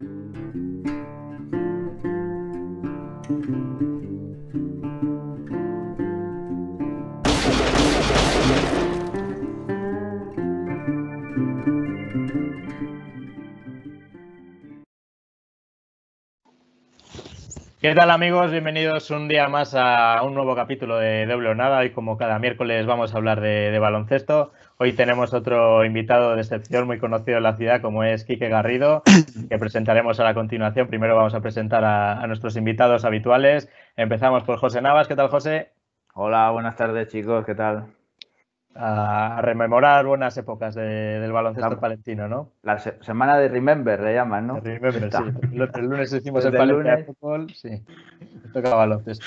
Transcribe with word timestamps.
Thank 0.00 0.36
you. 3.48 4.17
¿Qué 17.88 17.94
tal 17.94 18.10
amigos? 18.10 18.50
Bienvenidos 18.50 19.10
un 19.10 19.28
día 19.28 19.48
más 19.48 19.74
a 19.74 20.20
un 20.22 20.34
nuevo 20.34 20.54
capítulo 20.54 20.98
de 20.98 21.24
Doble 21.24 21.54
Nada. 21.54 21.78
Hoy 21.78 21.88
como 21.88 22.18
cada 22.18 22.38
miércoles 22.38 22.84
vamos 22.84 23.14
a 23.14 23.16
hablar 23.16 23.40
de, 23.40 23.78
baloncesto. 23.78 24.52
Hoy 24.76 24.92
tenemos 24.92 25.32
otro 25.32 25.82
invitado 25.86 26.34
de 26.34 26.42
excepción 26.42 26.86
muy 26.86 26.98
conocido 26.98 27.38
en 27.38 27.44
la 27.44 27.56
ciudad 27.56 27.80
como 27.80 28.04
es 28.04 28.26
Quique 28.26 28.50
Garrido, 28.50 29.02
que 29.48 29.58
presentaremos 29.58 30.20
a 30.20 30.24
la 30.24 30.34
continuación. 30.34 30.88
Primero 30.88 31.16
vamos 31.16 31.32
a 31.32 31.40
presentar 31.40 31.82
a, 31.82 32.20
a 32.20 32.26
nuestros 32.26 32.56
invitados 32.56 33.06
habituales. 33.06 33.70
Empezamos 33.96 34.42
por 34.44 34.58
José 34.58 34.82
Navas. 34.82 35.08
¿Qué 35.08 35.16
tal 35.16 35.28
José? 35.28 35.70
Hola, 36.12 36.50
buenas 36.50 36.76
tardes 36.76 37.08
chicos. 37.08 37.46
¿Qué 37.46 37.54
tal? 37.54 37.86
A 38.80 39.40
rememorar 39.42 40.06
buenas 40.06 40.36
épocas 40.36 40.74
del 40.76 41.32
baloncesto 41.32 41.80
palentino, 41.80 42.28
¿no? 42.28 42.52
La 42.62 42.78
semana 42.78 43.36
de 43.36 43.48
Remember 43.48 44.00
le 44.00 44.14
llaman, 44.14 44.46
¿no? 44.46 44.60
Remember, 44.60 45.10
sí. 45.10 45.24
El, 45.52 45.86
lunes 45.86 46.12
hicimos 46.12 46.44
el 46.44 46.56
Palencia 46.56 46.96
de 46.96 47.04
fútbol, 47.04 47.52
sí. 47.52 47.82
Toca 48.52 48.74
baloncesto. 48.74 49.26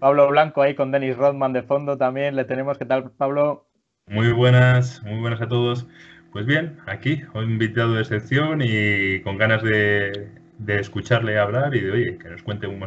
Pablo 0.00 0.28
Blanco 0.28 0.62
ahí 0.62 0.74
con 0.74 0.90
Dennis 0.90 1.16
Rodman 1.16 1.52
de 1.52 1.62
fondo 1.62 1.96
también 1.96 2.34
le 2.34 2.44
tenemos. 2.44 2.78
¿Qué 2.78 2.84
tal, 2.84 3.12
Pablo? 3.12 3.68
Muy 4.08 4.32
buenas, 4.32 5.02
muy 5.04 5.20
buenas 5.20 5.40
a 5.40 5.46
todos. 5.46 5.86
Pues 6.32 6.46
bien, 6.46 6.78
aquí, 6.86 7.22
un 7.34 7.44
invitado 7.44 7.94
de 7.94 8.00
excepción 8.00 8.60
y 8.60 9.20
con 9.20 9.38
ganas 9.38 9.62
de, 9.62 10.30
escucharle 10.66 11.38
hablar 11.38 11.76
y 11.76 11.80
de, 11.80 11.90
oye, 11.92 12.18
que 12.18 12.28
nos 12.28 12.42
cuente 12.42 12.66
un 12.66 12.80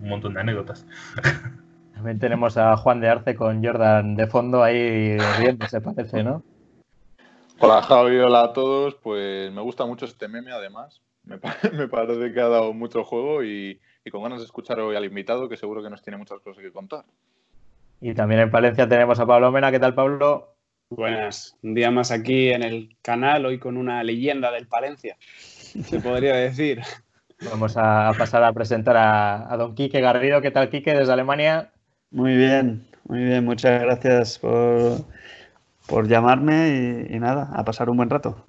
montón 0.00 0.34
de 0.34 0.40
anécdotas. 0.40 0.86
También 2.00 2.18
tenemos 2.18 2.56
a 2.56 2.78
Juan 2.78 2.98
de 2.98 3.10
Arce 3.10 3.34
con 3.34 3.62
Jordan 3.62 4.16
de 4.16 4.26
fondo 4.26 4.62
ahí 4.62 5.18
se 5.68 5.82
parece, 5.82 6.24
¿no? 6.24 6.42
Hola 7.58 7.82
Javi, 7.82 8.16
hola 8.16 8.44
a 8.44 8.52
todos. 8.54 8.94
Pues 8.94 9.52
me 9.52 9.60
gusta 9.60 9.84
mucho 9.84 10.06
este 10.06 10.26
meme 10.26 10.50
además. 10.50 11.02
Me, 11.24 11.36
parece 11.90 12.32
que 12.32 12.40
ha 12.40 12.48
dado 12.48 12.72
mucho 12.72 13.04
juego 13.04 13.44
y, 13.44 13.78
con 14.10 14.22
ganas 14.22 14.38
de 14.38 14.46
escuchar 14.46 14.80
hoy 14.80 14.96
al 14.96 15.04
invitado 15.04 15.46
que 15.46 15.58
seguro 15.58 15.82
que 15.82 15.90
nos 15.90 16.00
tiene 16.00 16.16
muchas 16.16 16.40
cosas 16.40 16.62
que 16.62 16.72
contar. 16.72 17.04
Y 18.00 18.14
también 18.14 18.40
en 18.40 18.50
Palencia 18.50 18.88
tenemos 18.88 19.20
a 19.20 19.26
Pablo 19.26 19.52
Mena. 19.52 19.70
¿Qué 19.70 19.78
tal 19.78 19.92
Pablo? 19.92 20.54
Buenas, 20.88 21.58
un 21.62 21.74
día 21.74 21.90
más 21.90 22.12
aquí 22.12 22.48
en 22.48 22.62
el 22.62 22.96
canal, 23.02 23.44
hoy 23.44 23.58
con 23.58 23.76
una 23.76 24.02
leyenda 24.04 24.50
del 24.50 24.66
Palencia, 24.68 25.18
se 25.20 26.00
podría 26.00 26.34
decir. 26.36 26.80
Vamos 27.50 27.76
a 27.76 28.10
pasar 28.16 28.42
a 28.42 28.54
presentar 28.54 28.96
a, 28.96 29.52
a 29.52 29.56
don 29.58 29.74
Quique 29.74 30.00
Garrido. 30.00 30.40
¿Qué 30.40 30.50
tal 30.50 30.70
Quique 30.70 30.94
desde 30.94 31.12
Alemania? 31.12 31.72
Muy 32.10 32.36
bien, 32.36 32.86
muy 33.04 33.22
bien. 33.24 33.44
Muchas 33.44 33.80
gracias 33.82 34.38
por, 34.38 36.08
llamarme 36.08 37.06
y, 37.08 37.18
nada, 37.20 37.50
a 37.54 37.64
pasar 37.64 37.88
un 37.88 37.96
buen 37.96 38.10
rato. 38.10 38.44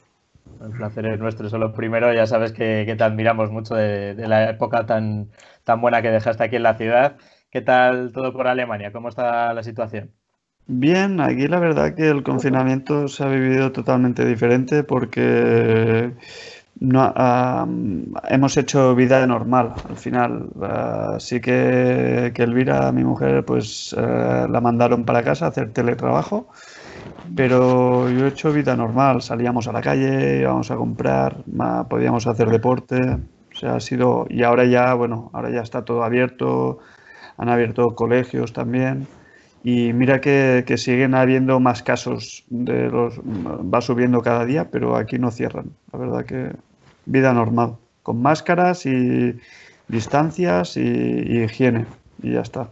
El 0.61 0.71
placer 0.71 1.05
es 1.05 1.19
nuestro. 1.19 1.49
Solo 1.49 1.73
primero, 1.73 2.11
ya 2.13 2.25
sabes 2.25 2.53
que, 2.53 2.91
te 2.97 3.03
admiramos 3.03 3.51
mucho 3.51 3.75
de, 3.75 4.15
la 4.27 4.49
época 4.49 4.85
tan, 4.85 5.29
tan 5.63 5.79
buena 5.81 6.01
que 6.01 6.09
dejaste 6.09 6.43
aquí 6.43 6.55
en 6.55 6.63
la 6.63 6.75
ciudad. 6.75 7.17
¿Qué 7.51 7.61
tal 7.61 8.11
todo 8.13 8.33
por 8.33 8.47
Alemania? 8.47 8.91
¿Cómo 8.91 9.09
está 9.09 9.53
la 9.53 9.63
situación? 9.63 10.11
Bien, 10.67 11.19
aquí 11.19 11.47
la 11.47 11.59
verdad 11.59 11.95
que 11.95 12.09
el 12.09 12.23
confinamiento 12.23 13.07
se 13.07 13.23
ha 13.23 13.27
vivido 13.27 13.71
totalmente 13.71 14.25
diferente 14.25 14.83
porque 14.83 16.13
no, 16.79 17.13
hemos 18.27 18.57
hecho 18.57 18.95
vida 18.95 19.25
normal 19.27 19.73
al 19.87 19.97
final. 19.97 20.49
Así 21.15 21.39
que, 21.39 22.31
que 22.33 22.43
Elvira, 22.43 22.91
mi 22.91 23.03
mujer, 23.03 23.45
pues 23.45 23.95
eh, 23.97 24.47
la 24.49 24.61
mandaron 24.61 25.05
para 25.05 25.23
casa 25.23 25.45
a 25.45 25.49
hacer 25.49 25.71
teletrabajo. 25.73 26.47
Pero 27.35 28.09
yo 28.09 28.25
he 28.25 28.29
hecho 28.29 28.51
vida 28.51 28.75
normal. 28.75 29.21
Salíamos 29.21 29.67
a 29.67 29.73
la 29.73 29.81
calle, 29.81 30.39
íbamos 30.39 30.71
a 30.71 30.75
comprar, 30.75 31.37
podíamos 31.87 32.25
hacer 32.25 32.49
deporte. 32.49 32.97
O 33.63 33.67
ha 33.67 33.79
sido. 33.79 34.25
Y 34.29 34.43
ahora 34.43 34.65
ya, 34.65 34.93
bueno, 34.95 35.29
ahora 35.33 35.51
ya 35.51 35.61
está 35.61 35.85
todo 35.85 36.03
abierto. 36.03 36.79
Han 37.37 37.49
abierto 37.49 37.93
colegios 37.95 38.53
también. 38.53 39.07
Y 39.63 39.93
mira 39.93 40.19
que, 40.21 40.63
que, 40.65 40.77
siguen 40.77 41.13
habiendo 41.13 41.59
más 41.59 41.83
casos 41.83 42.43
de 42.49 42.89
los 42.89 43.19
va 43.19 43.81
subiendo 43.81 44.21
cada 44.23 44.43
día, 44.45 44.69
pero 44.71 44.95
aquí 44.95 45.19
no 45.19 45.29
cierran. 45.29 45.67
La 45.93 45.99
verdad 45.99 46.25
que 46.25 46.51
vida 47.05 47.33
normal, 47.33 47.77
con 48.03 48.21
máscaras 48.21 48.85
y 48.85 49.35
distancias 49.87 50.77
y, 50.77 50.81
higiene, 51.43 51.85
y 52.21 52.33
ya 52.33 52.41
está. 52.41 52.69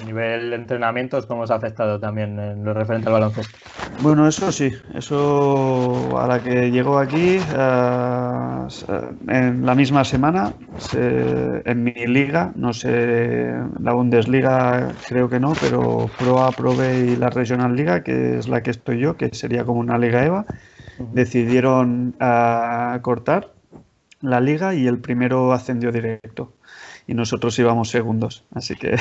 A 0.00 0.04
nivel 0.04 0.50
de 0.50 0.56
entrenamientos, 0.56 1.26
¿cómo 1.26 1.42
os 1.42 1.50
ha 1.50 1.56
afectado 1.56 2.00
también 2.00 2.38
en 2.38 2.64
lo 2.64 2.72
referente 2.72 3.08
al 3.08 3.14
baloncesto? 3.14 3.56
Bueno, 4.00 4.26
eso 4.26 4.50
sí, 4.52 4.72
eso 4.94 6.18
a 6.18 6.26
la 6.26 6.42
que 6.42 6.70
llegó 6.70 6.98
aquí, 6.98 7.38
eh, 7.38 8.66
en 9.28 9.64
la 9.64 9.74
misma 9.74 10.04
semana, 10.04 10.52
en 10.92 11.84
mi 11.84 11.92
liga, 12.06 12.52
no 12.56 12.72
sé, 12.72 13.54
la 13.80 13.92
Bundesliga 13.92 14.92
creo 15.08 15.28
que 15.28 15.40
no, 15.40 15.54
pero 15.60 16.10
Pro 16.18 16.42
A, 16.42 16.50
Pro 16.52 16.74
B 16.74 17.06
y 17.12 17.16
la 17.16 17.30
Regional 17.30 17.76
Liga, 17.76 18.02
que 18.02 18.38
es 18.38 18.48
la 18.48 18.62
que 18.62 18.70
estoy 18.70 18.98
yo, 18.98 19.16
que 19.16 19.34
sería 19.34 19.64
como 19.64 19.80
una 19.80 19.98
liga 19.98 20.24
EVA, 20.24 20.46
decidieron 21.12 22.14
uh, 22.20 23.00
cortar 23.00 23.50
la 24.20 24.40
liga 24.40 24.74
y 24.74 24.86
el 24.86 24.98
primero 24.98 25.52
ascendió 25.52 25.92
directo. 25.92 26.52
Y 27.08 27.14
nosotros 27.14 27.56
íbamos 27.60 27.90
segundos, 27.90 28.42
así 28.52 28.74
que... 28.74 28.96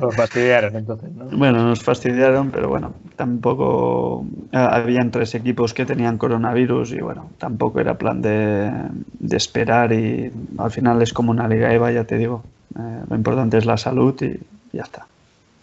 Nos 0.00 0.14
fastidiaron 0.14 0.76
entonces, 0.76 1.10
¿no? 1.10 1.24
Bueno, 1.36 1.64
nos 1.64 1.82
fastidiaron, 1.82 2.52
pero 2.52 2.68
bueno, 2.68 2.94
tampoco... 3.16 4.24
Ah, 4.52 4.76
habían 4.76 5.10
tres 5.10 5.34
equipos 5.34 5.74
que 5.74 5.84
tenían 5.84 6.18
coronavirus 6.18 6.92
y 6.92 7.00
bueno, 7.00 7.30
tampoco 7.38 7.80
era 7.80 7.98
plan 7.98 8.22
de, 8.22 8.70
de 9.18 9.36
esperar 9.36 9.92
y 9.92 10.30
al 10.56 10.70
final 10.70 11.02
es 11.02 11.12
como 11.12 11.32
una 11.32 11.48
liga 11.48 11.72
EVA, 11.72 11.90
ya 11.90 12.04
te 12.04 12.16
digo. 12.16 12.44
Eh, 12.78 13.02
lo 13.08 13.16
importante 13.16 13.58
es 13.58 13.66
la 13.66 13.76
salud 13.76 14.14
y 14.22 14.38
ya 14.72 14.82
está. 14.82 15.06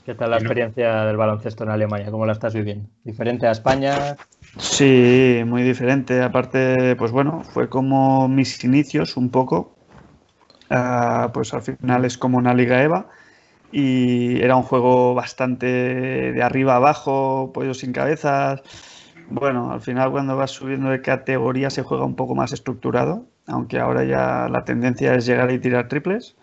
¿Qué 0.05 0.15
tal 0.15 0.31
la 0.31 0.37
experiencia 0.37 1.05
del 1.05 1.17
baloncesto 1.17 1.63
en 1.63 1.69
Alemania? 1.69 2.11
¿Cómo 2.11 2.25
la 2.25 2.33
estás 2.33 2.53
viviendo? 2.53 2.89
¿Diferente 3.03 3.47
a 3.47 3.51
España? 3.51 4.17
Sí, 4.57 5.41
muy 5.45 5.63
diferente. 5.63 6.21
Aparte, 6.21 6.95
pues 6.97 7.11
bueno, 7.11 7.43
fue 7.43 7.69
como 7.69 8.27
mis 8.27 8.63
inicios 8.63 9.15
un 9.17 9.29
poco. 9.29 9.73
Ah, 10.69 11.31
pues 11.33 11.53
al 11.53 11.61
final 11.63 12.05
es 12.05 12.17
como 12.17 12.37
una 12.37 12.53
Liga 12.53 12.83
EVA 12.83 13.09
y 13.71 14.41
era 14.41 14.55
un 14.55 14.63
juego 14.63 15.13
bastante 15.15 15.67
de 15.67 16.43
arriba 16.43 16.75
abajo, 16.75 17.51
pollo 17.53 17.73
sin 17.73 17.93
cabezas. 17.93 18.61
Bueno, 19.29 19.71
al 19.71 19.81
final 19.81 20.11
cuando 20.11 20.35
vas 20.37 20.51
subiendo 20.51 20.89
de 20.89 21.01
categoría 21.01 21.69
se 21.69 21.83
juega 21.83 22.05
un 22.05 22.15
poco 22.15 22.35
más 22.35 22.51
estructurado, 22.53 23.25
aunque 23.47 23.79
ahora 23.79 24.03
ya 24.03 24.49
la 24.49 24.65
tendencia 24.65 25.15
es 25.15 25.25
llegar 25.25 25.51
y 25.51 25.59
tirar 25.59 25.87
triples, 25.87 26.35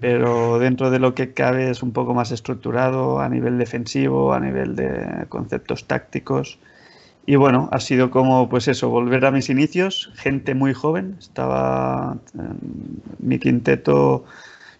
pero 0.00 0.58
dentro 0.58 0.90
de 0.90 0.98
lo 0.98 1.14
que 1.14 1.32
cabe 1.32 1.70
es 1.70 1.82
un 1.82 1.92
poco 1.92 2.14
más 2.14 2.32
estructurado 2.32 3.20
a 3.20 3.28
nivel 3.28 3.58
defensivo, 3.58 4.32
a 4.34 4.40
nivel 4.40 4.74
de 4.76 5.26
conceptos 5.28 5.86
tácticos. 5.86 6.58
Y 7.24 7.36
bueno, 7.36 7.68
ha 7.70 7.78
sido 7.78 8.10
como, 8.10 8.48
pues 8.48 8.66
eso, 8.66 8.88
volver 8.88 9.24
a 9.24 9.30
mis 9.30 9.48
inicios, 9.48 10.10
gente 10.14 10.54
muy 10.54 10.74
joven, 10.74 11.16
estaba 11.20 12.18
mi 13.20 13.38
quinteto, 13.38 14.24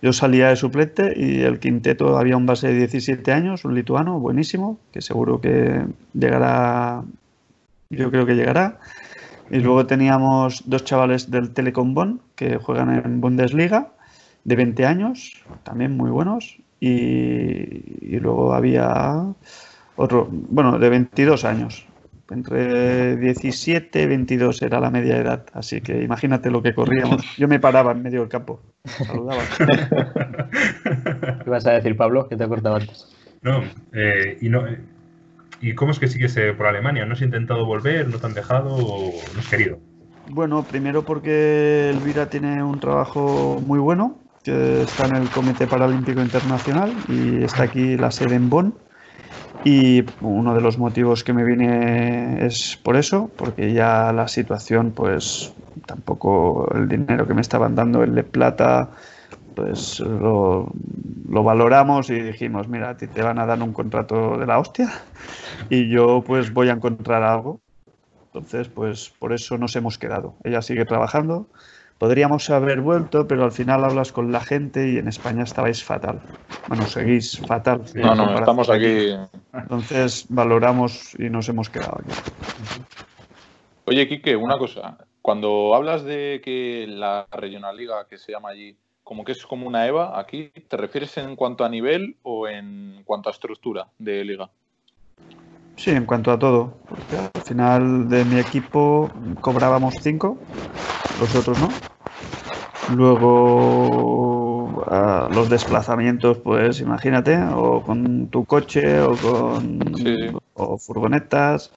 yo 0.01 0.13
salía 0.13 0.49
de 0.49 0.57
suplente 0.57 1.15
y 1.17 1.43
el 1.43 1.61
quinteto 1.61 2.19
había 2.19 2.37
un 2.37 2.47
base 2.47 2.69
de 2.69 2.75
17 2.75 3.33
años, 3.33 3.65
un 3.65 3.77
lituano 3.77 4.19
buenísimo, 4.19 4.81
que 4.93 5.01
seguro 5.01 5.41
que 5.41 5.87
llegará, 6.15 7.05
yo 7.91 8.11
creo 8.11 8.27
que 8.27 8.35
llegará. 8.35 8.81
Y 9.49 9.61
luego 9.61 9.87
teníamos 9.87 10.65
dos 10.67 10.85
chavales 10.85 11.31
del 11.31 11.51
Telecom 11.51 11.95
Bonn 11.95 12.21
que 12.35 12.57
juegan 12.57 12.91
en 13.05 13.21
Bundesliga, 13.21 13.93
de 14.45 14.57
20 14.57 14.87
años, 14.87 15.45
también 15.63 15.97
muy 15.97 16.11
buenos. 16.11 16.59
Y, 16.81 16.89
y 18.01 18.19
luego 18.19 18.55
había 18.55 19.25
otro, 19.95 20.27
bueno, 20.31 20.81
de 20.81 20.89
22 20.89 21.45
años, 21.45 21.87
entre 22.31 23.17
17 23.17 24.03
y 24.03 24.07
22 24.07 24.63
era 24.63 24.81
la 24.81 24.91
media 24.91 25.19
edad, 25.19 25.45
así 25.53 25.81
que 25.81 26.03
imagínate 26.03 26.51
lo 26.51 26.63
que 26.63 26.75
corríamos. 26.75 27.23
Yo 27.37 27.49
me 27.49 27.61
paraba 27.61 27.93
en 27.93 28.03
medio 28.03 28.21
del 28.21 28.29
campo, 28.29 28.61
saludaba. 28.85 29.43
¿Qué 31.45 31.51
vas 31.51 31.67
a 31.67 31.73
decir, 31.73 31.97
Pablo? 31.97 32.29
Que 32.29 32.37
te 32.37 32.45
he 32.45 32.49
cortado 32.49 32.77
antes. 32.77 33.09
No, 33.43 33.63
eh, 33.93 34.39
y 34.41 34.49
no, 34.49 34.65
¿y 35.61 35.75
cómo 35.75 35.93
es 35.93 35.99
que 35.99 36.09
sigues 36.09 36.37
eh, 36.37 36.53
por 36.53 36.67
Alemania? 36.67 37.05
¿No 37.05 37.15
has 37.15 37.23
intentado 37.23 37.67
volver? 37.67 38.09
¿No 38.09 38.19
te 38.19 38.27
han 38.27 38.35
dejado 38.35 38.75
o 38.75 39.13
no 39.35 39.41
has 39.41 39.49
querido? 39.49 39.79
Bueno, 40.31 40.63
primero 40.63 41.05
porque 41.05 41.91
Elvira 41.91 42.31
tiene 42.31 42.63
un 42.63 42.79
trabajo 42.79 43.61
muy 43.67 43.81
bueno, 43.81 44.19
que 44.45 44.83
está 44.83 45.07
en 45.07 45.17
el 45.17 45.29
Comité 45.29 45.67
Paralímpico 45.67 46.21
Internacional 46.23 46.93
y 47.09 47.43
está 47.43 47.65
aquí 47.65 47.97
la 47.97 48.11
sede 48.11 48.37
en 48.37 48.49
Bonn 48.49 48.75
Y 49.65 50.05
uno 50.21 50.55
de 50.55 50.61
los 50.61 50.79
motivos 50.79 51.23
que 51.23 51.33
me 51.33 51.45
vine 51.45 52.45
es 52.45 52.79
por 52.83 52.97
eso, 52.97 53.31
porque 53.37 53.73
ya 53.73 54.13
la 54.13 54.27
situación, 54.27 54.93
pues 54.93 55.53
tampoco 55.87 56.69
el 56.75 56.89
dinero 56.89 57.27
que 57.27 57.35
me 57.35 57.41
estaban 57.41 57.75
dando 57.75 58.03
el 58.03 58.15
de 58.15 58.25
plata, 58.25 58.91
pues 59.55 60.01
lo, 60.01 60.73
lo, 61.29 61.43
valoramos 61.45 62.11
y 62.11 62.21
dijimos, 62.21 62.69
mira, 62.69 62.97
ti 62.97 63.07
te 63.07 63.23
van 63.23 63.39
a 63.39 63.47
dar 63.47 63.63
un 63.63 63.73
contrato 63.73 64.37
de 64.39 64.47
la 64.47 64.59
hostia 64.59 64.91
y 65.69 65.89
yo 65.89 66.23
pues 66.27 66.53
voy 66.53 66.69
a 66.69 66.73
encontrar 66.73 67.23
algo. 67.23 67.61
Entonces, 68.35 68.69
pues 68.69 69.13
por 69.19 69.33
eso 69.33 69.59
nos 69.59 69.77
hemos 69.77 69.99
quedado. 69.99 70.37
Ella 70.43 70.63
sigue 70.63 70.87
trabajando. 70.87 71.49
Podríamos 72.03 72.51
haber 72.51 72.81
vuelto, 72.81 73.29
pero 73.29 73.45
al 73.45 73.53
final 73.53 73.85
hablas 73.85 74.11
con 74.11 74.33
la 74.33 74.41
gente 74.41 74.91
y 74.91 74.99
en 74.99 75.07
España 75.07 75.45
estabais 75.45 75.85
fatal. 75.85 76.21
Bueno, 76.67 76.85
seguís 76.87 77.39
fatal. 77.39 77.83
No, 77.95 78.17
no, 78.17 78.37
estamos 78.41 78.69
aquí. 78.71 79.15
Entonces 79.53 80.27
valoramos 80.29 81.15
y 81.17 81.31
nos 81.31 81.49
hemos 81.49 81.71
quedado 81.71 82.01
aquí. 82.01 82.11
Oye, 83.85 84.09
Quique, 84.09 84.35
una 84.35 84.59
cosa. 84.59 84.99
Cuando 85.21 85.77
hablas 85.77 86.03
de 86.03 86.41
que 86.45 86.87
la 86.89 87.29
Regional 87.31 87.77
Liga, 87.77 88.09
que 88.11 88.19
se 88.19 88.33
llama 88.33 88.49
allí, 88.49 88.77
como 89.05 89.25
que 89.25 89.31
es 89.31 89.47
como 89.47 89.69
una 89.69 89.87
EVA 89.87 90.19
aquí, 90.19 90.51
¿te 90.67 90.77
refieres 90.77 91.17
en 91.19 91.37
cuanto 91.37 91.65
a 91.65 91.69
nivel 91.69 92.17
o 92.25 92.49
en 92.49 93.03
cuanto 93.05 93.29
a 93.29 93.33
estructura 93.33 93.87
de 94.01 94.25
liga? 94.25 94.51
Sí, 95.83 95.91
en 95.91 96.07
cuanto 96.07 96.31
a 96.31 96.39
todo. 96.39 96.71
Porque 96.89 97.17
al 97.17 97.43
final 97.43 98.09
de 98.09 98.25
mi 98.25 98.39
equipo 98.39 99.11
cobrábamos 99.41 99.95
cinco, 100.01 100.37
los 101.21 101.35
otros 101.35 101.59
no. 101.59 101.69
Luego 102.97 104.85
los 105.35 105.51
desplazamientos, 105.51 106.39
pues 106.39 106.79
imagínate, 106.79 107.37
o 107.53 107.83
con 107.83 108.29
tu 108.29 108.45
coche 108.45 109.01
o 109.01 109.17
con 109.17 109.81
o 110.55 110.79
furgonetas. 110.79 111.73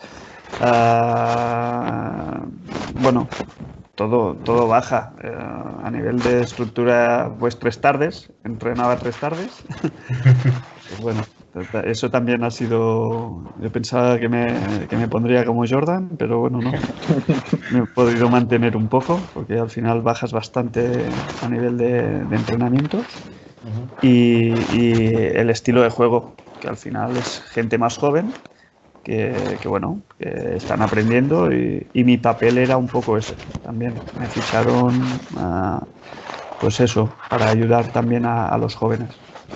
bueno, 3.01 3.27
todo, 3.95 4.35
todo 4.35 4.67
baja. 4.67 5.13
Eh, 5.23 5.35
a 5.83 5.89
nivel 5.89 6.19
de 6.19 6.43
estructura, 6.43 7.31
pues 7.39 7.57
tres 7.57 7.81
tardes, 7.81 8.29
entrenaba 8.43 8.99
tres 8.99 9.15
tardes. 9.15 9.49
pues 10.89 11.01
bueno, 11.01 11.23
eso 11.85 12.09
también 12.11 12.43
ha 12.43 12.51
sido. 12.51 13.43
Yo 13.59 13.71
pensaba 13.71 14.19
que 14.19 14.27
me, 14.27 14.87
que 14.87 14.97
me, 14.97 15.07
pondría 15.07 15.45
como 15.45 15.65
Jordan, 15.67 16.09
pero 16.17 16.39
bueno, 16.39 16.61
no. 16.61 16.71
Me 17.71 17.79
he 17.79 17.85
podido 17.87 18.29
mantener 18.29 18.75
un 18.75 18.89
poco, 18.89 19.19
porque 19.33 19.57
al 19.57 19.69
final 19.69 20.01
bajas 20.01 20.33
bastante 20.33 21.05
a 21.41 21.47
nivel 21.49 21.77
de, 21.77 22.35
entrenamientos. 22.35 23.05
y, 24.01 24.75
y 24.75 25.15
el 25.35 25.49
estilo 25.49 25.81
de 25.81 25.89
juego, 25.89 26.35
que 26.59 26.67
al 26.67 26.77
final 26.77 27.15
es 27.17 27.41
gente 27.53 27.77
más 27.77 27.97
joven 27.97 28.33
que, 29.05 29.67
bueno, 29.67 30.01
que 30.17 30.55
están 30.55 30.81
aprendiendo 30.81 31.51
y, 31.51 31.87
mi 31.93 32.17
papel 32.17 32.57
era 32.57 32.75
un 32.77 32.87
poco 32.87 33.17
ese 33.17 33.35
también. 33.63 34.01
Me 34.17 34.27
ficharon, 34.27 35.03
pues 36.59 36.79
eso, 36.79 37.13
para 37.29 37.49
ayudar 37.49 37.91
también 37.91 38.25
a, 38.25 38.57
los 38.57 38.75
jóvenes. 38.75 39.09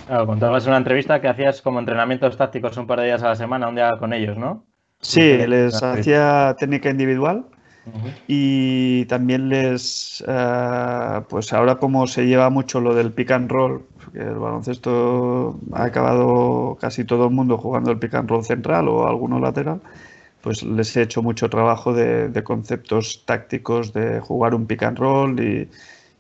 Claro, 0.07 0.27
contabas 0.27 0.65
una 0.67 0.77
entrevista 0.77 1.21
que 1.21 1.27
hacías 1.27 1.61
como 1.61 1.79
entrenamientos 1.79 2.37
tácticos 2.37 2.77
un 2.77 2.87
par 2.87 2.99
de 2.99 3.07
días 3.07 3.23
a 3.23 3.29
la 3.29 3.35
semana, 3.35 3.67
un 3.67 3.75
día 3.75 3.97
con 3.97 4.13
ellos, 4.13 4.37
¿no? 4.37 4.63
Sí, 5.01 5.37
les 5.47 5.81
hacía 5.81 6.55
técnica 6.59 6.89
individual 6.89 7.45
y 8.27 9.05
también 9.05 9.49
les, 9.49 10.23
eh, 10.27 11.21
pues 11.29 11.53
ahora 11.53 11.75
como 11.75 12.05
se 12.05 12.25
lleva 12.25 12.49
mucho 12.49 12.79
lo 12.79 12.93
del 12.93 13.11
pick 13.11 13.31
and 13.31 13.51
roll, 13.51 13.83
que 14.11 14.19
el 14.19 14.35
baloncesto 14.35 15.59
ha 15.73 15.85
acabado 15.85 16.77
casi 16.79 17.05
todo 17.05 17.25
el 17.25 17.31
mundo 17.31 17.57
jugando 17.57 17.91
el 17.91 17.99
pick 17.99 18.13
and 18.15 18.29
roll 18.29 18.43
central 18.43 18.87
o 18.87 19.07
alguno 19.07 19.39
lateral, 19.39 19.81
pues 20.41 20.63
les 20.63 20.95
he 20.95 21.01
hecho 21.03 21.21
mucho 21.21 21.49
trabajo 21.49 21.93
de, 21.93 22.43
conceptos 22.43 23.23
tácticos 23.25 23.93
de 23.93 24.19
jugar 24.19 24.53
un 24.53 24.65
pick 24.67 24.83
and 24.83 24.97
roll 24.97 25.39
y, 25.39 25.69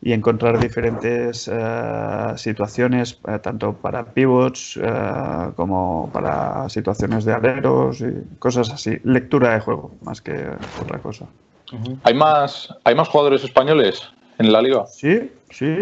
encontrar 0.01 0.59
diferentes 0.59 1.49
eh, 1.51 2.33
situaciones, 2.35 3.19
eh, 3.27 3.39
tanto 3.39 3.73
para 3.73 4.05
pivots 4.05 4.79
como 5.55 6.09
para 6.13 6.69
situaciones 6.69 7.25
de 7.25 7.33
aleros 7.33 8.01
y 8.01 8.37
cosas 8.39 8.71
así. 8.71 8.97
Lectura 9.03 9.53
de 9.53 9.59
juego, 9.59 9.91
más 10.01 10.21
que 10.21 10.33
otra 10.77 10.99
cosa. 10.99 11.25
¿Hay, 12.03 12.13
más, 12.13 12.73
¿Hay 12.83 12.95
más 12.95 13.07
jugadores 13.09 13.43
españoles 13.43 14.01
en 14.37 14.51
la 14.51 14.61
liga? 14.61 14.85
Sí, 14.87 15.31
sí. 15.51 15.75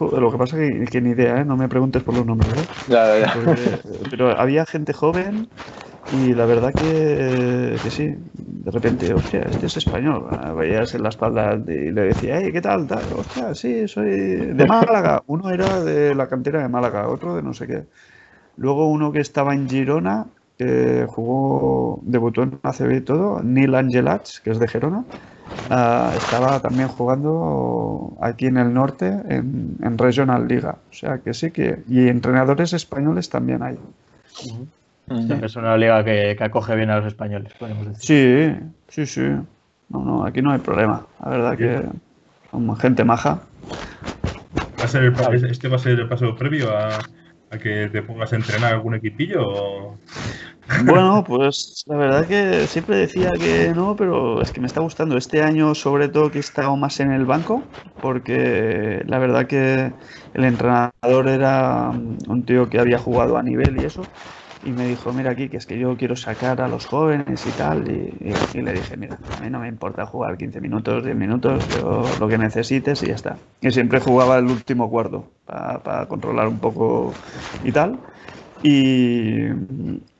Lo 0.00 0.30
que 0.30 0.38
pasa 0.38 0.62
es 0.62 0.90
que, 0.90 1.00
ni 1.00 1.10
idea, 1.10 1.40
¿eh? 1.40 1.44
no 1.44 1.56
me 1.56 1.68
preguntes 1.68 2.02
por 2.02 2.14
los 2.14 2.24
nombres. 2.24 2.56
¿eh? 2.58 2.66
Ya, 2.86 3.18
ya, 3.18 3.34
pero 4.10 4.38
había 4.38 4.64
gente 4.64 4.92
joven 4.92 5.48
y 6.12 6.34
la 6.34 6.46
verdad 6.46 6.74
que, 6.74 7.78
sí. 7.90 8.14
De 8.34 8.70
repente, 8.70 9.12
hostia, 9.12 9.40
este 9.40 9.66
es 9.66 9.76
español. 9.76 10.26
Ah, 10.30 10.52
veías 10.52 10.94
en 10.94 11.02
la 11.02 11.08
espalda 11.10 11.54
y 11.66 11.90
le 11.90 12.02
decía, 12.02 12.40
hey, 12.40 12.50
¿qué 12.52 12.60
tal? 12.60 12.86
tal? 12.86 13.04
Hostia, 13.12 13.54
sí, 13.54 13.86
soy 13.88 14.10
de 14.54 14.66
Málaga. 14.66 15.22
Uno 15.26 15.50
era 15.50 15.82
de 15.82 16.14
la 16.14 16.28
cantera 16.28 16.62
de 16.62 16.68
Málaga, 16.68 17.08
otro 17.08 17.36
de 17.36 17.42
no 17.42 17.52
sé 17.52 17.66
qué. 17.66 17.84
Luego 18.56 18.88
uno 18.88 19.10
que 19.10 19.20
estaba 19.20 19.54
en 19.54 19.68
Girona 19.68 20.26
que 20.56 21.06
jugó, 21.08 22.00
debutó 22.04 22.42
en 22.42 22.60
ACB 22.62 22.92
y 22.92 23.00
todo, 23.00 23.42
Neil 23.42 23.74
Angelats, 23.74 24.40
que 24.40 24.50
es 24.50 24.58
de 24.58 24.68
Gerona, 24.68 25.04
ah, 25.70 26.12
estaba 26.16 26.60
también 26.60 26.88
jugando 26.88 28.16
aquí 28.20 28.46
en 28.46 28.58
el 28.58 28.72
norte 28.72 29.06
en, 29.06 29.98
Regional 29.98 30.46
Liga. 30.46 30.78
O 30.90 30.92
sea 30.92 31.18
que 31.18 31.34
sí 31.34 31.50
que. 31.50 31.82
Y 31.88 32.08
entrenadores 32.08 32.72
españoles 32.72 33.28
también 33.28 33.62
hay. 33.62 33.78
Es 35.08 35.56
una 35.56 35.76
liga 35.76 36.02
que, 36.04 36.36
acoge 36.40 36.74
bien 36.76 36.90
a 36.90 36.96
los 36.96 37.06
españoles, 37.06 37.52
Sí, 37.98 38.50
sí, 38.88 39.06
sí. 39.06 39.20
No, 39.88 40.02
no, 40.02 40.24
aquí 40.24 40.40
no 40.40 40.52
hay 40.52 40.58
problema. 40.58 41.06
La 41.22 41.30
verdad 41.30 41.58
que 41.58 41.82
son 42.50 42.76
gente 42.76 43.04
maja. 43.04 43.42
¿Va 44.80 44.84
a 44.84 44.88
ser 44.88 45.14
¿Este 45.50 45.68
va 45.68 45.76
a 45.76 45.78
ser 45.78 46.00
el 46.00 46.08
paso 46.08 46.34
previo 46.36 46.70
a, 46.76 47.00
que 47.62 47.88
te 47.92 48.02
pongas 48.02 48.32
a 48.32 48.36
entrenar 48.36 48.72
algún 48.72 48.94
equipillo? 48.94 49.98
Bueno, 50.84 51.22
pues 51.26 51.84
la 51.86 51.96
verdad 51.96 52.26
que 52.26 52.66
siempre 52.66 52.96
decía 52.96 53.30
que 53.38 53.72
no, 53.74 53.94
pero 53.96 54.40
es 54.40 54.50
que 54.50 54.60
me 54.60 54.66
está 54.66 54.80
gustando. 54.80 55.16
Este 55.16 55.42
año, 55.42 55.74
sobre 55.74 56.08
todo, 56.08 56.30
que 56.30 56.38
he 56.38 56.40
estado 56.40 56.76
más 56.76 56.98
en 57.00 57.12
el 57.12 57.26
banco, 57.26 57.62
porque 58.00 59.02
la 59.06 59.18
verdad 59.18 59.46
que 59.46 59.92
el 60.32 60.44
entrenador 60.44 61.28
era 61.28 61.90
un 61.90 62.44
tío 62.46 62.68
que 62.70 62.80
había 62.80 62.98
jugado 62.98 63.36
a 63.36 63.42
nivel 63.42 63.76
y 63.76 63.84
eso 63.84 64.08
y 64.64 64.72
me 64.72 64.86
dijo, 64.86 65.12
mira 65.12 65.32
aquí, 65.32 65.48
que 65.48 65.58
es 65.58 65.66
que 65.66 65.78
yo 65.78 65.96
quiero 65.96 66.16
sacar 66.16 66.60
a 66.60 66.68
los 66.68 66.86
jóvenes 66.86 67.46
y 67.46 67.50
tal. 67.50 67.86
Y, 67.88 68.60
le 68.60 68.72
dije, 68.72 68.96
mira, 68.96 69.18
a 69.36 69.42
mí 69.42 69.50
no 69.50 69.60
me 69.60 69.68
importa 69.68 70.06
jugar 70.06 70.36
15 70.36 70.60
minutos, 70.60 71.04
10 71.04 71.16
minutos, 71.16 71.62
yo 71.78 72.04
lo 72.18 72.28
que 72.28 72.38
necesites 72.38 73.02
y 73.02 73.08
ya 73.08 73.14
está. 73.14 73.36
Y 73.60 73.70
siempre 73.70 74.00
jugaba 74.00 74.38
el 74.38 74.46
último 74.46 74.90
cuarto 74.90 75.28
para 75.44 76.06
controlar 76.08 76.48
un 76.48 76.58
poco 76.58 77.12
y 77.62 77.72
tal. 77.72 77.98
Y, 78.62 79.48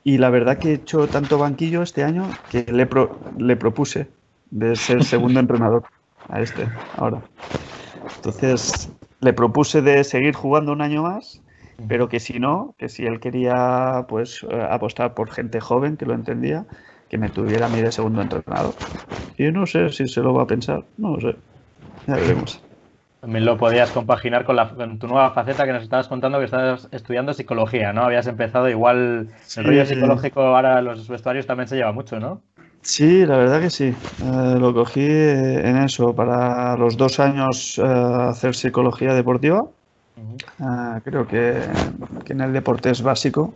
y, 0.03 0.17
la 0.19 0.29
verdad 0.29 0.59
que 0.59 0.69
he 0.69 0.73
hecho 0.75 1.07
tanto 1.07 1.39
banquillo 1.39 1.81
este 1.81 2.03
año 2.03 2.29
que 2.51 2.63
le, 2.71 2.87
le 3.37 3.55
propuse 3.55 4.07
de 4.51 4.75
ser 4.75 5.03
segundo 5.03 5.39
entrenador 5.39 5.83
a 6.29 6.41
este 6.41 6.67
ahora. 6.95 7.21
Entonces 8.17 8.89
le 9.19 9.33
propuse 9.33 9.81
de 9.81 10.03
seguir 10.03 10.35
jugando 10.35 10.71
un 10.71 10.81
año 10.81 11.01
más 11.01 11.41
pero 11.87 12.09
que 12.09 12.19
si 12.19 12.39
no, 12.39 12.75
que 12.77 12.89
si 12.89 13.05
él 13.05 13.19
quería 13.19 14.05
pues 14.07 14.45
eh, 14.49 14.67
apostar 14.69 15.13
por 15.13 15.29
gente 15.31 15.59
joven 15.59 15.97
que 15.97 16.05
lo 16.05 16.13
entendía, 16.13 16.65
que 17.09 17.17
me 17.17 17.29
tuviera 17.29 17.67
a 17.67 17.69
mí 17.69 17.81
de 17.81 17.91
segundo 17.91 18.21
entrenador. 18.21 18.73
Y 19.37 19.51
no 19.51 19.65
sé 19.65 19.89
si 19.89 20.07
se 20.07 20.21
lo 20.21 20.33
va 20.33 20.43
a 20.43 20.47
pensar, 20.47 20.83
no 20.97 21.15
lo 21.17 21.31
sé. 21.31 21.37
Ya 22.07 22.15
veremos. 22.15 22.61
También 23.21 23.45
lo 23.45 23.57
podías 23.57 23.89
compaginar 23.91 24.45
con, 24.45 24.55
la, 24.55 24.69
tu 24.99 25.07
nueva 25.07 25.31
faceta 25.31 25.65
que 25.65 25.73
nos 25.73 25.83
estabas 25.83 26.07
contando 26.07 26.37
que 26.37 26.45
estabas 26.45 26.87
estudiando 26.91 27.33
psicología, 27.33 27.91
¿no? 27.91 28.03
Habías 28.03 28.27
empezado 28.27 28.69
igual, 28.69 29.29
el 29.57 29.63
rollo 29.63 29.85
psicológico 29.85 30.41
ahora 30.41 30.81
los 30.81 31.07
vestuarios 31.07 31.47
también 31.47 31.67
se 31.67 31.75
lleva 31.75 31.91
mucho, 31.91 32.19
¿no? 32.19 32.41
Sí, 32.81 33.25
la 33.25 33.37
verdad 33.37 33.61
que 33.61 33.71
sí. 33.71 33.85
Eh, 33.85 34.57
lo 34.59 34.71
cogí 34.75 35.01
eh, 35.01 35.67
en 35.67 35.77
eso, 35.77 36.13
para 36.15 36.77
los 36.77 36.97
dos 36.97 37.19
años 37.19 37.79
hacer 37.79 38.53
psicología 38.53 39.15
deportiva 39.15 39.65
Ah, 40.59 41.01
creo 41.03 41.27
que, 41.27 41.61
en 42.27 42.41
el 42.41 42.53
deporte 42.53 42.89
es 42.89 43.01
básico. 43.01 43.53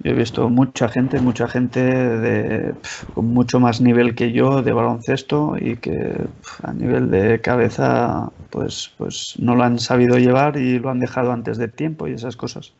Yo 0.00 0.10
he 0.12 0.14
visto 0.14 0.48
mucha 0.50 0.88
gente, 0.88 1.20
mucha 1.20 1.48
gente 1.48 1.80
de, 1.80 2.74
con 3.14 3.26
mucho 3.26 3.60
más 3.60 3.80
nivel 3.80 4.14
que 4.14 4.32
yo 4.32 4.62
de 4.62 4.72
baloncesto 4.72 5.56
y 5.58 5.76
que 5.76 6.28
a 6.62 6.72
nivel 6.72 7.10
de 7.10 7.40
cabeza 7.40 8.32
pues, 8.50 8.94
pues 8.98 9.34
no 9.38 9.54
lo 9.56 9.64
han 9.64 9.78
sabido 9.78 10.18
llevar 10.18 10.56
y 10.56 10.78
lo 10.78 10.90
han 10.90 11.00
dejado 11.00 11.32
antes 11.32 11.58
de 11.58 11.68
tiempo 11.68 12.08
y 12.08 12.12
esas 12.14 12.36
cosas. 12.36 12.74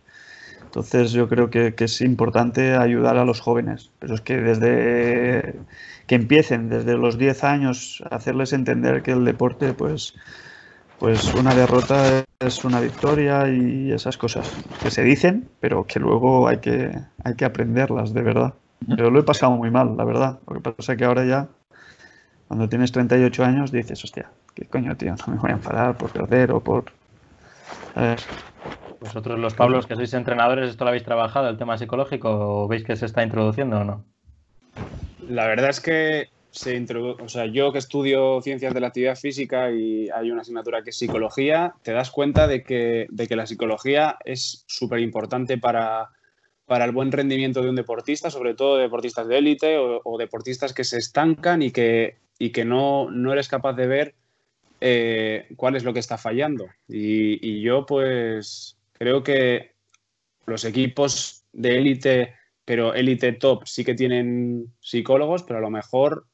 Entonces 0.66 1.12
yo 1.12 1.28
creo 1.28 1.50
que, 1.50 1.74
que 1.74 1.84
es 1.84 2.00
importante 2.00 2.74
ayudar 2.76 3.16
a 3.16 3.24
los 3.24 3.40
jóvenes, 3.40 3.92
pero 4.00 4.14
es 4.14 4.20
que 4.20 4.36
desde 4.38 5.64
que 6.06 6.16
empiecen 6.16 6.68
desde 6.68 6.96
los 6.96 7.16
10 7.18 7.44
años 7.44 8.02
hacerles 8.10 8.52
entender 8.52 9.02
que 9.02 9.12
el 9.12 9.24
deporte 9.24 9.72
pues 9.74 10.14
pues 11.04 11.34
una 11.34 11.54
derrota 11.54 12.24
es 12.40 12.64
una 12.64 12.80
victoria 12.80 13.46
y 13.46 13.92
esas 13.92 14.16
cosas 14.16 14.50
que 14.82 14.90
se 14.90 15.02
dicen, 15.02 15.50
pero 15.60 15.84
que 15.86 16.00
luego 16.00 16.48
hay 16.48 16.60
que, 16.60 16.98
hay 17.22 17.34
que 17.34 17.44
aprenderlas 17.44 18.14
de 18.14 18.22
verdad. 18.22 18.54
Pero 18.88 19.10
lo 19.10 19.20
he 19.20 19.22
pasado 19.22 19.52
muy 19.52 19.70
mal, 19.70 19.98
la 19.98 20.04
verdad. 20.04 20.38
Lo 20.48 20.54
que 20.54 20.60
pasa 20.62 20.92
es 20.92 20.98
que 20.98 21.04
ahora 21.04 21.26
ya, 21.26 21.48
cuando 22.48 22.70
tienes 22.70 22.90
38 22.90 23.44
años, 23.44 23.70
dices, 23.70 24.02
hostia, 24.02 24.30
¿qué 24.54 24.64
coño, 24.64 24.96
tío? 24.96 25.14
No 25.26 25.34
me 25.34 25.38
voy 25.40 25.50
a 25.50 25.54
enfadar 25.56 25.94
por 25.98 26.10
perder 26.10 26.52
o 26.52 26.60
por... 26.60 26.84
Vosotros 28.98 29.38
los 29.38 29.52
Pablos 29.52 29.86
que 29.86 29.96
sois 29.96 30.14
entrenadores, 30.14 30.70
¿esto 30.70 30.84
lo 30.84 30.88
habéis 30.88 31.04
trabajado, 31.04 31.50
el 31.50 31.58
tema 31.58 31.76
psicológico, 31.76 32.30
o 32.30 32.66
veis 32.66 32.82
que 32.82 32.96
se 32.96 33.04
está 33.04 33.22
introduciendo 33.22 33.80
o 33.80 33.84
no? 33.84 34.04
La 35.28 35.46
verdad 35.48 35.68
es 35.68 35.82
que 35.82 36.30
se 36.54 36.86
o 36.94 37.28
sea, 37.28 37.46
yo 37.46 37.72
que 37.72 37.78
estudio 37.78 38.40
ciencias 38.40 38.72
de 38.72 38.80
la 38.80 38.86
actividad 38.86 39.16
física 39.16 39.72
y 39.72 40.08
hay 40.08 40.30
una 40.30 40.42
asignatura 40.42 40.82
que 40.82 40.90
es 40.90 40.96
psicología, 40.96 41.74
te 41.82 41.90
das 41.90 42.12
cuenta 42.12 42.46
de 42.46 42.62
que, 42.62 43.08
de 43.10 43.26
que 43.26 43.34
la 43.34 43.46
psicología 43.46 44.18
es 44.24 44.64
súper 44.68 45.00
importante 45.00 45.58
para, 45.58 46.10
para 46.64 46.84
el 46.84 46.92
buen 46.92 47.10
rendimiento 47.10 47.60
de 47.60 47.70
un 47.70 47.74
deportista, 47.74 48.30
sobre 48.30 48.54
todo 48.54 48.76
deportistas 48.76 49.26
de 49.26 49.38
élite 49.38 49.78
o, 49.78 50.16
deportistas 50.16 50.72
que 50.72 50.84
se 50.84 50.98
estancan 50.98 51.60
y 51.60 51.72
que, 51.72 52.18
y 52.38 52.50
que 52.50 52.64
no, 52.64 53.10
no 53.10 53.32
eres 53.32 53.48
capaz 53.48 53.72
de 53.72 53.86
ver 53.88 54.14
eh, 54.80 55.48
cuál 55.56 55.74
es 55.74 55.82
lo 55.82 55.92
que 55.92 55.98
está 55.98 56.18
fallando. 56.18 56.68
Y, 56.86 57.62
yo 57.62 57.84
pues 57.84 58.78
creo 58.92 59.24
que 59.24 59.72
los 60.46 60.64
equipos 60.64 61.42
de 61.52 61.78
élite, 61.78 62.34
pero 62.64 62.94
élite 62.94 63.32
top, 63.32 63.66
sí 63.66 63.84
que 63.84 63.94
tienen 63.94 64.72
psicólogos, 64.78 65.42
pero 65.42 65.58
a 65.58 65.62
lo 65.62 65.70
mejor 65.70 66.28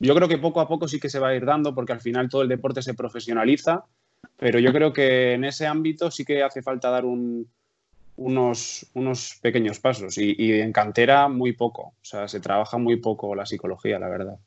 yo 0.00 0.14
creo 0.14 0.28
que 0.28 0.38
poco 0.38 0.60
a 0.60 0.68
poco 0.68 0.88
sí 0.88 1.00
que 1.00 1.10
se 1.10 1.18
va 1.18 1.28
a 1.28 1.34
ir 1.34 1.44
dando 1.44 1.74
porque 1.74 1.92
al 1.92 2.00
final 2.00 2.28
todo 2.28 2.42
el 2.42 2.48
deporte 2.48 2.82
se 2.82 2.94
profesionaliza, 2.94 3.84
pero 4.36 4.58
yo 4.58 4.72
creo 4.72 4.92
que 4.92 5.34
en 5.34 5.44
ese 5.44 5.66
ámbito 5.66 6.10
sí 6.10 6.24
que 6.24 6.42
hace 6.42 6.62
falta 6.62 6.90
dar 6.90 7.04
un, 7.04 7.48
unos, 8.18 8.86
unos 8.94 9.38
pequeños 9.40 9.78
pasos 9.78 10.18
y, 10.18 10.60
en 10.60 10.72
cantera 10.72 11.28
muy 11.28 11.52
poco. 11.52 11.94
O 12.00 12.04
sea, 12.04 12.28
se 12.28 12.40
trabaja 12.40 12.76
muy 12.76 12.96
poco 12.96 13.34
la 13.34 13.46
psicología, 13.46 13.98
la 13.98 14.08
verdad. 14.08 14.38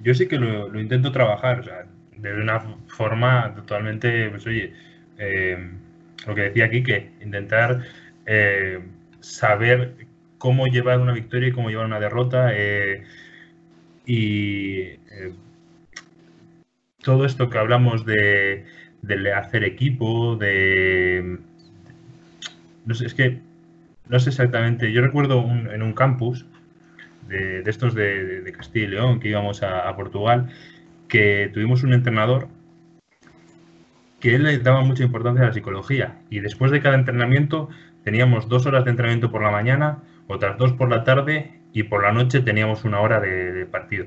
yo, 0.00 0.14
sí 0.14 0.28
que 0.28 0.38
lo, 0.38 0.78
intento 0.78 1.10
trabajar, 1.10 1.60
o 1.60 1.64
sea, 1.64 1.86
de 2.16 2.34
una 2.34 2.60
forma 2.86 3.54
totalmente, 3.54 4.28
pues 4.30 4.46
oye, 4.46 4.74
eh, 5.18 5.70
lo 6.26 6.34
que 6.34 6.42
decía 6.42 6.66
aquí, 6.66 6.82
que 6.82 7.12
intentar 7.22 7.82
eh, 8.26 8.80
saber 9.20 10.06
cómo 10.36 10.66
llevar 10.66 11.00
una 11.00 11.12
victoria 11.12 11.48
y 11.48 11.52
cómo 11.52 11.70
llevar 11.70 11.86
una 11.86 12.00
derrota. 12.00 12.50
Eh, 12.54 13.04
y 14.06 14.96
todo 17.02 17.24
esto 17.24 17.48
que 17.50 17.58
hablamos 17.58 18.04
de, 18.04 18.64
de 19.02 19.32
hacer 19.32 19.64
equipo, 19.64 20.36
de 20.36 21.38
no 22.84 22.94
sé, 22.94 23.06
es 23.06 23.14
que 23.14 23.40
no 24.08 24.18
sé 24.18 24.30
exactamente. 24.30 24.92
Yo 24.92 25.02
recuerdo 25.02 25.44
en 25.48 25.82
un 25.82 25.92
campus 25.92 26.44
de, 27.28 27.62
estos 27.66 27.94
de, 27.94 28.52
Castilla 28.56 28.86
y 28.86 28.88
León 28.88 29.20
que 29.20 29.28
íbamos 29.28 29.62
a, 29.62 29.94
Portugal 29.94 30.48
que 31.08 31.50
tuvimos 31.52 31.82
un 31.82 31.92
entrenador 31.94 32.48
que 34.20 34.34
él 34.34 34.42
le 34.44 34.58
daba 34.58 34.82
mucha 34.82 35.04
importancia 35.04 35.44
a 35.44 35.46
la 35.46 35.52
psicología 35.52 36.18
y 36.28 36.40
después 36.40 36.70
de 36.72 36.80
cada 36.80 36.96
entrenamiento 36.96 37.68
teníamos 38.04 38.48
dos 38.48 38.66
horas 38.66 38.84
de 38.84 38.90
entrenamiento 38.90 39.30
por 39.30 39.42
la 39.42 39.50
mañana, 39.50 39.98
otras 40.26 40.58
dos 40.58 40.72
por 40.72 40.90
la 40.90 41.04
tarde 41.04 41.59
y 41.72 41.84
por 41.84 42.02
la 42.02 42.12
noche 42.12 42.40
teníamos 42.40 42.84
una 42.84 43.00
hora 43.00 43.20
de, 43.20 43.66
partido. 43.66 44.06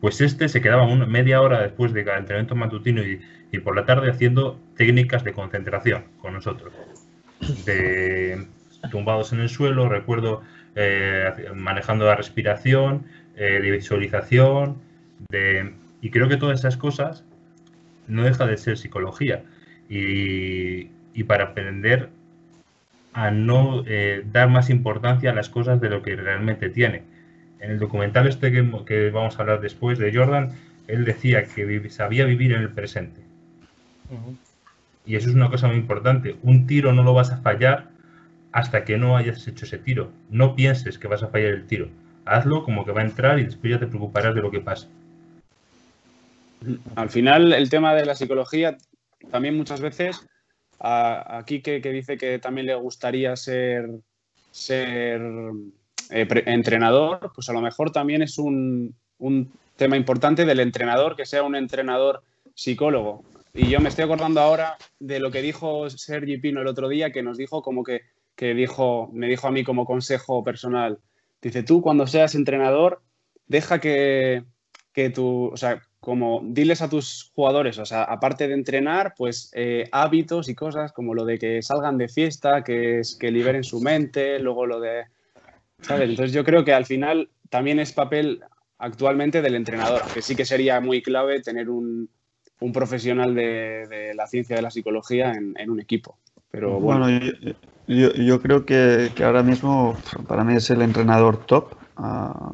Pues 0.00 0.20
este 0.20 0.48
se 0.48 0.60
quedaba 0.60 0.86
una, 0.86 1.06
media 1.06 1.40
hora 1.40 1.60
después 1.62 1.92
de 1.92 2.04
cada 2.04 2.18
entrenamiento 2.18 2.54
matutino 2.54 3.02
y, 3.02 3.20
y 3.52 3.58
por 3.58 3.76
la 3.76 3.86
tarde 3.86 4.10
haciendo 4.10 4.60
técnicas 4.76 5.24
de 5.24 5.32
concentración 5.32 6.04
con 6.20 6.34
nosotros 6.34 6.72
de 7.64 8.46
tumbados 8.90 9.32
en 9.32 9.40
el 9.40 9.48
suelo, 9.48 9.88
recuerdo 9.88 10.42
eh, 10.74 11.32
manejando 11.54 12.04
la 12.04 12.16
respiración, 12.16 13.06
eh, 13.36 13.60
de 13.62 13.70
visualización, 13.70 14.78
de, 15.30 15.72
y 16.00 16.10
creo 16.10 16.28
que 16.28 16.36
todas 16.36 16.60
esas 16.60 16.76
cosas 16.76 17.24
no 18.06 18.24
deja 18.24 18.46
de 18.46 18.56
ser 18.56 18.76
psicología. 18.76 19.42
Y, 19.88 20.90
para 21.26 21.44
aprender 21.44 22.10
a 23.14 23.30
no 23.30 23.84
eh, 23.86 24.24
dar 24.30 24.50
más 24.50 24.68
importancia 24.68 25.30
a 25.30 25.34
las 25.34 25.48
cosas 25.48 25.80
de 25.80 25.88
lo 25.88 26.02
que 26.02 26.16
realmente 26.16 26.68
tiene. 26.68 27.04
En 27.60 27.70
el 27.70 27.78
documental 27.78 28.26
este 28.26 28.52
que, 28.52 29.10
vamos 29.10 29.38
a 29.38 29.42
hablar 29.42 29.60
después 29.60 29.98
de 29.98 30.14
Jordan, 30.14 30.52
él 30.88 31.04
decía 31.04 31.44
que 31.46 31.88
sabía 31.90 32.26
vivir 32.26 32.52
en 32.52 32.60
el 32.60 32.70
presente. 32.70 33.22
Y 35.06 35.16
eso 35.16 35.28
es 35.28 35.34
una 35.34 35.48
cosa 35.48 35.68
muy 35.68 35.76
importante. 35.76 36.36
Un 36.42 36.66
tiro 36.66 36.92
no 36.92 37.02
lo 37.02 37.14
vas 37.14 37.30
a 37.30 37.38
fallar 37.38 37.88
hasta 38.52 38.84
que 38.84 38.98
no 38.98 39.16
hayas 39.16 39.46
hecho 39.46 39.64
ese 39.64 39.78
tiro. 39.78 40.10
No 40.28 40.54
pienses 40.54 40.98
que 40.98 41.08
vas 41.08 41.22
a 41.22 41.28
fallar 41.28 41.52
el 41.52 41.66
tiro. 41.66 41.88
Hazlo 42.26 42.64
como 42.64 42.84
que 42.84 42.92
va 42.92 43.00
a 43.00 43.04
entrar 43.04 43.38
y 43.38 43.44
después 43.44 43.72
ya 43.72 43.78
te 43.78 43.86
preocuparás 43.86 44.34
de 44.34 44.42
lo 44.42 44.50
que 44.50 44.60
pasa. 44.60 44.88
Al 46.96 47.10
final, 47.10 47.52
el 47.52 47.70
tema 47.70 47.94
de 47.94 48.06
la 48.06 48.14
psicología, 48.14 48.76
también 49.30 49.56
muchas 49.56 49.80
veces, 49.80 50.26
aquí 50.84 51.62
que, 51.62 51.80
dice 51.80 52.16
que 52.16 52.38
también 52.38 52.66
le 52.66 52.74
gustaría 52.74 53.34
ser, 53.36 53.88
ser 54.50 55.22
eh, 56.10 56.28
entrenador, 56.46 57.32
pues 57.34 57.48
a 57.48 57.52
lo 57.52 57.62
mejor 57.62 57.90
también 57.90 58.22
es 58.22 58.38
un, 58.38 58.94
un 59.18 59.52
tema 59.76 59.96
importante 59.96 60.44
del 60.44 60.60
entrenador, 60.60 61.16
que 61.16 61.24
sea 61.24 61.42
un 61.42 61.56
entrenador 61.56 62.22
psicólogo. 62.54 63.24
Y 63.54 63.68
yo 63.68 63.80
me 63.80 63.88
estoy 63.88 64.04
acordando 64.04 64.40
ahora 64.40 64.76
de 64.98 65.20
lo 65.20 65.30
que 65.30 65.40
dijo 65.40 65.88
Sergi 65.88 66.38
Pino 66.38 66.60
el 66.60 66.66
otro 66.66 66.88
día, 66.88 67.12
que 67.12 67.22
nos 67.22 67.38
dijo 67.38 67.62
como 67.62 67.82
que, 67.84 68.02
dijo, 68.36 69.08
me 69.12 69.28
dijo 69.28 69.46
a 69.46 69.52
mí 69.52 69.64
como 69.64 69.86
consejo 69.86 70.44
personal, 70.44 70.98
dice, 71.40 71.62
tú 71.62 71.80
cuando 71.80 72.06
seas 72.06 72.34
entrenador, 72.34 73.00
deja 73.46 73.80
que, 73.80 74.44
que 74.92 75.14
sea, 75.54 75.82
como 76.04 76.42
diles 76.44 76.82
a 76.82 76.90
tus 76.90 77.32
jugadores, 77.34 77.78
o 77.78 77.86
sea, 77.86 78.02
aparte 78.02 78.46
de 78.46 78.52
entrenar, 78.52 79.14
pues 79.16 79.50
eh, 79.54 79.88
hábitos 79.90 80.50
y 80.50 80.54
cosas 80.54 80.92
como 80.92 81.14
lo 81.14 81.24
de 81.24 81.38
que 81.38 81.62
salgan 81.62 81.96
de 81.96 82.08
fiesta, 82.08 82.62
que, 82.62 83.00
que 83.18 83.30
liberen 83.30 83.64
su 83.64 83.80
mente, 83.80 84.38
luego 84.38 84.66
lo 84.66 84.80
de, 84.80 85.04
¿sabes? 85.80 86.10
Entonces 86.10 86.34
yo 86.34 86.44
creo 86.44 86.62
que 86.62 86.74
al 86.74 86.84
final 86.84 87.30
también 87.48 87.80
es 87.80 87.92
papel 87.92 88.42
actualmente 88.76 89.40
del 89.40 89.54
entrenador, 89.54 90.02
que 90.12 90.20
sí 90.20 90.36
que 90.36 90.44
sería 90.44 90.78
muy 90.78 91.00
clave 91.00 91.40
tener 91.40 91.70
un, 91.70 92.10
un 92.60 92.72
profesional 92.72 93.34
de, 93.34 94.12
la 94.14 94.26
ciencia 94.26 94.56
de 94.56 94.60
la 94.60 94.70
psicología 94.70 95.32
en, 95.32 95.70
un 95.70 95.80
equipo. 95.80 96.18
Pero 96.50 96.80
bueno, 96.80 97.08
yo, 97.86 98.42
creo 98.42 98.66
que, 98.66 99.10
ahora 99.24 99.42
mismo 99.42 99.96
para 100.28 100.44
mí 100.44 100.54
es 100.54 100.68
el 100.68 100.82
entrenador 100.82 101.46
top 101.46 101.74
ah, 101.96 102.52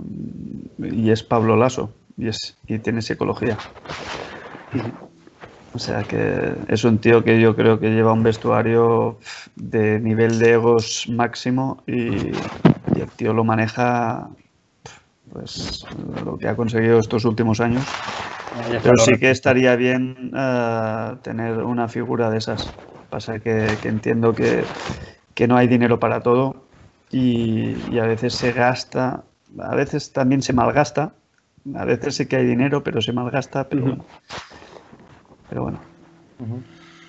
y 0.79 1.11
es 1.11 1.25
Pablo 1.25 1.57
Lasso 1.57 1.93
y, 2.17 2.29
es, 2.29 2.59
y 2.67 2.79
tiene 2.79 3.03
psicología. 3.03 3.57
O 5.73 5.79
sea 5.79 6.03
que 6.03 6.55
es 6.69 6.85
un 6.85 6.99
tío 6.99 7.23
que 7.23 7.41
yo 7.41 7.55
creo 7.55 7.79
que 7.79 7.91
lleva 7.91 8.13
un 8.13 8.23
vestuario 8.23 9.19
de 9.57 10.01
nivel 10.01 10.39
de 10.39 10.53
egos 10.53 11.07
máximo 11.09 11.83
y, 11.87 12.29
y 12.95 13.01
el 13.01 13.11
tío 13.17 13.33
lo 13.33 13.45
maneja 13.45 14.29
pues 15.33 15.87
lo 16.25 16.37
que 16.37 16.49
ha 16.49 16.57
conseguido 16.57 16.99
estos 16.99 17.25
últimos 17.25 17.61
años 17.61 17.85
pero 18.83 18.97
sí 18.99 19.19
que 19.19 19.31
estaría 19.31 19.77
bien 19.77 20.33
eh, 20.37 21.17
tener 21.23 21.59
una 21.59 21.89
figura 21.89 22.31
de 22.31 22.39
esas. 22.39 22.73
Pasa 23.09 23.39
que, 23.39 23.67
entiendo 23.85 24.35
que, 24.35 24.65
no 25.47 25.57
hay 25.57 25.69
dinero 25.69 25.99
para 25.99 26.23
todo 26.23 26.67
y, 27.11 27.99
a 27.99 28.05
veces 28.05 28.35
se 28.35 28.53
gasta, 28.53 29.25
a 29.59 29.75
veces 29.75 30.13
también 30.13 30.43
se 30.43 30.53
malgasta. 30.53 31.15
A 31.75 31.85
veces 31.85 32.17
sí 32.17 32.27
que 32.27 32.37
hay 32.37 32.47
dinero, 32.47 32.83
pero 32.83 33.01
se 33.01 33.13
malgasta, 33.13 33.69
pero, 33.69 33.83
bueno. 33.83 34.05
Pero 35.49 35.63
bueno. 35.63 35.81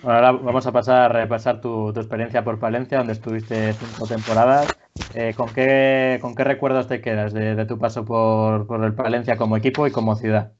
Ahora 0.03 0.32
vamos 0.32 0.65
a 0.65 0.72
pasar 0.72 1.12
a 1.12 1.22
repasar 1.22 1.62
tu, 1.62 1.89
experiencia 1.89 2.44
por 2.44 2.60
Palencia, 2.60 2.98
donde 2.98 3.13
estuviste 3.13 3.74
cinco 3.74 4.08
temporadas. 4.08 4.75
Eh, 5.13 5.34
¿con, 5.36 5.50
qué, 5.50 6.18
¿Con 6.22 6.36
qué 6.36 6.44
recuerdos 6.44 6.88
te 6.88 7.01
quedas 7.01 7.34
de, 7.34 7.65
tu 7.65 7.77
paso 7.77 8.03
por, 8.03 8.65
por 8.65 8.84
el 8.84 8.94
Palencia 8.94 9.38
como 9.38 9.58
equipo 9.58 9.86
y 9.86 9.91
como 9.91 10.15
ciudad? 10.15 10.51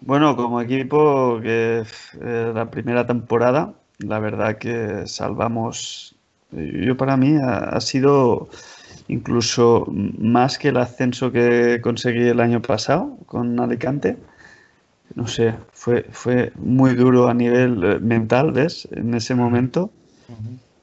Bueno, 0.00 0.36
como 0.36 0.60
equipo, 0.60 1.40
que 1.42 1.82
eh, 2.20 2.52
la 2.54 2.70
primera 2.70 3.06
temporada, 3.06 3.74
la 3.98 4.18
verdad 4.18 4.58
que 4.58 5.06
salvamos. 5.06 6.14
Yo 6.52 6.96
para 6.96 7.16
mí 7.16 7.36
ha, 7.42 7.80
sido 7.80 8.48
incluso 9.08 9.86
más 9.88 10.58
que 10.58 10.68
el 10.68 10.76
ascenso 10.76 11.30
que 11.32 11.80
conseguí 11.82 12.28
el 12.28 12.40
año 12.40 12.60
pasado 12.62 13.16
con 13.26 13.58
Alicante. 13.60 14.16
No 15.14 15.26
sé, 15.26 15.54
fue, 15.72 16.04
fue 16.10 16.52
muy 16.56 16.94
duro 16.94 17.28
a 17.28 17.34
nivel 17.34 17.82
eh, 17.84 17.98
mental, 18.00 18.52
¿ves? 18.52 18.88
En 18.90 19.14
ese 19.14 19.34
momento. 19.34 19.90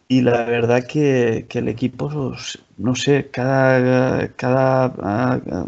Y 0.07 0.21
la 0.21 0.45
verdad 0.45 0.85
que, 0.87 1.45
que, 1.49 1.59
el 1.59 1.67
equipo, 1.67 2.33
no 2.77 2.95
sé, 2.95 3.29
cada, 3.31 4.27
cada, 4.29 4.93
ah, 5.01 5.65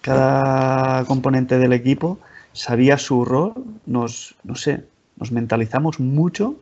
cada 0.00 1.04
componente 1.04 1.58
del 1.58 1.72
equipo 1.72 2.18
sabía 2.52 2.98
su 2.98 3.24
rol, 3.24 3.54
nos, 3.86 4.34
no 4.42 4.54
sé, 4.56 4.84
nos 5.16 5.32
mentalizamos 5.32 6.00
mucho 6.00 6.56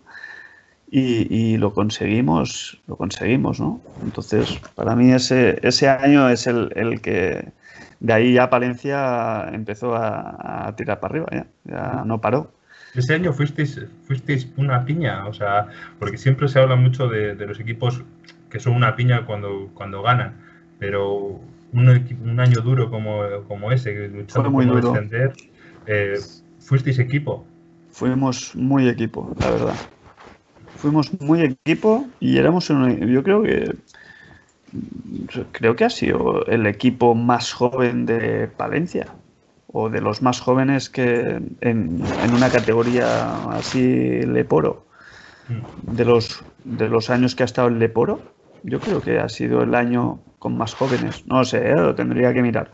y, 0.88 1.56
lo 1.56 1.72
conseguimos, 1.72 2.80
lo 2.86 2.96
conseguimos, 2.96 3.60
¿no? 3.60 3.80
Entonces, 4.02 4.60
para 4.74 4.94
mí 4.94 5.12
ese, 5.12 5.58
ese 5.62 5.88
año 5.88 6.28
es 6.28 6.46
el, 6.46 6.72
el 6.76 7.00
que 7.00 7.52
de 8.00 8.12
ahí 8.12 8.34
ya 8.34 8.50
Palencia 8.50 9.48
empezó 9.52 9.94
a, 9.96 10.72
tirar 10.76 11.00
para 11.00 11.12
arriba, 11.12 11.26
ya, 11.32 11.46
ya 11.64 12.04
no 12.04 12.20
paró. 12.20 12.52
Ese 12.94 13.14
año 13.14 13.32
fuisteis, 13.32 13.80
fuisteis 14.06 14.48
una 14.56 14.84
piña, 14.84 15.26
o 15.26 15.32
sea, 15.32 15.66
porque 15.98 16.16
siempre 16.16 16.48
se 16.48 16.58
habla 16.60 16.76
mucho 16.76 17.08
de, 17.08 17.34
los 17.34 17.60
equipos 17.60 18.02
que 18.48 18.60
son 18.60 18.74
una 18.74 18.96
piña 18.96 19.26
cuando, 19.26 19.70
cuando 19.74 20.02
ganan, 20.02 20.34
pero 20.78 21.40
un, 21.72 22.18
un 22.24 22.40
año 22.40 22.60
duro 22.60 22.90
como, 22.90 23.22
como 23.48 23.72
ese, 23.72 24.08
luchando 24.08 24.52
por 24.52 24.82
descender, 24.82 25.32
eh, 25.86 26.14
¿fuisteis 26.60 26.98
equipo? 26.98 27.44
Fuimos 27.90 28.54
muy 28.54 28.88
equipo, 28.88 29.34
la 29.40 29.50
verdad. 29.50 29.74
Fuimos 30.76 31.20
muy 31.20 31.42
equipo 31.42 32.06
y 32.20 32.38
éramos 32.38 32.70
un, 32.70 33.08
yo 33.08 33.22
creo 33.22 33.42
que 33.42 33.76
creo 35.52 35.76
que 35.76 35.84
ha 35.84 35.90
sido 35.90 36.44
el 36.46 36.66
equipo 36.66 37.14
más 37.14 37.52
joven 37.52 38.06
de 38.06 38.48
Palencia 38.48 39.06
o 39.68 39.90
de 39.90 40.00
los 40.00 40.22
más 40.22 40.40
jóvenes 40.40 40.88
que 40.90 41.40
en, 41.60 42.02
una 42.34 42.50
categoría 42.50 43.44
así 43.50 44.22
Leporo. 44.22 44.86
De 45.92 46.04
los, 46.04 46.42
de 46.64 46.88
los 46.88 47.08
años 47.10 47.36
que 47.36 47.44
ha 47.44 47.46
estado 47.46 47.68
en 47.68 47.78
Leporo, 47.78 48.20
yo 48.64 48.80
creo 48.80 49.00
que 49.00 49.18
ha 49.20 49.28
sido 49.28 49.62
el 49.62 49.74
año 49.74 50.18
con 50.38 50.56
más 50.56 50.74
jóvenes. 50.74 51.24
No 51.26 51.44
sé, 51.44 51.68
¿eh? 51.70 51.74
lo 51.76 51.94
tendría 51.94 52.32
que 52.34 52.42
mirar. 52.42 52.70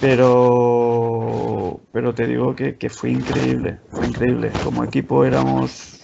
Pero, 0.00 1.80
pero 1.92 2.14
te 2.14 2.26
digo 2.26 2.54
que, 2.54 2.76
que 2.76 2.88
fue 2.88 3.10
increíble, 3.10 3.78
fue 3.90 4.06
increíble. 4.06 4.50
Como 4.62 4.84
equipo 4.84 5.24
éramos, 5.24 5.95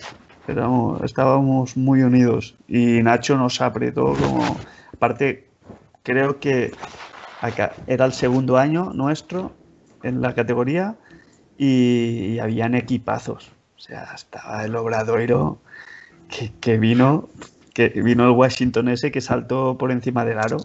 éramos, 0.49 1.03
estábamos 1.03 1.77
muy 1.77 2.03
unidos 2.03 2.57
y 2.69 3.03
Nacho 3.03 3.37
nos 3.37 3.61
apretó 3.61 4.15
como 4.15 4.57
aparte, 4.93 5.49
creo 6.03 6.39
que 6.39 6.73
era 7.87 8.05
el 8.05 8.13
segundo 8.13 8.57
año 8.57 8.93
nuestro 8.95 9.53
en 10.03 10.21
la 10.21 10.35
categoría 10.35 10.97
y, 11.59 12.39
habían 12.39 12.75
equipazos. 12.75 13.51
O 13.77 13.81
sea, 13.81 14.13
estaba 14.15 14.65
el 14.65 14.77
Obradoiro 14.77 15.59
que, 16.61 16.79
vino, 16.79 17.29
que 17.75 17.89
vino 17.89 18.25
el 18.25 18.31
Washington 18.31 18.89
ese 18.89 19.11
que 19.11 19.21
saltó 19.21 19.77
por 19.77 19.91
encima 19.91 20.25
del 20.25 20.39
aro. 20.39 20.59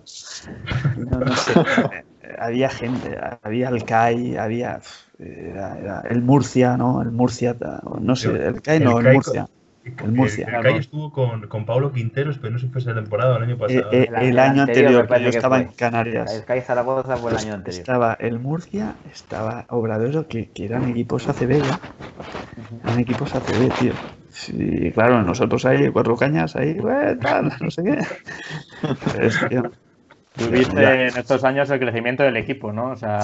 había 2.40 2.70
gente, 2.70 3.18
había 3.42 3.70
el 3.70 3.84
CAI, 3.84 4.38
había 4.38 4.82
el 5.18 6.22
Murcia, 6.22 6.78
¿no? 6.78 7.02
El 7.02 7.12
Murcia, 7.12 7.56
no 8.00 8.16
sé, 8.16 8.30
el 8.30 8.62
CAI 8.62 8.80
no, 8.80 9.00
el 9.00 9.14
Murcia. 9.14 9.48
El 10.04 10.12
Murcia. 10.12 10.48
El, 10.48 10.66
el 10.66 10.76
estuvo 10.78 11.12
con, 11.12 11.48
con 11.48 11.66
Pablo 11.66 11.92
Quinteros, 11.92 12.38
pero 12.38 12.54
no 12.54 12.60
sé 12.60 12.68
si 12.68 12.72
fue 12.72 12.82
esa 12.82 12.94
temporada 12.94 13.38
el 13.38 13.44
año 13.44 13.58
pasado. 13.58 13.92
Eh, 13.92 14.04
eh, 14.04 14.30
el, 14.30 14.40
año 14.40 14.64
anterior, 14.64 15.08
que 15.08 15.24
yo 15.24 15.30
estaba 15.30 15.60
en 15.60 15.68
Canarias. 15.70 16.34
El 16.34 16.46
CAI 16.46 16.62
Zaragoza 16.62 17.18
fue 17.18 17.32
el 17.32 17.38
año 17.38 17.54
anterior. 17.54 17.82
Estaba 17.82 18.14
el 18.20 18.40
Murcia, 18.40 18.96
estaba 19.12 19.66
Obrador, 19.70 20.28
que, 20.28 20.50
que 20.50 20.66
eran 20.66 20.90
equipos 20.90 21.28
ACB 21.28 21.62
ya. 21.64 21.80
Eran 22.84 23.00
equipos 23.00 23.34
ACB, 23.34 23.74
tío. 23.80 23.94
Sí, 24.30 24.92
claro, 24.94 25.24
nosotros 25.24 25.66
ahí, 25.66 25.90
cuatro 25.90 26.16
cañas, 26.16 26.56
ahí, 26.56 26.78
tal, 27.22 27.52
no 27.62 27.72
sé 27.72 27.84
qué. 27.84 29.62
Tuviste 30.38 31.08
en 31.08 31.18
estos 31.18 31.44
años 31.44 31.70
el 31.72 31.80
crecimiento 31.80 32.22
del 32.22 32.38
equipo, 32.38 32.72
¿no? 32.72 32.92
O 32.92 32.96
sea, 32.96 33.22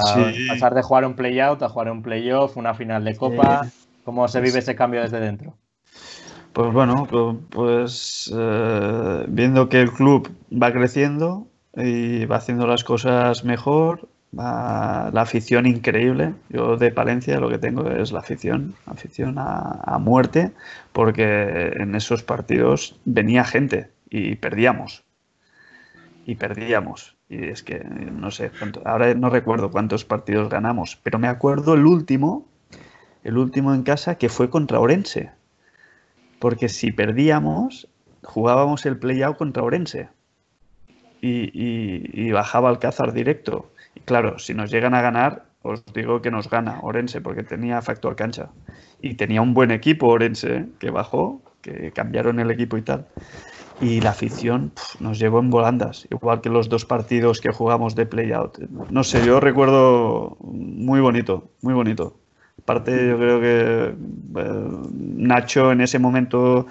pasar 0.48 0.74
de 0.74 0.82
jugar 0.82 1.06
un 1.06 1.14
play-out 1.14 1.62
a 1.62 1.70
jugar 1.70 1.92
un 1.92 2.02
play-off, 2.02 2.58
una 2.58 2.74
final 2.74 3.04
de 3.04 3.16
copa. 3.16 3.68
¿Cómo 4.04 4.28
se 4.28 4.42
vive 4.42 4.60
ese 4.60 4.76
cambio 4.76 5.02
desde 5.02 5.20
dentro? 5.20 5.56
Pues 6.54 6.72
bueno, 6.72 7.08
pues 7.50 8.32
eh, 8.32 9.26
viendo 9.28 9.70
que 9.70 9.82
el 9.82 9.92
club 9.92 10.30
va 10.52 10.72
creciendo 10.72 11.48
y 11.76 12.26
va 12.26 12.36
haciendo 12.36 12.68
las 12.68 12.84
cosas 12.84 13.44
mejor, 13.44 14.08
la 14.32 15.12
afición 15.16 15.66
increíble. 15.66 16.36
Yo 16.50 16.78
de 16.78 16.92
Palencia 16.92 17.40
lo 17.40 17.50
que 17.50 17.58
tengo 17.58 17.90
es 17.90 18.12
la 18.12 18.20
afición, 18.20 18.76
afición 18.86 19.36
a, 19.40 19.98
muerte, 20.00 20.52
porque 20.92 21.72
en 21.76 21.96
esos 21.96 22.22
partidos 22.22 23.00
venía 23.04 23.46
gente 23.46 23.90
y 24.12 24.36
perdíamos. 24.36 25.04
Y 26.28 26.36
perdíamos. 26.36 27.18
Y 27.30 27.46
es 27.46 27.64
que 27.64 27.80
no 27.80 28.30
sé, 28.30 28.52
ahora 28.86 29.16
no 29.16 29.32
recuerdo 29.32 29.72
cuántos 29.72 30.06
partidos 30.06 30.50
ganamos, 30.50 31.00
pero 31.02 31.18
me 31.18 31.30
acuerdo 31.30 31.74
el 31.74 31.88
último, 31.88 32.46
el 33.24 33.40
último 33.40 33.74
en 33.74 33.82
casa 33.82 34.16
que 34.20 34.30
fue 34.30 34.52
contra 34.52 34.80
Orense 34.80 35.32
porque 36.44 36.68
si 36.68 36.92
perdíamos, 36.92 37.88
jugábamos 38.22 38.86
el 38.86 38.98
play-out 38.98 39.38
contra 39.38 39.64
Orense 39.64 40.10
y, 41.22 42.32
bajaba 42.32 42.68
al 42.68 42.80
cazar 42.80 43.14
directo. 43.14 43.72
Y 43.96 44.02
claro, 44.02 44.40
si 44.40 44.54
nos 44.54 44.70
llegan 44.70 44.94
a 44.94 45.02
ganar, 45.02 45.46
os 45.62 45.86
digo 45.94 46.22
que 46.22 46.32
nos 46.32 46.50
gana 46.50 46.82
Orense 46.82 47.22
porque 47.22 47.44
tenía 47.44 47.82
factor 47.82 48.18
cancha. 48.18 48.50
Y 49.02 49.14
tenía 49.14 49.42
un 49.42 49.54
buen 49.54 49.72
equipo 49.72 50.08
Orense 50.08 50.58
¿eh? 50.58 50.66
que 50.80 50.90
bajó, 50.90 51.42
que 51.62 51.94
cambiaron 51.94 52.42
el 52.42 52.52
equipo 52.52 52.76
y 52.76 52.82
tal. 52.82 53.08
Y 53.80 54.02
la 54.02 54.10
afición 54.10 54.74
nos 55.00 55.20
llevó 55.20 55.40
en 55.40 55.50
volandas, 55.50 56.10
igual 56.12 56.42
que 56.42 56.50
los 56.50 56.68
dos 56.68 56.84
partidos 56.84 57.40
que 57.40 57.54
jugamos 57.54 57.96
de 57.96 58.06
play-out. 58.06 58.58
No 58.90 59.06
sé, 59.06 59.26
yo 59.26 59.40
recuerdo 59.40 60.36
muy 60.42 61.00
bonito, 61.00 61.52
muy 61.62 61.74
bonito. 61.74 62.18
Aparte, 62.64 62.92
yo 63.10 63.18
creo 63.18 63.42
que 63.42 63.96
eh, 64.40 64.72
Nacho 64.94 65.72
en 65.72 65.82
ese 65.82 66.00
momento, 66.00 66.68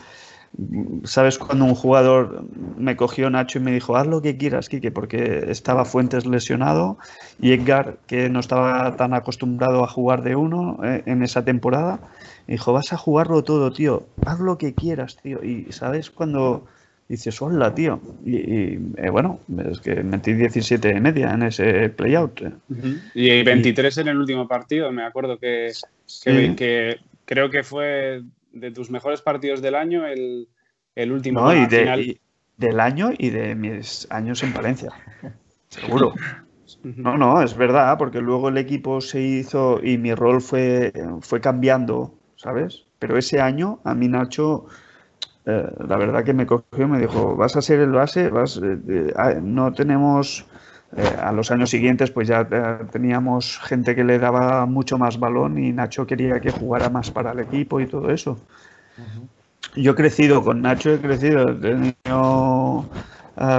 ¿sabes? 1.05 1.39
Cuando 1.39 1.65
un 1.65 1.75
jugador 1.75 2.47
me 2.77 2.97
cogió 2.97 3.31
Nacho 3.31 3.59
y 3.59 3.63
me 3.63 3.73
dijo, 3.73 3.97
haz 3.97 4.07
lo 4.07 4.23
que 4.23 4.37
quieras, 4.37 4.69
Kike, 4.69 4.91
porque 4.93 5.45
estaba 5.51 5.85
Fuentes 5.85 6.27
lesionado 6.27 6.99
y 7.39 7.53
Edgar, 7.53 8.01
que 8.07 8.29
no 8.31 8.41
estaba 8.41 8.97
tan 8.97 9.15
acostumbrado 9.15 9.85
a 9.85 9.89
jugar 9.89 10.23
de 10.23 10.37
uno 10.37 10.79
eh, 10.85 11.03
en 11.07 11.23
esa 11.23 11.45
temporada, 11.45 12.03
dijo, 12.47 12.73
vas 12.73 12.93
a 12.93 12.97
jugarlo 12.97 13.45
todo, 13.45 13.73
tío, 13.73 14.09
haz 14.25 14.41
lo 14.41 14.59
que 14.59 14.75
quieras, 14.75 15.17
tío. 15.23 15.43
Y, 15.43 15.73
¿sabes? 15.73 16.11
Cuando 16.11 16.67
dices, 17.13 17.43
hola, 17.43 17.75
tío. 17.75 18.01
Y, 18.25 18.73
eh, 18.97 19.11
bueno, 19.11 19.39
es 19.71 19.81
que 19.81 20.03
metí 20.03 20.33
17 20.33 20.95
de 20.95 21.01
media 21.01 21.33
en 21.33 21.43
ese 21.43 21.91
playout. 21.91 22.41
Eh. 22.41 22.53
Y 23.15 23.43
23 23.43 23.99
en 23.99 24.09
el 24.09 24.19
último 24.19 24.49
partido, 24.49 24.91
me 24.93 25.05
acuerdo 25.05 25.39
que, 25.39 25.73
que, 26.25 27.01
creo 27.27 27.51
que 27.51 27.63
fue 27.63 28.23
de 28.53 28.71
tus 28.71 28.91
mejores 28.91 29.21
partidos 29.21 29.61
del 29.61 29.75
año 29.75 30.07
el, 30.07 30.49
el 30.95 31.13
último. 31.13 31.43
No, 31.43 31.55
y, 31.55 31.67
del 32.57 32.81
año 32.81 33.11
y 33.17 33.29
de 33.29 33.55
mis 33.55 34.07
años 34.11 34.43
en 34.43 34.55
Valencia. 34.55 34.91
Seguro. 35.69 36.15
No, 36.83 37.19
no, 37.19 37.43
es 37.43 37.55
verdad, 37.55 37.99
porque 37.99 38.21
luego 38.21 38.49
el 38.49 38.57
equipo 38.57 39.03
se 39.03 39.21
hizo 39.21 39.81
y 39.85 39.99
mi 39.99 40.15
rol 40.15 40.41
fue, 40.41 40.93
fue 41.21 41.41
cambiando, 41.43 42.15
¿sabes? 42.37 42.85
Pero 42.99 43.19
ese 43.19 43.41
año 43.41 43.81
a 43.85 43.95
mí 43.95 44.09
Nacho 44.09 44.67
eh, 45.45 45.69
la 45.89 45.97
verdad 45.97 46.23
que 46.25 46.33
me 46.33 46.47
cogió 46.47 46.85
y 46.85 46.87
me 46.87 47.01
dijo, 47.01 47.35
vas 47.35 47.57
a 47.57 47.63
ser 47.63 47.81
el 47.81 47.91
base, 47.91 48.29
vas, 48.29 48.61
eh, 48.63 49.13
ah, 49.17 49.35
no 49.43 49.73
tenemos, 49.73 50.47
eh, 50.97 51.03
a 51.21 51.33
los 51.33 51.51
años 51.51 51.71
siguientes 51.71 52.13
pues 52.13 52.29
ya 52.29 52.47
teníamos 52.93 53.59
gente 53.65 53.97
que 53.97 54.05
le 54.05 54.19
daba 54.19 54.67
mucho 54.67 54.99
más 54.99 55.19
balón 55.19 55.59
y 55.59 55.73
Nacho 55.73 56.07
quería 56.07 56.39
que 56.41 56.53
jugara 56.53 56.91
más 56.91 57.11
para 57.11 57.33
el 57.33 57.41
equipo 57.41 57.81
y 57.81 57.87
todo 57.87 58.11
eso. 58.11 58.39
Yo 59.75 59.93
he 59.93 59.95
crecido 59.95 60.45
con 60.45 60.63
Nacho, 60.63 60.93
he 60.93 60.99
crecido, 60.99 61.51
he 61.51 61.55
tenido 61.55 62.85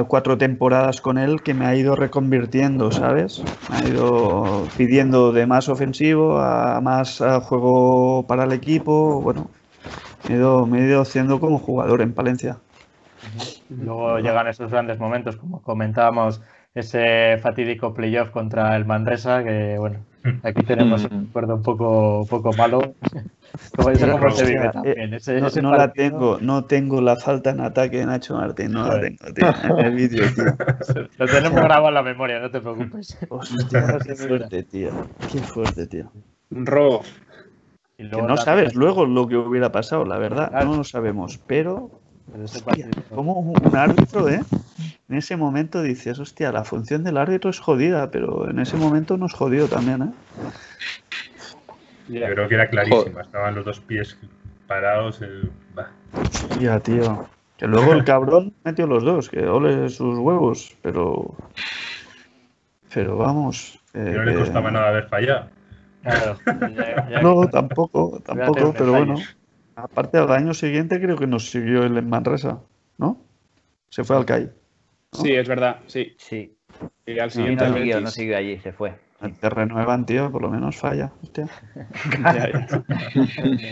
cuatro 0.08 0.38
temporadas 0.38 1.02
con 1.02 1.17
él 1.17 1.41
que 1.41 1.56
me 1.56 1.65
ha 1.65 1.76
ido 1.76 1.96
reconvirtiendo, 1.96 2.91
¿sabes? 2.91 3.41
Me 3.72 3.78
ha 3.78 3.89
ido 3.89 4.67
pidiendo 4.78 5.34
de 5.34 5.48
más 5.48 5.67
ofensivo 5.67 6.38
a 6.38 6.80
más 6.82 7.22
juego 7.41 8.26
para 8.28 8.43
el 8.43 8.52
equipo, 8.54 9.22
bueno, 9.22 9.50
me 10.27 10.36
he, 10.36 10.38
ido, 10.38 10.65
me 10.65 10.79
he 10.79 10.88
ido 10.88 11.01
haciendo 11.01 11.39
como 11.39 11.59
jugador 11.59 12.01
en 12.01 12.13
Palencia. 12.13 12.57
Luego 13.69 14.19
llegan 14.19 14.47
esos 14.47 14.71
grandes 14.71 14.99
momentos, 14.99 15.36
como 15.36 15.62
comentábamos, 15.62 16.41
ese 16.75 17.38
fatídico 17.41 17.93
playoff 17.93 18.31
contra 18.31 18.75
el 18.75 18.86
Manresa, 18.86 19.43
que 19.43 19.77
bueno, 19.77 19.99
aquí 20.43 20.63
tenemos 20.63 21.03
un 21.05 21.27
recuerdo 21.27 21.55
un 21.55 21.63
poco, 21.63 22.25
poco 22.29 22.53
malo. 22.53 22.95
Como 23.75 24.31
se 24.31 24.45
vive 24.45 24.69
también. 24.69 25.13
Ese, 25.13 25.39
no, 25.39 25.47
no 25.62 25.75
la 25.75 25.93
tengo, 25.93 26.39
no 26.41 26.65
tengo 26.65 27.01
la 27.01 27.17
falta 27.17 27.51
en 27.51 27.59
ataque 27.59 27.97
de 27.97 28.07
Nacho 28.07 28.36
Martín, 28.36 28.71
no 28.71 28.88
la 28.88 28.99
tengo, 28.99 29.31
tío, 29.31 29.77
en 29.77 29.86
el 29.86 29.95
vídeo, 29.95 30.25
tío. 30.33 30.45
Lo 31.19 31.27
tenemos 31.27 31.62
grabado 31.62 31.89
en 31.89 31.93
la 31.93 32.01
memoria, 32.01 32.39
no 32.39 32.49
te 32.49 32.59
preocupes. 32.59 33.15
Hostia, 33.29 33.99
qué 34.05 34.15
fuerte, 34.15 34.63
tío. 34.63 34.89
Qué 35.31 35.38
fuerte, 35.38 35.86
tío. 35.86 36.12
Un 36.49 36.65
robo 36.65 37.03
no 37.97 38.38
sabes 38.38 38.75
luego 38.75 39.06
lo 39.06 39.27
que 39.27 39.38
hubiera 39.38 39.71
pasado, 39.71 40.06
la 40.06 40.17
verdad, 40.17 40.51
no 40.63 40.77
lo 40.77 40.84
sabemos, 40.84 41.39
pero, 41.47 41.91
como 43.13 43.39
un 43.39 43.75
árbitro, 43.75 44.29
¿eh? 44.29 44.41
En 45.10 45.17
ese 45.17 45.36
momento 45.36 45.82
dices, 45.82 46.19
hostia, 46.19 46.51
la 46.51 46.63
función 46.63 47.03
del 47.03 47.17
árbitro 47.17 47.49
es 47.49 47.60
jodida, 47.60 48.10
pero 48.10 48.49
en 48.49 48.60
ese 48.60 48.77
momento 48.77 49.17
nos 49.17 49.34
jodió 49.34 49.67
también, 49.67 50.01
¿eh? 50.01 50.12
Yo 52.10 52.25
creo 52.25 52.47
que 52.47 52.56
era 52.56 52.69
clarísima. 52.69 53.21
Estaban 53.21 53.56
los 53.56 53.65
dos 53.65 53.79
pies 53.79 54.17
parados. 54.67 55.21
El... 55.21 55.51
bah. 55.73 55.91
Ya, 56.60 56.79
tío. 56.79 57.27
Que 57.58 57.67
luego 57.67 57.93
el 57.93 58.03
cabrón 58.03 58.53
metió 58.63 58.88
los 58.88 59.03
dos, 59.03 59.29
que 59.29 59.45
ole 59.47 59.89
sus 59.89 60.17
huevos, 60.17 60.75
pero. 60.82 61.36
Pero 62.93 63.17
vamos. 63.17 63.79
Que 63.93 63.99
no 63.99 64.23
le 64.23 64.34
eh, 64.34 64.39
costaba 64.39 64.71
nada 64.71 64.89
haber 64.89 65.08
fallado. 65.08 65.49
Claro. 66.04 66.38
ya- 66.76 67.10
ya- 67.10 67.22
No, 67.22 67.48
tampoco, 67.50 68.22
tampoco, 68.26 68.74
pero 68.78 68.92
bueno. 68.92 69.16
Aparte, 69.76 70.18
al 70.20 70.32
año 70.32 70.54
siguiente 70.54 71.02
creo 71.02 71.18
que 71.18 71.26
nos 71.26 71.50
siguió 71.50 71.84
el 71.84 71.98
en 71.98 72.08
Manresa, 72.08 72.62
¿no? 72.98 73.18
Se 73.89 74.04
fue 74.04 74.18
al 74.18 74.26
CAI. 74.26 74.52
Sí, 75.13 75.34
es 75.34 75.48
verdad, 75.48 75.80
sí. 75.88 76.13
Sí. 76.18 76.56
Y 77.06 77.20
al 77.20 77.32
siguiente 77.32 77.68
no 77.68 77.76
siguió, 77.78 78.02
no 78.02 78.08
siguió 78.08 78.38
allí, 78.38 78.60
se 78.60 78.74
fue. 78.74 78.94
Te 79.39 79.50
renuevan, 79.50 80.06
tío, 80.06 80.32
por 80.32 80.42
lo 80.42 80.50
menos 80.50 80.76
falla. 80.78 81.12
Hostia. 81.22 81.48
Ya, 82.34 82.50
ya. 82.52 82.68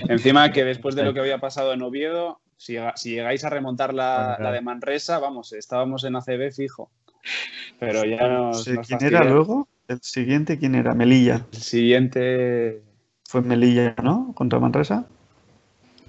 Encima 0.07 0.51
que 0.51 0.63
después 0.63 0.95
de 0.95 1.03
lo 1.03 1.13
que 1.13 1.19
había 1.19 1.39
pasado 1.39 1.73
en 1.73 1.81
Oviedo, 1.81 2.39
si, 2.55 2.77
si 2.95 3.11
llegáis 3.11 3.43
a 3.43 3.49
remontar 3.49 3.93
la, 3.93 4.37
la 4.39 4.51
de 4.51 4.61
Manresa, 4.61 5.19
vamos, 5.19 5.51
estábamos 5.53 6.03
en 6.03 6.15
ACB 6.15 6.51
fijo. 6.51 6.91
Pero 7.79 8.05
ya 8.05 8.27
nos, 8.27 8.63
Sí, 8.63 8.73
nos 8.73 8.87
¿Quién 8.87 9.03
era 9.03 9.23
luego? 9.23 9.67
El 9.91 9.99
siguiente, 10.01 10.57
¿quién 10.57 10.75
era? 10.75 10.93
Melilla. 10.93 11.45
El 11.51 11.61
siguiente. 11.61 12.81
Fue 13.27 13.41
Melilla, 13.41 13.93
¿no? 14.01 14.31
Contra 14.33 14.57
Manresa. 14.57 15.05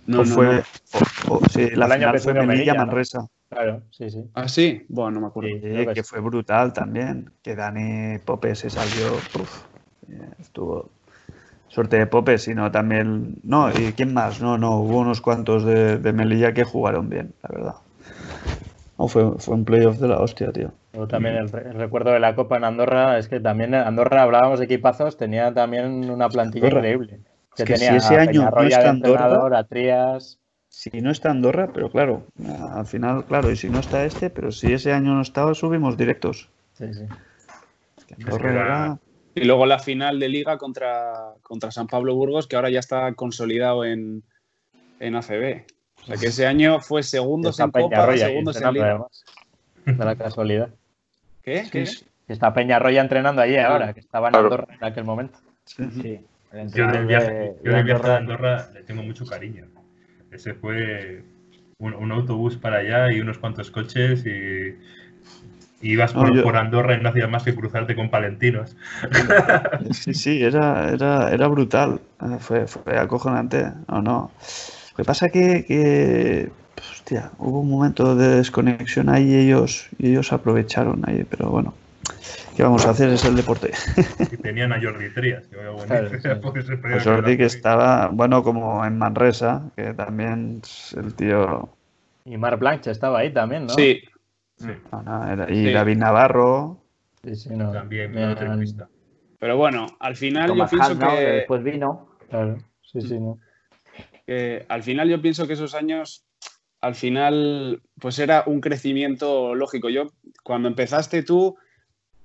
No, 0.07 0.21
o 0.21 0.25
no, 0.25 0.35
fue. 0.35 0.47
no. 0.47 0.53
o- 0.53 1.35
o- 1.35 1.41
sí, 1.53 1.69
la 1.75 1.87
El 1.87 1.93
final 1.95 2.21
fue 2.21 2.33
Melilla, 2.33 2.45
¿no? 2.45 2.47
Melilla-Manresa. 2.47 3.27
Claro, 3.51 3.83
sí, 3.91 4.09
sí. 4.09 4.25
Ah, 4.35 4.47
sí. 4.47 4.87
Bueno, 4.89 5.11
no 5.11 5.21
me 5.23 5.27
acuerdo. 5.27 5.51
Que 5.95 6.05
fue 6.05 6.21
brutal 6.21 6.73
también. 6.73 7.33
Que 7.43 7.57
Dani 7.57 8.19
Pope 8.19 8.55
se 8.55 8.71
salió. 8.71 9.07
uf, 9.15 9.63
eh, 10.09 10.31
estuvo. 10.39 10.91
Suerte 11.67 11.99
de 11.99 12.07
Pope, 12.07 12.39
sino 12.39 12.71
también. 12.71 13.35
No, 13.43 13.69
¿y 13.71 13.93
quién 13.95 14.15
más? 14.15 14.41
No, 14.41 14.59
no, 14.59 14.77
hubo 14.77 15.01
unos 15.01 15.21
cuantos 15.21 15.65
de, 15.65 15.99
de 15.99 16.13
Melilla 16.13 16.55
que 16.55 16.63
jugaron 16.63 17.09
bien, 17.09 17.35
la 17.43 17.49
verdad. 17.53 17.75
No, 18.99 19.09
fue, 19.09 19.33
fue 19.39 19.55
un 19.55 19.65
playoff 19.65 19.99
de 19.99 20.09
la 20.09 20.21
hostia, 20.21 20.53
tío. 20.53 20.73
Luego 20.93 21.09
también 21.09 21.37
el, 21.37 21.49
re- 21.51 21.69
el 21.69 21.75
recuerdo 21.75 22.11
de 22.13 22.21
la 22.21 22.35
Copa 22.35 22.57
en 22.59 22.65
Andorra, 22.65 23.19
es 23.19 23.29
que 23.29 23.41
también 23.41 23.75
en 23.75 23.81
Andorra 23.81 24.23
hablábamos 24.23 24.59
de 24.59 24.67
equipazos, 24.67 25.17
tenía 25.17 25.53
también 25.55 26.11
una 26.11 26.29
plantilla 26.29 26.67
Andorra. 26.67 26.89
increíble. 26.89 27.21
Que 27.57 27.63
Es 27.63 27.67
que 27.67 27.75
tenía 27.75 27.91
si 27.91 27.97
ese 27.97 28.17
a 28.17 28.21
año 28.21 28.43
no 28.51 28.63
está 28.63 28.79
de 28.83 28.89
Andorra- 28.89 29.59
a 29.59 29.65
Trías. 29.65 30.39
Si 30.69 30.91
no 31.03 31.11
está 31.11 31.31
Andorra, 31.31 31.71
pero 31.73 31.91
claro, 31.91 32.25
al 32.75 32.87
final, 32.87 33.27
claro, 33.27 33.51
y 33.51 33.57
si 33.57 33.69
no 33.69 33.79
está 33.81 34.05
este, 34.05 34.31
pero 34.31 34.51
si 34.53 34.73
ese 34.73 34.93
año 34.93 35.15
no 35.15 35.21
estaba, 35.21 35.55
subimos 35.55 35.97
directos. 35.99 36.49
Sí, 36.75 36.95
sí. 36.95 37.05
Que 38.07 38.15
Andorra 38.15 38.51
era- 38.51 38.63
era- 38.65 38.99
Y 39.35 39.45
luego 39.45 39.67
la 39.67 39.79
final 39.79 40.19
de 40.19 40.29
liga 40.29 40.57
contra, 40.59 41.35
contra 41.43 41.71
San 41.71 41.87
Pablo 41.89 42.15
Burgos, 42.15 42.47
que 42.47 42.57
ahora 42.57 42.71
ya 42.71 42.79
está 42.81 43.13
consolidado 43.15 43.85
en, 43.85 44.23
en 45.01 45.15
ACB. 45.17 45.65
O 46.03 46.07
sea 46.07 46.17
que 46.17 46.27
ese 46.27 46.47
año 46.47 46.81
fue 46.81 47.03
segundos 47.03 47.59
en 47.61 47.71
Copa, 47.71 48.11
ahí 48.11 48.19
segundos 48.19 48.61
en 48.61 48.73
Liga. 48.73 48.87
además. 48.91 49.25
De 49.85 50.05
la 50.05 50.17
casualidad. 50.17 50.69
¿Qué? 51.43 51.65
¿Qué? 51.71 51.85
Que 52.27 52.33
Está 52.33 52.53
Peñarroya 52.55 53.01
entrenando 53.01 53.43
allí 53.43 53.57
ahora, 53.57 53.93
que 53.93 54.01
estaba 54.01 54.29
en 54.29 54.33
Claro. 54.33 54.47
Andorra 54.47 54.75
en 54.75 54.85
aquel 54.85 55.05
momento. 55.05 55.39
sí. 55.65 55.85
Sí. 56.03 56.21
El 56.53 56.71
Yo 56.71 56.87
del 56.87 57.07
viaje, 57.07 57.31
de- 57.33 57.57
yo 57.65 57.71
de 57.71 57.77
del 57.79 57.85
viaje 57.85 58.11
a 58.11 58.17
Andorra- 58.17 58.69
le 58.75 58.83
tengo 58.83 59.03
mucho 59.03 59.25
cariño. 59.25 59.65
Ese 60.31 60.53
fue 60.55 61.25
un, 61.79 61.95
un 61.95 62.13
autobús 62.13 62.57
para 62.59 62.79
allá 62.79 63.11
y 63.11 63.21
unos 63.21 63.39
cuantos 63.39 63.71
coches 63.71 64.25
y, 64.27 64.77
y 65.81 65.93
ibas 65.93 66.13
por, 66.13 66.29
No, 66.29 66.35
yo- 66.37 66.43
por 66.43 66.57
Andorra 66.59 66.95
y 66.97 67.01
no 67.01 67.09
hacías 67.09 67.31
más 67.31 67.43
que 67.43 67.55
cruzarte 67.55 67.97
con 67.97 68.11
palentinos. 68.11 68.77
Sí, 69.93 70.13
sí, 70.15 70.43
era, 70.45 70.91
era, 70.93 71.31
era 71.33 71.47
brutal. 71.49 72.01
Fue, 72.41 72.67
fue 72.67 72.99
acojonante. 72.99 73.65
No, 73.89 74.03
no. 74.03 74.31
Lo 74.93 74.97
que 74.97 75.05
pasa 75.05 75.29
que, 75.31 75.65
que 75.65 76.51
hostia, 76.93 77.31
hubo 77.39 77.61
un 77.61 77.71
momento 77.71 78.15
de 78.15 78.37
desconexión 78.37 79.09
ahí 79.09 79.31
y 79.31 79.37
ellos, 79.47 79.89
y 79.99 80.11
ellos 80.11 80.33
aprovecharon 80.33 81.03
ahí, 81.09 81.25
pero 81.29 81.51
bueno. 81.51 81.75
¿Qué 82.57 82.63
vamos 82.63 82.85
a 82.87 82.91
hacer? 82.91 83.09
Es 83.11 83.25
el 83.25 83.37
deporte. 83.37 83.73
Y 84.33 84.37
tenían 84.37 84.73
a 84.73 84.81
Jordi 84.81 85.09
Trías. 85.15 85.47
que 85.47 85.57
Claro, 85.87 86.09
sí. 86.11 86.17
podía 86.43 86.97
Pues 86.97 87.05
Jordi 87.05 87.37
que 87.37 87.45
estaba, 87.47 88.09
bueno, 88.09 88.43
como 88.43 88.85
en 88.85 88.99
Manresa, 88.99 89.71
que 89.77 89.95
también 89.95 90.61
el 90.97 91.15
tío. 91.15 91.71
Y 92.25 92.37
Mar 92.37 92.59
Blanche 92.59 92.91
estaba 92.91 93.21
ahí 93.21 93.33
también, 93.33 93.67
¿no? 93.67 93.75
Sí, 93.75 94.03
Sí, 94.57 94.69
no, 94.93 95.03
no, 95.03 95.33
era- 95.33 95.51
y 95.51 95.65
Sí. 95.67 95.73
David 95.73 95.97
Navarro. 95.97 96.79
Sí, 97.25 97.35
sí, 97.35 97.49
no. 97.51 97.73
también, 97.73 98.13
pero 99.39 99.57
bueno, 99.57 99.87
al 99.99 100.15
final 100.15 100.49
yo 100.55 100.67
pienso 100.69 100.99
que 100.99 101.07
que, 101.07 101.31
después 101.33 101.65
vino. 101.65 102.07
Claro, 102.31 102.59
sí, 102.83 103.01
sí, 103.01 103.19
no. 103.19 103.39
Que 104.33 104.67
al 104.69 104.83
final 104.83 105.09
yo 105.09 105.21
pienso 105.21 105.47
que 105.47 105.53
esos 105.53 105.75
años, 105.75 106.25
al 106.81 106.95
final, 106.95 107.83
pues 108.01 108.19
era 108.19 108.45
un 108.47 108.61
crecimiento 108.61 109.55
lógico. 109.55 109.89
Yo, 109.91 110.13
cuando 110.43 110.69
empezaste 110.69 111.23
tú, 111.23 111.57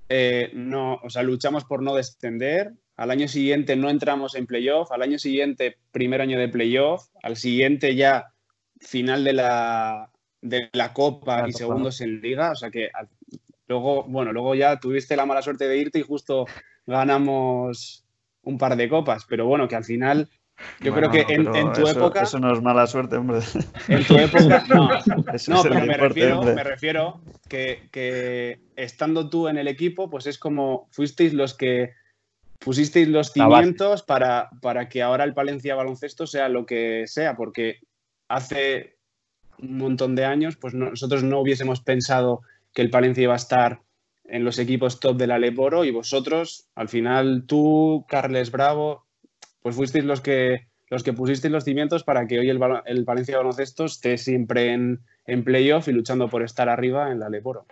eh, 0.08 0.50
no, 0.54 0.94
o 1.02 1.10
sea, 1.10 1.22
luchamos 1.22 1.64
por 1.64 1.82
no 1.82 1.94
descender. 1.94 2.72
Al 2.96 3.10
año 3.10 3.28
siguiente 3.28 3.76
no 3.76 3.90
entramos 3.90 4.34
en 4.34 4.46
playoff. 4.46 4.90
Al 4.90 5.02
año 5.02 5.18
siguiente, 5.18 5.76
primer 5.92 6.20
año 6.20 6.38
de 6.38 6.48
playoff. 6.48 7.08
Al 7.22 7.36
siguiente 7.36 7.94
ya 7.94 8.32
final 8.80 9.24
de 9.24 9.32
la, 9.34 10.10
de 10.40 10.70
la 10.72 10.92
Copa 10.92 11.42
La 11.42 11.48
y 11.48 11.52
Copa. 11.52 11.58
segundos 11.58 12.00
en 12.00 12.20
Liga. 12.20 12.50
O 12.52 12.56
sea 12.56 12.70
que 12.70 12.90
luego, 13.68 14.04
bueno, 14.04 14.32
luego 14.32 14.54
ya 14.54 14.80
tuviste 14.80 15.14
la 15.14 15.26
mala 15.26 15.42
suerte 15.42 15.68
de 15.68 15.78
irte 15.78 15.98
y 16.00 16.02
justo 16.02 16.46
ganamos 16.86 18.04
un 18.42 18.58
par 18.58 18.76
de 18.76 18.88
copas. 18.88 19.26
Pero 19.28 19.46
bueno, 19.46 19.68
que 19.68 19.76
al 19.76 19.84
final, 19.84 20.28
yo 20.80 20.92
Bueno, 20.92 21.10
creo 21.10 21.26
que 21.26 21.34
en, 21.34 21.44
tu 21.72 21.82
eso- 21.82 21.90
época... 22.00 22.22
Eso 22.22 22.38
no 22.38 22.52
es 22.52 22.62
mala 22.62 22.86
suerte, 22.86 23.16
hombre. 23.16 23.40
En 23.88 24.04
tu 24.04 24.16
época, 24.16 24.64
no. 24.68 24.88
Eso 25.32 25.52
No, 25.52 25.62
pero 25.62 25.74
me 25.76 25.80
deporte, 25.86 26.08
refiero, 26.08 26.38
hombre. 26.40 26.54
me 26.54 26.64
refiero 26.64 27.20
que, 27.48 27.88
que 27.92 28.60
estando 28.76 29.28
tú 29.30 29.48
en 29.48 29.58
el 29.58 29.68
equipo, 29.68 30.10
pues 30.10 30.26
es 30.26 30.38
como 30.38 30.88
fuisteis 30.92 31.32
los 31.34 31.54
que 31.54 31.92
pusisteis 32.58 33.08
los 33.08 33.32
cimientos 33.32 34.02
para, 34.02 34.50
para 34.60 34.88
que 34.88 35.02
ahora 35.02 35.24
el 35.24 35.34
Palencia 35.34 35.74
Baloncesto 35.76 36.26
sea 36.26 36.48
lo 36.48 36.66
que 36.66 37.04
sea, 37.06 37.36
porque 37.36 37.80
hace 38.28 38.98
un 39.58 39.78
montón 39.78 40.14
de 40.14 40.24
años, 40.24 40.56
pues 40.56 40.74
no- 40.74 40.90
nosotros 40.90 41.22
no 41.22 41.40
hubiésemos 41.40 41.80
pensado 41.80 42.42
que 42.74 42.82
el 42.82 42.90
Palencia 42.90 43.22
iba 43.24 43.32
a 43.32 43.36
estar 43.36 43.80
en 44.24 44.44
los 44.44 44.58
equipos 44.58 45.00
top 45.00 45.16
de 45.16 45.26
la 45.26 45.38
Leporo 45.38 45.84
y 45.84 45.90
vosotros, 45.90 46.68
al 46.74 46.88
final 46.88 47.44
tú, 47.46 48.04
Carles 48.08 48.50
Bravo, 48.50 49.06
pues 49.68 49.76
fuisteis 49.76 50.04
los 50.06 50.22
que 50.22 50.66
los 50.88 51.02
que 51.02 51.12
pusisteis 51.12 51.52
los 51.52 51.64
cimientos 51.64 52.02
para 52.02 52.26
que 52.26 52.38
hoy 52.38 52.48
el, 52.48 52.58
el 52.86 53.04
Valencia 53.04 53.36
Baloncesto 53.36 53.84
esté 53.84 54.16
siempre 54.16 54.72
en, 54.72 55.00
en 55.26 55.44
playoff 55.44 55.88
y 55.88 55.92
luchando 55.92 56.28
por 56.30 56.42
estar 56.42 56.70
arriba 56.70 57.12
en 57.12 57.20
la 57.20 57.28
Leporo. 57.28 57.66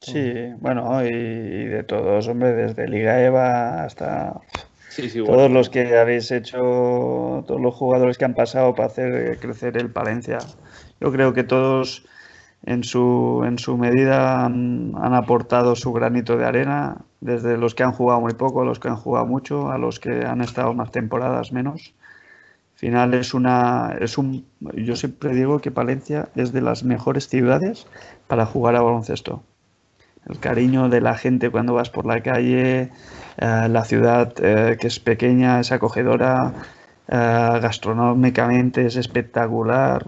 Sí, 0.00 0.52
bueno, 0.58 1.02
y, 1.02 1.08
y 1.08 1.64
de 1.64 1.82
todos, 1.84 2.28
hombre, 2.28 2.52
desde 2.52 2.86
Liga 2.86 3.24
EVA 3.24 3.84
hasta 3.84 4.42
Sí, 4.90 5.08
sí, 5.08 5.24
todos 5.24 5.50
los 5.50 5.70
que 5.70 5.96
habéis 5.96 6.30
hecho, 6.30 6.58
todos 7.46 7.60
los 7.60 7.74
jugadores 7.74 8.18
que 8.18 8.26
han 8.26 8.34
pasado 8.34 8.74
para 8.74 8.88
hacer 8.88 9.38
crecer 9.38 9.78
el 9.78 9.90
Palencia. 9.90 10.38
Yo 11.00 11.10
creo 11.10 11.32
que 11.32 11.44
todos 11.44 12.04
en 12.68 12.84
su, 12.84 13.44
en 13.46 13.58
su 13.58 13.78
medida 13.78 14.44
han, 14.44 14.92
han 15.00 15.14
aportado 15.14 15.74
su 15.74 15.90
granito 15.94 16.36
de 16.36 16.44
arena, 16.44 16.98
desde 17.20 17.56
los 17.56 17.74
que 17.74 17.82
han 17.82 17.92
jugado 17.92 18.20
muy 18.20 18.34
poco, 18.34 18.60
a 18.60 18.66
los 18.66 18.78
que 18.78 18.88
han 18.88 18.96
jugado 18.96 19.24
mucho, 19.24 19.70
a 19.70 19.78
los 19.78 19.98
que 19.98 20.26
han 20.26 20.42
estado 20.42 20.74
más 20.74 20.90
temporadas 20.90 21.50
menos. 21.50 21.94
Al 22.74 22.78
final 22.78 23.14
es 23.14 23.32
una, 23.32 23.96
es 23.98 24.18
un, 24.18 24.44
yo 24.60 24.96
siempre 24.96 25.34
digo 25.34 25.60
que 25.60 25.70
Palencia 25.70 26.28
es 26.36 26.52
de 26.52 26.60
las 26.60 26.84
mejores 26.84 27.26
ciudades 27.26 27.86
para 28.26 28.44
jugar 28.44 28.76
a 28.76 28.82
baloncesto. 28.82 29.42
El 30.28 30.38
cariño 30.38 30.90
de 30.90 31.00
la 31.00 31.16
gente 31.16 31.48
cuando 31.48 31.72
vas 31.72 31.88
por 31.88 32.04
la 32.04 32.20
calle, 32.22 32.90
eh, 33.38 33.68
la 33.70 33.84
ciudad 33.84 34.34
eh, 34.42 34.76
que 34.78 34.88
es 34.88 35.00
pequeña, 35.00 35.60
es 35.60 35.72
acogedora, 35.72 36.52
eh, 37.08 37.58
gastronómicamente 37.62 38.84
es 38.84 38.96
espectacular. 38.96 40.04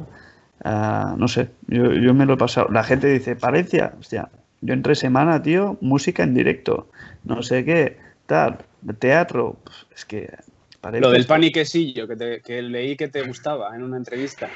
Eh, 0.65 1.05
no 1.17 1.29
sé, 1.29 1.49
yo, 1.69 1.93
yo 1.93 2.15
me 2.15 2.27
lo 2.27 2.35
he 2.35 2.37
pasado. 2.37 2.69
La 2.71 2.83
gente 2.85 3.07
dice, 3.09 3.37
Palencia, 3.37 3.93
hostia, 3.99 4.29
yo 4.61 4.75
entre 4.75 4.95
semana, 4.95 5.43
tío, 5.43 5.77
música 5.81 6.23
en 6.23 6.35
directo, 6.35 6.89
no 7.25 7.43
sé 7.43 7.65
qué, 7.65 7.97
tal, 8.27 8.59
teatro, 8.99 9.57
pues, 9.65 9.87
es 9.95 10.05
que... 10.05 10.33
Palencia 10.81 11.09
Lo 11.09 11.13
del 11.13 11.21
es- 11.21 11.27
pan 11.27 11.45
y 11.45 11.53
quesillo, 11.53 12.09
que, 12.09 12.17
te- 12.17 12.41
que 12.41 12.63
leí 12.63 12.97
que 12.97 13.09
te 13.09 13.21
gustaba 13.21 13.77
en 13.77 13.83
una 13.83 13.99
entrevista. 13.99 14.49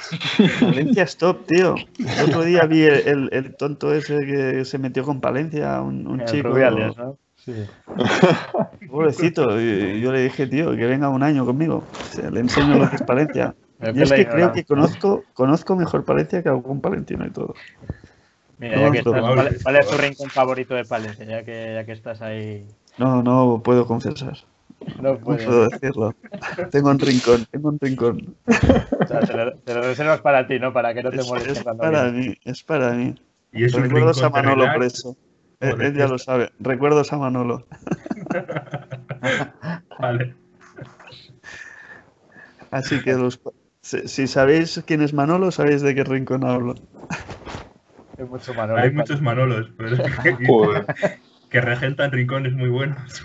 Palencia 0.59 1.03
stop, 1.03 1.45
tío. 1.47 1.75
El 1.99 2.31
otro 2.31 2.45
día 2.45 2.65
vi 2.65 2.81
el, 2.81 2.95
el- 3.07 3.29
el 3.31 3.55
tonto 3.57 3.93
ese 3.95 4.21
que 4.25 4.65
se 4.65 4.79
metió 4.79 5.05
con 5.05 5.21
Palencia, 5.21 5.83
un, 5.83 6.07
un 6.07 6.25
chico. 6.25 6.49
Rubiales, 6.49 6.97
¿no? 6.97 7.19
Sí. 7.37 7.53
Pobrecito. 8.89 9.61
Y 9.61 10.01
yo 10.01 10.13
le 10.13 10.23
dije, 10.23 10.47
tío, 10.47 10.75
que 10.75 10.87
venga 10.87 11.09
un 11.11 11.23
año 11.23 11.45
conmigo. 11.45 11.85
O 11.93 12.15
sea, 12.15 12.31
le 12.31 12.41
enseño 12.41 12.79
lo 12.79 12.89
que 12.89 12.97
es 12.97 13.03
Palencia. 13.03 13.55
El 13.81 13.97
Y 13.97 14.03
es 14.03 14.13
que 14.13 14.27
creo 14.27 14.53
que 14.53 14.65
conozco, 14.65 15.25
conozco 15.35 15.77
mejor 15.77 16.05
Palencia 16.05 16.43
que 16.43 16.49
algún 16.49 16.81
palentino 16.81 17.27
y 17.27 17.31
todo. 17.31 17.55
Mira, 18.59 18.79
ya 18.81 18.91
que 18.93 18.99
estás, 18.99 19.21
¿cuál, 19.21 19.59
cuál 19.63 19.77
es 19.77 19.89
tu 19.91 19.97
rincón 19.97 20.31
favorito 20.31 20.75
de 20.75 20.85
Palencia? 20.85 21.25
Ya 21.25 21.45
que, 21.45 21.75
ya 21.75 21.85
que 21.85 21.93
estás 21.93 22.23
ahí. 22.23 22.65
No, 22.99 23.23
no 23.23 23.61
puedo 23.63 23.87
confesar. 23.87 24.37
No 25.01 25.19
puedo 25.19 25.69
decirlo. 25.69 26.15
Tengo 26.71 26.91
un 26.91 26.99
rincón, 26.99 27.47
tengo 27.51 27.69
un 27.71 27.79
rincón. 27.81 28.37
O 28.47 29.07
sea, 29.07 29.21
te, 29.21 29.33
lo, 29.37 29.55
te 29.57 29.75
lo 29.75 29.83
reservas 29.83 30.21
para 30.21 30.47
ti, 30.47 30.59
¿no? 30.61 30.73
Para 30.73 30.95
que 30.95 31.03
no 31.03 31.11
te 31.11 31.17
Es, 31.21 31.27
molestes 31.29 31.59
es 31.59 31.65
para 31.65 32.05
mí, 32.13 32.35
es 32.45 32.63
para 32.63 32.91
mí. 32.93 33.15
Y 33.53 33.65
es 33.65 33.75
un 33.75 33.85
Recuerdos 33.85 34.23
a 34.23 34.31
Manolo 34.31 34.63
relax. 34.63 34.75
por 34.77 34.85
eso. 34.85 35.17
Él, 35.61 35.81
él 35.81 35.95
ya 35.97 36.07
lo 36.07 36.17
esto- 36.17 36.31
sabe. 36.31 36.53
Recuerdos 36.61 37.13
a 37.13 37.19
Manolo. 37.19 37.67
Vale. 39.99 40.35
Así 42.71 43.01
que 43.03 43.15
los, 43.15 43.41
si, 43.85 44.09
si 44.09 44.27
sabéis 44.27 44.83
quién 44.87 45.03
es 45.03 45.13
Manolo, 45.13 45.51
sabéis 45.51 45.83
de 45.83 45.95
qué 45.95 46.05
rincón 46.05 46.45
hablo. 46.45 46.75
Hay 48.19 48.25
mucho 48.25 48.55
Manolo. 48.55 48.81
Hay 48.81 48.91
muchos 48.93 49.21
Manolos, 49.21 49.71
pero 49.77 49.97
es 49.97 50.01
que, 50.23 50.37
que 51.51 51.61
regentan 51.61 52.13
rincones 52.13 52.55
muy 52.55 52.69
buenos. 52.69 53.23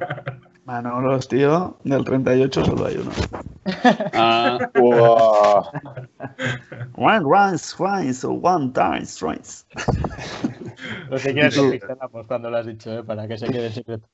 Manolos, 0.64 1.28
tío, 1.28 1.76
del 1.84 2.04
38 2.04 2.64
solo 2.64 2.86
hay 2.86 2.96
uno. 2.98 3.10
Ah, 4.12 4.58
Buah. 4.74 5.62
One 6.94 7.20
runs 7.24 7.74
twice 7.74 8.24
or 8.24 8.38
one 8.40 8.72
dies 8.72 9.16
twice. 9.16 9.64
Lo 11.10 11.16
que 11.16 11.32
quieres 11.32 11.54
Sí. 11.54 11.62
lo 11.64 11.70
pixelamos 11.70 12.26
cuando 12.26 12.50
lo 12.50 12.58
has 12.58 12.66
dicho, 12.66 12.98
¿eh? 12.98 13.02
para 13.02 13.26
que 13.26 13.38
se 13.38 13.46
quede 13.46 13.66
en 13.68 13.72
secreto. 13.72 14.08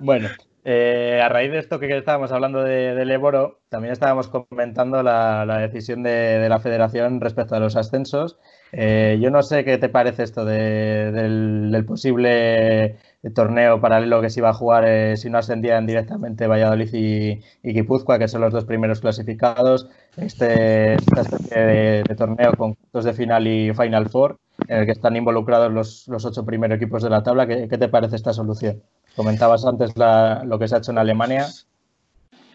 bueno, 0.00 0.28
eh, 0.70 1.18
a 1.22 1.30
raíz 1.30 1.50
de 1.50 1.58
esto 1.60 1.78
que 1.78 1.96
estábamos 1.96 2.30
hablando 2.30 2.62
de, 2.62 2.94
del 2.94 3.10
Eboro, 3.10 3.60
también 3.70 3.92
estábamos 3.92 4.28
comentando 4.28 5.02
la, 5.02 5.46
decisión 5.60 6.02
de, 6.02 6.46
la 6.46 6.60
federación 6.60 7.22
respecto 7.22 7.54
a 7.54 7.58
los 7.58 7.74
ascensos. 7.74 8.38
Eh, 8.72 9.18
yo 9.18 9.30
no 9.30 9.42
sé 9.42 9.64
qué 9.64 9.78
te 9.78 9.88
parece 9.88 10.24
esto 10.24 10.44
de- 10.44 11.10
del, 11.10 11.84
posible 11.86 12.96
torneo 13.34 13.80
paralelo 13.80 14.20
que 14.20 14.28
se 14.28 14.40
iba 14.40 14.50
a 14.50 14.52
jugar 14.52 14.84
eh, 14.86 15.16
si 15.16 15.30
no 15.30 15.38
ascendían 15.38 15.86
directamente 15.86 16.46
Valladolid 16.46 16.92
y, 16.92 17.40
y 17.62 17.72
Guipúzcoa, 17.72 18.18
que 18.18 18.28
son 18.28 18.42
los 18.42 18.52
dos 18.52 18.66
primeros 18.66 19.00
clasificados. 19.00 19.88
Este, 20.18 20.94
esta 20.96 21.22
especie 21.22 21.60
de, 21.62 22.14
torneo 22.14 22.52
con 22.58 22.74
cuartos 22.74 23.04
de 23.06 23.14
final 23.14 23.46
y 23.46 23.72
Final 23.72 24.10
Four 24.10 24.36
en 24.68 24.80
el 24.80 24.84
que 24.86 24.92
están 24.92 25.16
involucrados 25.16 25.72
los, 25.72 26.26
ocho 26.26 26.44
primeros 26.44 26.76
equipos 26.76 27.02
de 27.02 27.08
la 27.08 27.22
tabla. 27.22 27.46
¿Qué, 27.46 27.68
qué 27.68 27.78
te 27.78 27.88
parece 27.88 28.16
esta 28.16 28.34
solución? 28.34 28.82
Comentabas 29.18 29.64
antes 29.64 29.94
lo 29.96 30.58
que 30.60 30.68
se 30.68 30.76
ha 30.76 30.78
hecho 30.78 30.92
en 30.92 30.98
Alemania. 30.98 31.48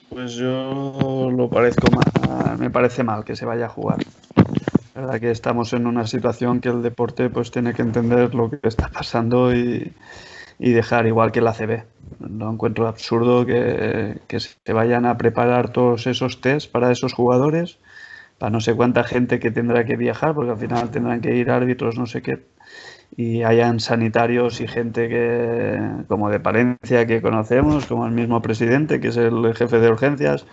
Pues 0.08 0.36
yo 0.36 1.30
lo 1.30 1.50
parezco 1.50 1.92
mal, 1.92 2.58
me 2.58 2.70
parece 2.70 3.04
mal 3.04 3.26
que 3.26 3.36
se 3.36 3.44
vaya 3.44 3.66
a 3.66 3.70
jugar. 3.70 3.98
La 4.96 5.02
verdad 5.02 5.20
que 5.20 5.30
estamos 5.30 5.74
en 5.74 5.88
una 5.88 6.08
situación 6.08 6.62
que 6.62 6.70
el 6.70 6.82
deporte 6.82 7.30
pues 7.30 7.52
tiene 7.52 7.74
que 7.74 7.82
entender 7.82 8.34
lo 8.34 8.50
que 8.50 8.60
está 8.64 8.88
pasando 8.88 9.54
y, 9.54 9.92
dejar 10.58 11.06
igual 11.06 11.34
que 11.34 11.42
la 11.42 11.52
CB. 11.52 11.84
Lo 12.30 12.50
encuentro 12.50 12.88
absurdo 12.88 13.46
que, 13.46 14.22
que 14.28 14.40
se 14.40 14.72
vayan 14.72 15.06
a 15.06 15.18
preparar 15.18 15.74
todos 15.74 16.08
esos 16.08 16.40
test 16.40 16.72
para 16.72 16.94
esos 16.94 17.12
jugadores, 17.12 17.78
para 18.38 18.52
no 18.52 18.62
sé 18.62 18.74
cuánta 18.74 19.04
gente 19.04 19.42
que 19.42 19.52
tendrá 19.52 19.84
que 19.84 19.98
viajar, 19.98 20.34
porque 20.34 20.52
al 20.52 20.60
final 20.60 20.92
tendrán 20.92 21.20
que 21.20 21.36
ir 21.36 21.52
árbitros, 21.52 21.98
no 21.98 22.06
sé 22.06 22.22
qué, 22.22 22.40
y 23.16 23.44
hayan 23.44 23.80
sanitarios 23.80 24.62
y 24.62 24.68
gente 24.68 25.08
que, 25.08 25.80
como 26.08 26.30
de 26.30 26.40
Palencia 26.40 27.06
que 27.06 27.22
conocemos, 27.22 27.86
como 27.86 28.06
el 28.06 28.12
mismo 28.12 28.42
presidente, 28.42 29.00
que 29.00 29.10
es 29.10 29.18
el 29.18 29.54
jefe 29.56 29.80
de 29.80 29.90
urgencias, 29.90 30.46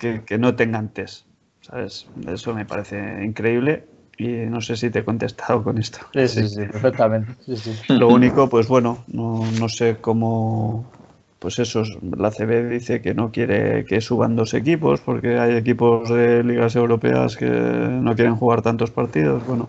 que, 0.00 0.22
que 0.22 0.38
no 0.38 0.56
tengan 0.56 0.88
test. 0.88 1.26
¿Sabes? 1.60 2.06
Eso 2.28 2.54
me 2.54 2.64
parece 2.64 3.24
increíble 3.24 3.86
y 4.18 4.28
no 4.46 4.60
sé 4.60 4.76
si 4.76 4.90
te 4.90 5.00
he 5.00 5.04
contestado 5.04 5.62
con 5.62 5.78
esto. 5.78 5.98
Sí, 6.14 6.28
sí, 6.28 6.48
sí, 6.48 6.60
perfectamente. 6.64 7.32
Sí. 7.56 7.74
Lo 7.88 8.08
único, 8.08 8.48
pues 8.48 8.68
bueno, 8.68 9.04
no, 9.08 9.44
no 9.58 9.68
sé 9.68 9.96
cómo. 10.00 10.90
Pues 11.38 11.58
eso, 11.58 11.82
la 12.16 12.30
CB 12.30 12.68
dice 12.70 13.02
que 13.02 13.14
no 13.14 13.30
quiere 13.30 13.84
que 13.84 14.00
suban 14.00 14.36
dos 14.36 14.54
equipos 14.54 15.00
porque 15.00 15.38
hay 15.38 15.54
equipos 15.54 16.08
de 16.08 16.42
ligas 16.42 16.74
europeas 16.76 17.36
que 17.36 17.46
no 17.46 18.14
quieren 18.14 18.36
jugar 18.36 18.62
tantos 18.62 18.90
partidos. 18.90 19.46
Bueno, 19.46 19.68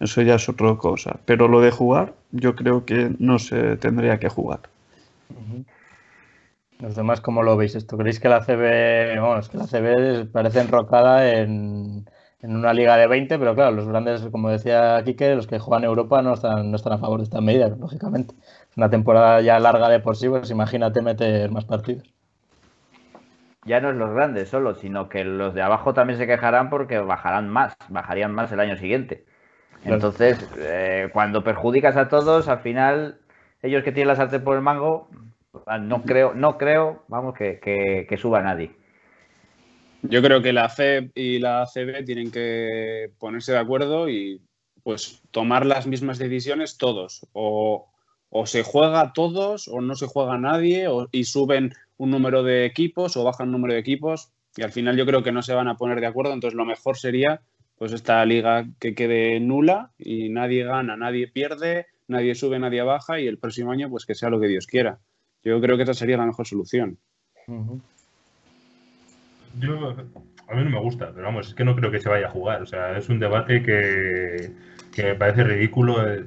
eso 0.00 0.22
ya 0.22 0.34
es 0.34 0.48
otra 0.48 0.74
cosa. 0.76 1.18
Pero 1.24 1.48
lo 1.48 1.60
de 1.60 1.70
jugar, 1.70 2.14
yo 2.32 2.54
creo 2.54 2.84
que 2.84 3.14
no 3.18 3.38
se 3.38 3.76
tendría 3.76 4.18
que 4.18 4.28
jugar. 4.28 4.60
Los 6.78 6.94
demás, 6.94 7.20
¿cómo 7.20 7.42
lo 7.42 7.56
veis 7.56 7.74
esto? 7.74 7.96
¿Creéis 7.96 8.20
que 8.20 8.28
la 8.28 8.44
CB, 8.44 9.18
bueno, 9.20 9.38
es 9.38 9.48
que 9.48 9.56
la 9.56 9.66
CB 9.66 10.30
parece 10.30 10.60
enrocada 10.60 11.32
en, 11.38 12.04
en 12.42 12.54
una 12.56 12.74
liga 12.74 12.96
de 12.96 13.06
20, 13.06 13.38
pero 13.38 13.54
claro, 13.54 13.74
los 13.74 13.88
grandes, 13.88 14.20
como 14.30 14.50
decía 14.50 15.02
Quique, 15.04 15.34
los 15.34 15.46
que 15.46 15.58
juegan 15.58 15.84
Europa 15.84 16.20
no 16.20 16.34
están, 16.34 16.70
no 16.70 16.76
están 16.76 16.92
a 16.92 16.98
favor 16.98 17.18
de 17.18 17.24
estas 17.24 17.42
medidas, 17.42 17.78
lógicamente. 17.78 18.34
Es 18.70 18.76
una 18.76 18.90
temporada 18.90 19.40
ya 19.40 19.58
larga 19.58 19.88
de 19.88 20.00
por 20.00 20.16
sí, 20.16 20.28
pues 20.28 20.50
imagínate 20.50 21.00
meter 21.00 21.50
más 21.50 21.64
partidos. 21.64 22.12
Ya 23.64 23.80
no 23.80 23.90
es 23.90 23.96
los 23.96 24.12
grandes 24.12 24.48
solo, 24.50 24.74
sino 24.74 25.08
que 25.08 25.24
los 25.24 25.54
de 25.54 25.62
abajo 25.62 25.92
también 25.92 26.18
se 26.18 26.26
quejarán 26.26 26.70
porque 26.70 26.98
bajarán 26.98 27.48
más, 27.48 27.76
bajarían 27.88 28.32
más 28.32 28.52
el 28.52 28.60
año 28.60 28.76
siguiente. 28.76 29.24
Entonces, 29.94 30.38
eh, 30.58 31.08
cuando 31.12 31.44
perjudicas 31.44 31.96
a 31.96 32.08
todos, 32.08 32.48
al 32.48 32.60
final, 32.60 33.18
ellos 33.62 33.84
que 33.84 33.92
tienen 33.92 34.08
la 34.08 34.16
sartén 34.16 34.42
por 34.42 34.56
el 34.56 34.62
mango, 34.62 35.08
no 35.80 36.02
creo, 36.02 36.34
no 36.34 36.58
creo, 36.58 37.04
vamos, 37.08 37.34
que, 37.34 37.60
que, 37.60 38.06
que 38.08 38.16
suba 38.16 38.42
nadie. 38.42 38.72
yo 40.02 40.22
creo 40.22 40.42
que 40.42 40.52
la 40.52 40.68
FEB 40.68 41.10
y 41.14 41.38
la 41.38 41.62
ACB 41.62 42.04
tienen 42.04 42.30
que 42.30 43.10
ponerse 43.18 43.52
de 43.52 43.58
acuerdo 43.58 44.08
y 44.08 44.40
pues 44.82 45.22
tomar 45.30 45.66
las 45.66 45.86
mismas 45.86 46.18
decisiones 46.18 46.78
todos. 46.78 47.26
O, 47.32 47.88
o 48.30 48.46
se 48.46 48.62
juega 48.62 49.12
todos 49.12 49.68
o 49.68 49.80
no 49.80 49.94
se 49.94 50.06
juega 50.06 50.38
nadie 50.38 50.88
o, 50.88 51.08
y 51.10 51.24
suben 51.24 51.72
un 51.96 52.10
número 52.10 52.42
de 52.42 52.66
equipos 52.66 53.16
o 53.16 53.24
bajan 53.24 53.48
un 53.48 53.52
número 53.52 53.74
de 53.74 53.80
equipos 53.80 54.30
y 54.56 54.62
al 54.62 54.72
final 54.72 54.96
yo 54.96 55.06
creo 55.06 55.22
que 55.22 55.32
no 55.32 55.42
se 55.42 55.54
van 55.54 55.68
a 55.68 55.76
poner 55.76 56.00
de 56.00 56.06
acuerdo. 56.06 56.32
Entonces 56.32 56.56
lo 56.56 56.64
mejor 56.64 56.96
sería 56.96 57.40
pues 57.78 57.92
esta 57.92 58.24
liga 58.24 58.66
que 58.80 58.94
quede 58.94 59.38
nula 59.40 59.90
y 59.98 60.28
nadie 60.30 60.64
gana, 60.64 60.96
nadie 60.96 61.28
pierde, 61.28 61.86
nadie 62.08 62.34
sube, 62.34 62.58
nadie 62.58 62.82
baja 62.82 63.20
y 63.20 63.26
el 63.26 63.38
próximo 63.38 63.72
año 63.72 63.90
pues 63.90 64.06
que 64.06 64.14
sea 64.14 64.30
lo 64.30 64.40
que 64.40 64.48
Dios 64.48 64.66
quiera. 64.66 64.98
Yo 65.44 65.60
creo 65.60 65.76
que 65.76 65.82
esa 65.84 65.94
sería 65.94 66.16
la 66.16 66.26
mejor 66.26 66.46
solución. 66.46 66.98
Yo, 69.60 69.90
a 70.48 70.54
mí 70.54 70.64
no 70.64 70.70
me 70.70 70.80
gusta, 70.80 71.12
pero 71.12 71.26
vamos, 71.26 71.48
es 71.48 71.54
que 71.54 71.64
no 71.64 71.76
creo 71.76 71.90
que 71.90 72.00
se 72.00 72.08
vaya 72.08 72.26
a 72.26 72.30
jugar. 72.30 72.62
O 72.62 72.66
sea, 72.66 72.96
es 72.98 73.08
un 73.08 73.18
debate 73.20 73.62
que, 73.62 74.50
que 74.94 75.02
me 75.04 75.14
parece 75.14 75.44
ridículo 75.44 76.06
eh, 76.06 76.24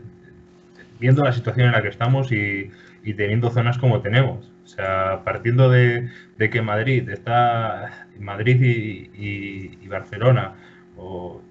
viendo 1.00 1.24
la 1.24 1.34
situación 1.34 1.68
en 1.68 1.74
la 1.74 1.82
que 1.82 1.90
estamos 1.90 2.32
y, 2.32 2.72
y 3.04 3.14
teniendo 3.14 3.50
zonas 3.52 3.78
como 3.78 4.02
tenemos. 4.02 4.52
O 4.64 4.68
sea, 4.68 5.22
partiendo 5.24 5.70
de, 5.70 6.10
de 6.38 6.50
que 6.50 6.62
Madrid 6.62 7.10
está, 7.10 8.08
Madrid 8.20 8.62
y, 8.62 9.10
y- 9.14 9.78
y 9.82 9.88
Barcelona 9.88 10.54
o 11.00 11.42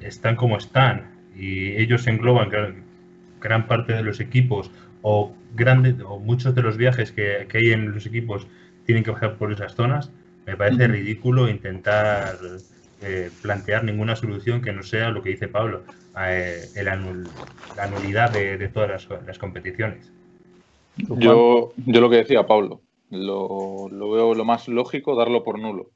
están 0.00 0.36
como 0.36 0.56
están 0.56 1.10
y 1.36 1.76
ellos 1.76 2.06
engloban 2.06 2.50
gran, 2.50 2.82
gran 3.40 3.66
parte 3.66 3.92
de 3.92 4.02
los 4.02 4.20
equipos 4.20 4.70
o, 5.02 5.32
grande, 5.54 5.94
o 6.04 6.18
muchos 6.18 6.54
de 6.54 6.62
los 6.62 6.76
viajes 6.76 7.12
que, 7.12 7.46
que 7.48 7.58
hay 7.58 7.72
en 7.72 7.92
los 7.92 8.06
equipos 8.06 8.46
tienen 8.86 9.04
que 9.04 9.12
pasar 9.12 9.36
por 9.36 9.52
esas 9.52 9.74
zonas, 9.74 10.10
me 10.46 10.56
parece 10.56 10.88
ridículo 10.88 11.48
intentar 11.48 12.38
eh, 13.02 13.30
plantear 13.42 13.84
ninguna 13.84 14.16
solución 14.16 14.62
que 14.62 14.72
no 14.72 14.82
sea 14.82 15.10
lo 15.10 15.22
que 15.22 15.30
dice 15.30 15.48
Pablo, 15.48 15.82
eh, 16.18 16.68
el 16.74 16.88
anul- 16.88 17.28
la 17.76 17.86
nulidad 17.86 18.30
de, 18.30 18.56
de 18.58 18.68
todas 18.68 18.88
las, 18.90 19.26
las 19.26 19.38
competiciones. 19.38 20.10
Yo, 20.96 21.72
yo 21.76 22.00
lo 22.00 22.10
que 22.10 22.16
decía 22.16 22.46
Pablo, 22.46 22.80
lo, 23.10 23.88
lo 23.88 24.10
veo 24.10 24.34
lo 24.34 24.44
más 24.44 24.68
lógico 24.68 25.14
darlo 25.14 25.44
por 25.44 25.58
nulo. 25.58 25.90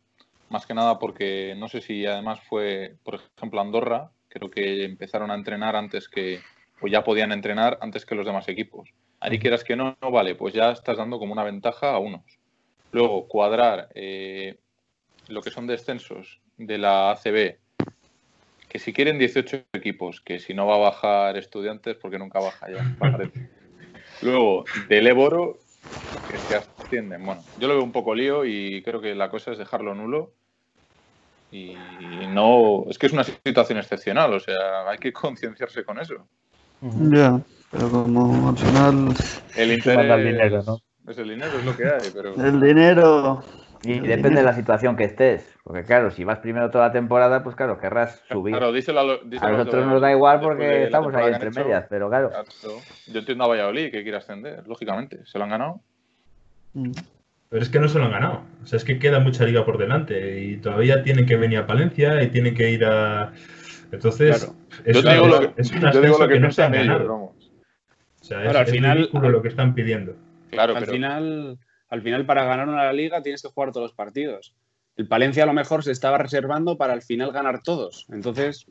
Más 0.53 0.67
que 0.67 0.75
nada 0.75 0.99
porque 0.99 1.55
no 1.57 1.67
sé 1.67 1.81
si 1.81 2.05
además 2.05 2.39
fue, 2.43 2.97
por 3.05 3.15
ejemplo, 3.15 3.59
Andorra, 3.59 4.11
creo 4.29 4.51
que 4.51 4.85
empezaron 4.85 5.31
a 5.31 5.35
entrenar 5.35 5.77
antes 5.77 6.11
que, 6.11 6.41
o 6.83 6.89
ya 6.89 7.03
podían 7.03 7.33
entrenar 7.33 7.79
antes 7.81 8.05
que 8.05 8.15
los 8.15 8.27
demás 8.27 8.47
equipos. 8.49 8.91
Ahí 9.19 9.39
quieras 9.39 9.65
que 9.65 9.77
no, 9.77 9.97
no 10.03 10.11
vale, 10.11 10.35
pues 10.35 10.53
ya 10.53 10.71
estás 10.73 10.99
dando 10.99 11.19
como 11.19 11.33
una 11.33 11.43
ventaja 11.43 11.95
a 11.95 11.99
unos. 11.99 12.39
Luego, 12.91 13.29
cuadrar 13.29 13.89
eh, 13.95 14.59
lo 15.29 15.41
que 15.41 15.51
son 15.51 15.67
descensos 15.67 16.43
de 16.59 16.77
la 16.77 17.13
ACB, 17.13 17.57
que 18.69 18.79
si 18.79 18.93
quieren 18.93 19.19
18 19.19 19.65
equipos, 19.73 20.21
que 20.21 20.39
si 20.39 20.53
no 20.53 20.67
va 20.67 20.75
a 20.75 20.91
bajar 20.91 21.39
estudiantes, 21.39 21.97
porque 21.97 22.19
nunca 22.19 22.41
baja 22.41 22.67
ya, 22.71 22.95
parece. 22.99 23.49
Luego, 24.21 24.67
del 24.87 25.07
Éboro, 25.07 25.61
que 26.31 26.37
se 26.37 26.57
ascienden. 26.57 27.25
Bueno, 27.25 27.43
yo 27.57 27.69
lo 27.69 27.75
veo 27.75 27.85
un 27.85 27.93
poco 27.93 28.15
lío 28.15 28.45
y 28.45 28.83
creo 28.83 29.01
que 29.01 29.15
la 29.15 29.31
cosa 29.31 29.53
es 29.53 29.57
dejarlo 29.57 29.95
nulo. 29.95 30.35
Y 31.53 31.75
no, 32.33 32.85
es 32.89 32.99
que 32.99 33.07
es 33.07 33.13
una 33.13 33.25
situación 33.25 33.79
excepcional, 33.79 34.33
o 34.33 34.41
sea, 34.41 34.89
hay 34.89 34.97
que 34.99 35.13
concienciarse 35.13 35.85
con 35.85 36.01
eso. 36.01 36.27
Ya, 36.81 37.39
pero 37.71 37.91
como 37.91 38.49
al 38.49 38.57
final 38.57 39.15
El 39.57 39.79
manda 39.85 40.15
el 40.15 40.29
interés 40.29 40.51
dinero, 40.51 40.63
¿no? 40.67 41.11
es 41.11 41.19
el 41.19 41.29
dinero, 41.29 41.59
es 41.59 41.65
lo 41.65 41.77
que 41.77 41.85
hay, 41.85 42.11
pero 42.11 42.35
el 42.43 42.61
dinero 42.61 43.45
Y 43.83 44.01
depende 44.01 44.41
de 44.41 44.47
la 44.47 44.55
situación 44.55 44.97
que 44.97 45.05
estés. 45.05 45.59
Porque 45.63 45.85
claro, 45.85 46.11
si 46.11 46.25
vas 46.25 46.39
primero 46.39 46.71
toda 46.71 46.87
la 46.89 46.93
temporada, 46.93 47.43
pues 47.45 47.55
claro, 47.55 47.79
querrás 47.79 48.23
subir. 48.29 48.57
claro, 48.57 48.73
díselo 48.73 49.01
a, 49.01 49.05
lo- 49.05 49.19
díselo 49.19 49.49
a 49.49 49.51
los 49.51 49.59
de 49.59 49.65
nosotros 49.65 49.87
nos 49.87 50.01
da 50.01 50.11
igual 50.11 50.41
porque 50.41 50.85
estamos 50.85 51.15
ahí 51.15 51.33
entre 51.33 51.51
medias, 51.51 51.87
pero 51.91 52.09
claro. 52.09 52.31
Claro, 52.31 52.83
Yo 53.07 53.19
entiendo 53.19 53.45
a 53.45 53.49
Valladolid 53.49 53.91
que 53.91 54.03
quiere 54.03 54.17
ascender, 54.17 54.67
lógicamente, 54.67 55.25
se 55.27 55.39
lo 55.39 55.45
han 55.45 55.51
ganado. 55.51 55.81
Mm. 56.73 56.93
Pero 57.53 57.63
es 57.63 57.69
que 57.69 57.79
no 57.79 57.87
se 57.89 57.99
lo 57.99 58.07
han 58.07 58.11
ganado. 58.13 58.43
O 58.65 58.67
sea, 58.67 58.79
es 58.79 58.85
que 58.85 58.99
queda 58.99 59.21
mucha 59.21 59.45
liga 59.45 59.65
por 59.65 59.77
delante 59.79 60.41
y 60.41 60.57
todavía 60.57 61.03
tienen 61.03 61.27
que 61.27 61.37
venir 61.37 61.59
a 61.59 61.67
Palencia 61.67 62.21
y 62.23 62.29
tienen 62.31 62.55
que 62.55 62.71
ir 62.71 62.85
a. 62.85 63.31
Entonces, 63.93 64.39
Claro. 64.39 64.55
es, 64.87 64.97
Yo 64.97 65.03
te 65.03 65.13
digo 65.13 65.25
una- 65.27 65.41
lo 65.43 65.55
que, 65.55 65.61
es 65.61 65.71
un 65.71 65.81
yo 65.81 65.91
te 65.91 66.01
digo 66.01 66.01
ascenso 66.01 66.19
lo 66.23 66.29
que 66.29 66.35
que 66.35 66.41
no 66.41 66.51
se 66.51 66.63
han 66.63 66.75
ellos, 66.75 66.87
ganado. 66.89 67.09
vamos. 67.09 67.51
O 68.21 68.25
sea, 68.25 68.39
Ahora, 68.39 68.51
es, 68.51 68.57
al 68.57 68.63
es 68.67 68.71
final- 68.73 69.11
lo 69.13 69.43
que 69.43 69.49
están 69.49 69.75
pidiendo. 69.75 70.17
Claro, 70.51 70.73
al 70.75 70.81
pero 70.81 70.93
final, 70.93 71.59
al 71.91 72.03
final, 72.03 72.25
para 72.25 72.45
ganar 72.45 72.69
una 72.69 72.91
liga 72.93 73.21
tienes 73.23 73.43
que 73.43 73.49
jugar 73.49 73.71
todos 73.71 73.85
los 73.89 73.95
partidos. 73.95 74.55
El 74.97 75.07
Palencia 75.09 75.43
a 75.43 75.47
lo 75.47 75.53
mejor 75.53 75.85
se 75.85 75.93
estaba 75.93 76.17
reservando 76.19 76.79
para 76.79 76.95
al 76.95 77.03
final 77.03 77.33
ganar 77.33 77.63
todos. 77.63 78.07
Entonces, 78.11 78.65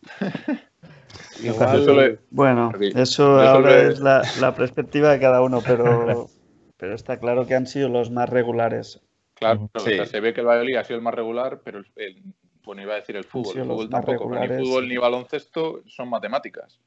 igual, 1.44 1.80
Eso 1.82 1.94
le- 1.96 2.20
Bueno, 2.32 2.72
eso 2.80 3.00
Eso 3.02 3.42
ahora 3.42 3.70
le- 3.84 3.88
es 3.90 4.00
la, 4.00 4.24
la 4.40 4.56
perspectiva 4.56 5.12
de 5.12 5.20
cada 5.20 5.42
uno, 5.44 5.62
pero, 5.66 6.28
pero 6.82 6.96
está 6.96 7.20
claro 7.20 7.46
que 7.46 7.54
han 7.54 7.68
sido 7.68 7.90
los 7.90 8.10
más 8.10 8.28
regulares. 8.28 9.00
Claro, 9.36 9.70
o 9.72 9.80
Sí. 9.80 9.92
sea, 9.92 10.06
se 10.08 10.20
ve 10.20 10.34
que 10.34 10.42
el 10.42 10.48
Valladolid 10.48 10.76
ha 10.78 10.84
sido 10.84 10.98
el 10.98 11.04
más 11.04 11.14
regular, 11.14 11.62
pero 11.64 11.78
el, 11.78 11.86
el- 11.96 12.24
bueno, 12.64 12.82
iba 12.82 12.94
a 12.94 12.96
decir 12.96 13.16
el 13.16 13.24
fútbol, 13.24 13.56
el 13.58 13.66
fútbol 13.66 13.90
tampoco, 13.90 14.36
ni 14.36 14.48
fútbol 14.48 14.88
ni 14.88 14.98
baloncesto 14.98 15.84
son 15.86 16.10
matemáticas. 16.10 16.80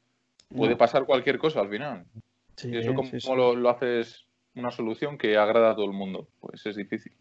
Puede 0.55 0.73
No, 0.73 0.79
pasar 0.79 1.05
cualquier 1.05 1.39
cosa 1.39 1.61
al 1.61 1.69
final. 1.69 2.05
sí, 2.57 2.71
y 2.71 2.79
eso 2.79 2.93
como 2.95 3.09
sí, 3.09 3.21
sí. 3.21 3.35
Lo, 3.35 3.55
lo 3.55 3.71
haces 3.71 4.27
una 4.57 4.73
solución 4.73 5.17
que 5.17 5.37
agrada 5.37 5.71
a 5.71 5.75
todo 5.77 5.87
el 5.87 5.93
mundo, 5.93 6.27
pues 6.41 6.67
es 6.67 6.75
difícil. 6.75 7.13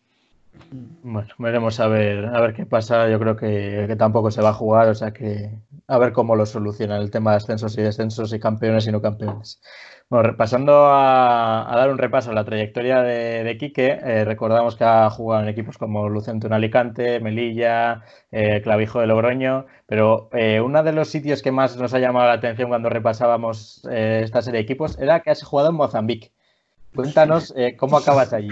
Bueno, 1.04 1.30
veremos 1.40 1.80
a 1.80 1.88
ver, 1.88 2.26
a 2.26 2.42
ver 2.42 2.54
qué 2.54 2.66
pasa. 2.66 3.10
Yo 3.10 3.20
creo 3.20 3.36
que, 3.36 3.86
que 3.88 3.96
tampoco 3.96 4.32
se 4.32 4.42
va 4.42 4.50
a 4.50 4.54
jugar, 4.54 4.88
o 4.90 4.96
sea 4.96 5.12
que 5.12 5.52
a 5.88 5.98
ver 5.98 6.14
cómo 6.14 6.36
lo 6.36 6.46
solucionan 6.46 7.02
el 7.02 7.12
tema 7.12 7.32
de 7.32 7.38
ascensos 7.38 7.78
y 7.78 7.82
descensos 7.82 8.34
y 8.34 8.40
campeones 8.40 8.88
y 8.88 8.92
no 8.92 9.02
campeones. 9.02 9.62
Bueno, 10.10 10.30
repasando 10.30 10.88
a, 10.92 11.72
dar 11.76 11.90
un 11.90 11.98
repaso 11.98 12.30
a 12.30 12.34
la 12.34 12.46
trayectoria 12.46 13.02
de, 13.02 13.58
Quique, 13.58 14.00
eh, 14.04 14.26
recordamos 14.26 14.76
que 14.76 14.84
ha 14.84 15.10
jugado 15.10 15.44
en 15.44 15.50
equipos 15.50 15.78
como 15.78 16.08
Lucento 16.08 16.48
en 16.48 16.54
Alicante, 16.54 17.20
Melilla, 17.20 18.04
eh, 18.32 18.62
Clavijo 18.62 19.00
de 19.00 19.08
Logroño, 19.08 19.66
pero 19.88 20.30
eh, 20.34 20.62
uno 20.62 20.84
de 20.84 20.94
los 20.94 21.10
sitios 21.10 21.42
que 21.42 21.52
más 21.52 21.78
nos 21.78 21.94
ha 21.96 22.00
llamado 22.00 22.28
la 22.28 22.34
atención 22.34 22.70
cuando 22.70 22.90
repasábamos 22.90 23.88
esta 23.90 24.42
serie 24.42 24.60
de 24.60 24.64
equipos 24.64 25.00
era 25.00 25.22
que 25.22 25.32
has 25.32 25.42
jugado 25.42 25.70
en 25.70 25.76
Mozambique. 25.76 26.32
Cuéntanos 26.94 27.54
cómo 27.78 27.98
acabas 27.98 28.34
allí. 28.34 28.52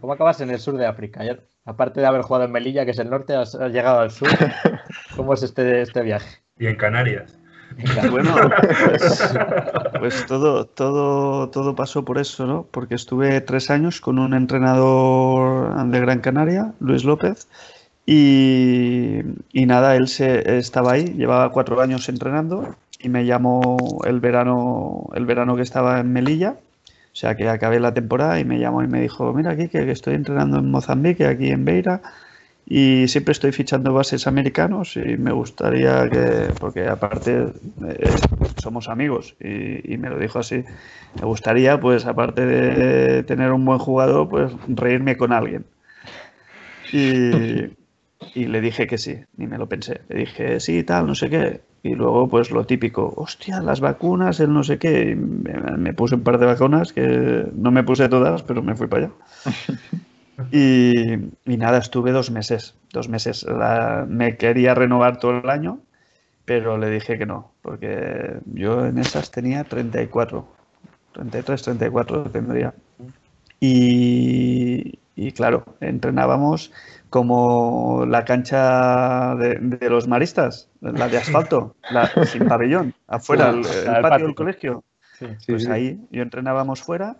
¿Cómo 0.00 0.14
acabas 0.14 0.40
en 0.40 0.50
el 0.50 0.58
sur 0.58 0.76
de 0.76 0.86
África? 0.86 1.22
Aparte 1.66 2.00
de 2.00 2.06
haber 2.06 2.22
jugado 2.22 2.44
en 2.44 2.52
Melilla, 2.52 2.84
que 2.84 2.92
es 2.92 2.98
el 2.98 3.10
norte, 3.10 3.34
has, 3.34 3.54
has 3.54 3.72
llegado 3.72 4.00
al 4.00 4.10
sur. 4.10 4.28
¿Cómo 5.16 5.34
es 5.34 5.42
este, 5.42 5.82
este 5.82 6.02
viaje? 6.02 6.42
Y 6.58 6.66
en 6.66 6.76
Canarias. 6.76 7.38
Bueno, 8.10 8.34
pues, 8.88 9.34
pues 9.98 10.26
todo, 10.26 10.66
todo, 10.66 11.48
todo 11.50 11.74
pasó 11.74 12.04
por 12.04 12.18
eso, 12.18 12.46
¿no? 12.46 12.66
Porque 12.70 12.94
estuve 12.94 13.40
tres 13.40 13.70
años 13.70 14.00
con 14.00 14.18
un 14.18 14.34
entrenador 14.34 15.74
de 15.86 16.00
Gran 16.00 16.20
Canaria, 16.20 16.72
Luis 16.80 17.04
López, 17.04 17.48
y, 18.06 19.20
nada, 19.54 19.96
él 19.96 20.08
se, 20.08 20.58
estaba 20.58 20.92
ahí, 20.92 21.04
llevaba 21.14 21.50
cuatro 21.50 21.80
años 21.80 22.08
entrenando 22.08 22.76
y 22.98 23.08
me 23.08 23.24
llamó 23.24 23.78
el 24.06 24.20
verano, 24.20 25.08
el 25.14 25.24
verano 25.26 25.56
que 25.56 25.62
estaba 25.62 26.00
en 26.00 26.12
Melilla, 26.12 26.56
o 27.12 27.16
sea 27.16 27.34
que 27.36 27.48
acabé 27.48 27.80
la 27.80 27.94
temporada 27.94 28.38
y 28.40 28.44
me 28.44 28.58
llamó 28.58 28.82
y 28.82 28.88
me 28.88 29.00
dijo, 29.00 29.32
mira 29.32 29.52
aquí 29.52 29.68
que 29.68 29.90
estoy 29.90 30.14
entrenando 30.14 30.58
en 30.58 30.70
Mozambique, 30.70 31.26
aquí 31.26 31.48
en 31.48 31.64
Beira, 31.64 32.02
y 32.66 33.08
siempre 33.08 33.32
estoy 33.32 33.52
fichando 33.52 33.92
bases 33.92 34.26
americanos 34.26 34.96
y 34.96 35.16
me 35.18 35.32
gustaría 35.32 36.08
que, 36.10 36.54
porque 36.58 36.88
aparte 36.88 37.48
eh, 37.88 38.24
somos 38.56 38.88
amigos 38.88 39.36
y, 39.40 39.92
y 39.92 39.98
me 39.98 40.08
lo 40.10 40.18
dijo 40.18 40.38
así, 40.38 40.64
me 41.18 41.26
gustaría 41.26 41.78
pues 41.80 42.06
aparte 42.06 42.46
de 42.46 43.22
tener 43.24 43.52
un 43.52 43.64
buen 43.64 43.78
jugador 43.78 44.28
pues 44.28 44.52
reírme 44.66 45.16
con 45.16 45.32
alguien. 45.32 45.66
Y, 46.90 47.64
y 48.34 48.46
le 48.46 48.60
dije 48.60 48.86
que 48.86 48.98
sí, 48.98 49.20
ni 49.36 49.46
me 49.46 49.58
lo 49.58 49.68
pensé. 49.68 50.02
Le 50.08 50.20
dije 50.20 50.60
sí, 50.60 50.82
tal, 50.84 51.06
no 51.06 51.14
sé 51.14 51.30
qué. 51.30 51.62
Y 51.82 51.94
luego 51.94 52.28
pues 52.28 52.50
lo 52.50 52.66
típico, 52.66 53.12
hostia, 53.16 53.60
las 53.60 53.80
vacunas, 53.80 54.40
el 54.40 54.52
no 54.52 54.62
sé 54.64 54.78
qué. 54.78 55.10
Y 55.10 55.14
me, 55.16 55.54
me 55.78 55.94
puse 55.94 56.14
un 56.14 56.22
par 56.22 56.38
de 56.38 56.46
vacunas 56.46 56.92
que 56.92 57.46
no 57.54 57.70
me 57.70 57.84
puse 57.84 58.08
todas, 58.08 58.42
pero 58.42 58.62
me 58.62 58.74
fui 58.76 58.86
para 58.86 59.06
allá. 59.06 59.14
Y, 60.52 61.14
y 61.44 61.56
nada, 61.56 61.78
estuve 61.78 62.12
dos 62.12 62.30
meses, 62.30 62.74
dos 62.92 63.08
meses. 63.08 63.44
La- 63.44 64.06
me 64.08 64.36
quería 64.36 64.74
renovar 64.74 65.18
todo 65.18 65.38
el 65.38 65.50
año, 65.50 65.80
pero 66.44 66.78
le 66.78 66.90
dije 66.90 67.18
que 67.18 67.26
no, 67.26 67.52
porque 67.62 68.38
yo 68.46 68.86
en 68.86 68.98
esas 68.98 69.30
tenía 69.30 69.64
34, 69.64 70.46
33, 71.12 71.62
34 71.62 72.24
tendría. 72.30 72.74
Y, 73.60 74.98
y 75.16 75.32
claro, 75.32 75.64
entrenábamos 75.80 76.72
como 77.10 78.04
la 78.06 78.24
cancha 78.24 79.34
de, 79.36 79.56
de 79.60 79.88
los 79.90 80.08
maristas, 80.08 80.68
la 80.80 81.08
de 81.08 81.18
asfalto, 81.18 81.76
la, 81.88 82.10
sin 82.24 82.46
pabellón, 82.46 82.92
afuera, 83.06 83.50
el, 83.50 83.66
el 83.66 83.98
patio 84.00 84.26
del 84.26 84.34
colegio. 84.34 84.84
Pues 85.46 85.68
ahí 85.68 86.00
yo 86.10 86.22
entrenábamos 86.22 86.82
fuera, 86.82 87.16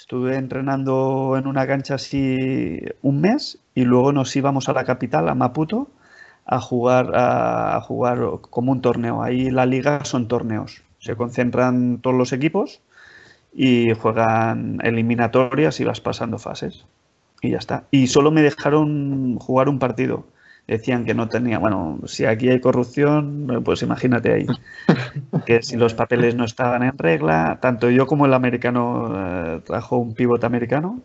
estuve 0.00 0.36
entrenando 0.36 1.36
en 1.36 1.46
una 1.46 1.66
cancha 1.66 1.96
así 1.96 2.80
un 3.02 3.20
mes 3.20 3.58
y 3.74 3.84
luego 3.84 4.12
nos 4.12 4.34
íbamos 4.34 4.70
a 4.70 4.72
la 4.72 4.84
capital, 4.84 5.28
a 5.28 5.34
Maputo, 5.34 5.90
a 6.46 6.58
jugar, 6.58 7.12
a, 7.14 7.78
jugar 7.82 8.18
como 8.48 8.72
un 8.72 8.80
torneo. 8.80 9.22
Ahí 9.22 9.50
la 9.50 9.66
liga 9.66 10.06
son 10.06 10.26
torneos. 10.26 10.82
Se 11.00 11.16
concentran 11.16 11.98
todos 11.98 12.16
los 12.16 12.32
equipos 12.32 12.80
y 13.52 13.92
juegan 13.92 14.78
eliminatorias 14.82 15.78
y 15.80 15.84
vas 15.84 16.00
pasando 16.00 16.38
fases. 16.38 16.86
Y 17.42 17.50
ya 17.50 17.58
está. 17.58 17.84
Y 17.90 18.06
solo 18.06 18.30
me 18.30 18.40
dejaron 18.40 19.36
jugar 19.38 19.68
un 19.68 19.78
partido. 19.78 20.24
Decían 20.70 21.04
que 21.04 21.14
no 21.14 21.28
tenía, 21.28 21.58
bueno, 21.58 21.98
si 22.06 22.26
aquí 22.26 22.48
hay 22.48 22.60
corrupción, 22.60 23.60
pues 23.64 23.82
imagínate 23.82 24.32
ahí. 24.32 24.46
Que 25.44 25.62
si 25.62 25.76
los 25.76 25.94
papeles 25.94 26.36
no 26.36 26.44
estaban 26.44 26.84
en 26.84 26.96
regla, 26.96 27.58
tanto 27.60 27.90
yo 27.90 28.06
como 28.06 28.24
el 28.26 28.34
americano 28.34 29.12
eh, 29.16 29.60
trajo 29.66 29.96
un 29.96 30.14
pivote 30.14 30.46
americano 30.46 31.02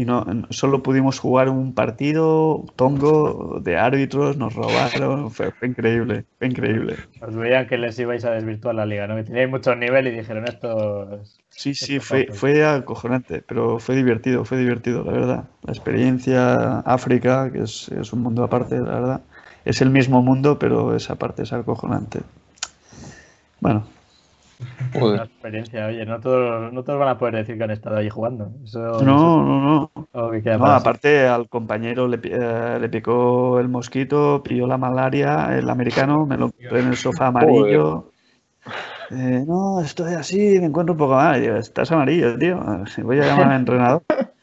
y 0.00 0.04
no 0.04 0.24
solo 0.50 0.82
pudimos 0.82 1.18
jugar 1.18 1.48
un 1.48 1.74
partido 1.74 2.64
tongo 2.76 3.60
de 3.62 3.76
árbitros, 3.76 4.36
nos 4.36 4.54
robaron, 4.54 5.30
fue, 5.36 5.50
fue 5.52 5.68
increíble, 5.68 6.24
fue 6.38 6.48
increíble. 6.48 6.96
Os 7.20 7.34
veían 7.36 7.66
que 7.66 7.76
les 7.78 7.98
ibais 7.98 8.24
a 8.24 8.30
desvirtuar 8.30 8.74
la 8.74 8.86
liga, 8.86 9.06
¿no? 9.06 9.16
Que 9.16 9.24
teníais 9.24 9.50
mucho 9.50 9.74
nivel 9.76 10.06
y 10.06 10.10
dijeron 10.12 10.46
esto. 10.46 11.14
es- 11.20 11.38
Sí, 11.50 11.74
sí, 11.74 12.00
fue- 12.00 12.26
fue 12.32 12.64
acojonante, 12.64 13.42
pero 13.46 13.78
fue 13.78 13.94
divertido, 13.94 14.46
fue 14.46 14.56
divertido, 14.56 15.04
la 15.04 15.12
verdad. 15.12 15.44
La 15.64 15.72
experiencia 15.72 16.78
África, 16.80 17.50
que 17.52 17.62
es, 17.64 17.88
es 17.90 18.12
un 18.14 18.22
mundo 18.22 18.42
aparte, 18.44 18.76
la 18.78 18.94
verdad. 19.00 19.20
Es 19.66 19.82
el 19.82 19.90
mismo 19.90 20.22
mundo, 20.22 20.58
pero 20.58 20.96
esa 20.96 21.16
parte 21.16 21.42
es 21.42 21.52
acojonante. 21.52 22.20
Bueno, 23.60 23.84
Una 24.94 25.24
experiencia, 25.24 25.86
oye, 25.86 26.04
no 26.04 26.20
todos, 26.20 26.72
no 26.72 26.82
todos 26.82 26.98
van 26.98 27.08
a 27.08 27.18
poder 27.18 27.36
decir 27.36 27.56
que 27.56 27.64
han 27.64 27.70
estado 27.70 27.96
allí 27.96 28.10
jugando. 28.10 28.50
Eso, 28.64 29.00
no, 29.02 29.44
no, 29.44 29.60
no. 29.60 29.90
eso 29.94 30.02
es 30.02 30.14
algo 30.14 30.30
que 30.30 30.42
queda 30.42 30.58
No, 30.58 30.66
aparte 30.66 31.26
al 31.26 31.48
compañero 31.48 32.08
le, 32.08 32.20
eh, 32.24 32.78
le 32.80 32.88
picó 32.88 33.60
el 33.60 33.68
mosquito, 33.68 34.42
pilló 34.42 34.66
la 34.66 34.78
malaria, 34.78 35.56
el 35.56 35.68
americano, 35.68 36.26
me 36.26 36.36
lo 36.36 36.46
encontré 36.46 36.80
en 36.80 36.88
el 36.88 36.96
sofá 36.96 37.28
amarillo. 37.28 38.10
Eh, 39.10 39.44
no, 39.46 39.80
estoy 39.80 40.14
así, 40.14 40.58
me 40.60 40.66
encuentro 40.66 40.92
un 40.92 40.98
poco 40.98 41.14
mal. 41.14 41.42
Yo, 41.42 41.56
estás 41.56 41.90
amarillo, 41.90 42.38
tío. 42.38 42.60
Voy 43.02 43.18
a 43.20 43.26
llamar 43.26 43.48
al 43.48 43.60
entrenador. 43.60 44.02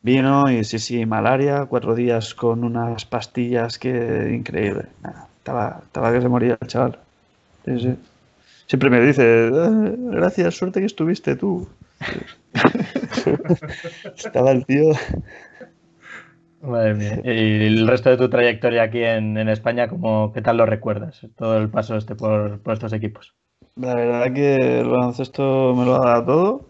Vino 0.00 0.50
y 0.50 0.64
sí, 0.64 0.78
sí, 0.78 1.04
malaria, 1.06 1.66
cuatro 1.66 1.94
días 1.94 2.34
con 2.34 2.62
unas 2.62 3.04
pastillas 3.04 3.78
que 3.78 4.32
increíble. 4.32 4.86
Nada, 5.02 5.26
Estaba, 5.38 5.80
estaba 5.84 6.12
que 6.12 6.20
se 6.20 6.28
moría 6.28 6.56
el 6.60 6.68
chaval. 6.68 6.98
Sí, 7.64 7.80
sí. 7.80 7.96
Siempre 8.68 8.90
me 8.90 9.00
dice, 9.00 9.48
"Eh, 9.48 9.96
gracias, 9.98 10.54
suerte 10.54 10.80
que 10.80 10.86
estuviste 10.86 11.36
tú. 11.36 11.66
Estaba 14.16 14.50
el 14.52 14.64
tío. 14.66 14.92
Madre 16.60 16.94
mía. 16.94 17.20
Y 17.24 17.66
el 17.66 17.88
resto 17.88 18.10
de 18.10 18.16
tu 18.16 18.28
trayectoria 18.28 18.82
aquí 18.82 19.02
en, 19.02 19.38
en 19.38 19.48
España, 19.48 19.88
¿cómo, 19.88 20.32
¿qué 20.32 20.42
tal 20.42 20.58
lo 20.58 20.66
recuerdas? 20.66 21.20
Todo 21.36 21.56
el 21.56 21.68
paso 21.70 21.96
este 21.96 22.14
por, 22.14 22.60
por 22.60 22.74
estos 22.74 22.92
equipos. 22.92 23.34
La 23.76 23.94
verdad 23.94 24.32
que 24.34 24.80
el 24.80 24.88
baloncesto 24.88 25.74
me 25.74 25.84
lo 25.86 25.94
ha 26.02 26.06
dado 26.06 26.24
todo. 26.24 26.66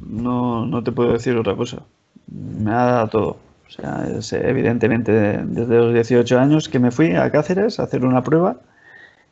No, 0.00 0.64
no 0.66 0.82
te 0.82 0.92
puedo 0.92 1.12
decir 1.12 1.36
otra 1.36 1.56
cosa. 1.56 1.82
Me 2.28 2.70
ha 2.70 2.84
dado 2.84 3.08
todo. 3.08 3.36
O 3.66 3.70
sea, 3.70 4.06
es, 4.16 4.32
evidentemente 4.32 5.12
desde 5.12 5.76
los 5.76 5.92
18 5.92 6.38
años 6.38 6.68
que 6.68 6.78
me 6.78 6.90
fui 6.90 7.14
a 7.16 7.30
Cáceres 7.30 7.80
a 7.80 7.84
hacer 7.84 8.04
una 8.04 8.22
prueba 8.22 8.60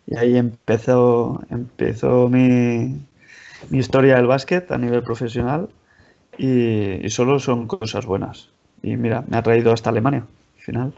y 0.07 0.17
ahí 0.17 0.37
empezó, 0.37 1.43
empezó 1.51 2.29
mi, 2.29 3.01
mi 3.71 3.79
historia 3.79 4.17
del 4.17 4.27
básquet 4.27 4.71
a 4.71 4.79
nivel 4.79 5.03
profesional 5.03 5.69
y, 6.39 7.05
y 7.05 7.11
solo 7.11 7.39
son 7.39 7.67
cosas 7.67 8.07
buenas. 8.07 8.51
Y 8.83 8.97
mira, 8.97 9.25
me 9.29 9.37
ha 9.37 9.43
traído 9.43 9.73
hasta 9.73 9.91
Alemania, 9.91 10.27
al 10.57 10.63
final. 10.63 10.93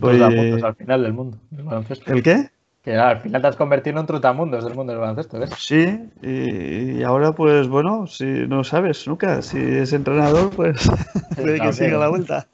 Pues- 0.00 0.20
puntos 0.22 0.62
al 0.62 0.74
final 0.76 1.02
del 1.02 1.12
mundo, 1.12 1.38
del 1.50 1.64
baloncesto. 1.64 2.12
¿El 2.12 2.22
qué? 2.22 2.50
Que 2.82 2.94
al 2.96 3.20
final 3.20 3.42
te 3.42 3.48
has 3.48 3.56
convertido 3.56 3.96
en 3.96 4.00
un 4.00 4.06
trutamundos 4.06 4.64
del 4.64 4.74
mundo 4.74 4.92
del 4.92 5.00
baloncesto, 5.00 5.38
¿ves? 5.38 5.50
Sí, 5.58 6.00
y, 6.22 6.98
y 6.98 7.02
ahora 7.02 7.32
pues 7.32 7.68
bueno, 7.68 8.06
si 8.06 8.24
no 8.24 8.62
sabes 8.64 9.06
nunca, 9.08 9.42
si 9.42 9.58
es 9.58 9.92
entrenador, 9.92 10.50
pues 10.50 10.88
puede 11.36 11.60
que 11.60 11.72
siga 11.72 11.98
la 11.98 12.08
vuelta. 12.08 12.46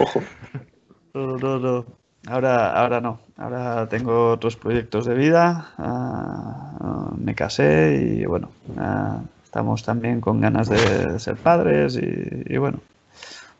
Ojo. 0.00 0.20
No, 1.14 1.38
no, 1.38 1.58
no. 1.58 1.86
Ahora, 2.26 2.72
ahora 2.72 3.00
no. 3.00 3.20
Ahora 3.36 3.88
tengo 3.88 4.30
otros 4.32 4.56
proyectos 4.56 5.06
de 5.06 5.14
vida. 5.14 5.72
ah, 5.78 7.10
me 7.18 7.34
casé 7.34 8.16
y 8.20 8.24
bueno, 8.26 8.50
ah, 8.76 9.22
estamos 9.44 9.84
también 9.84 10.20
con 10.20 10.40
ganas 10.40 10.68
de 10.68 11.18
ser 11.20 11.36
padres 11.36 11.96
y, 11.96 12.52
y 12.54 12.56
bueno, 12.58 12.80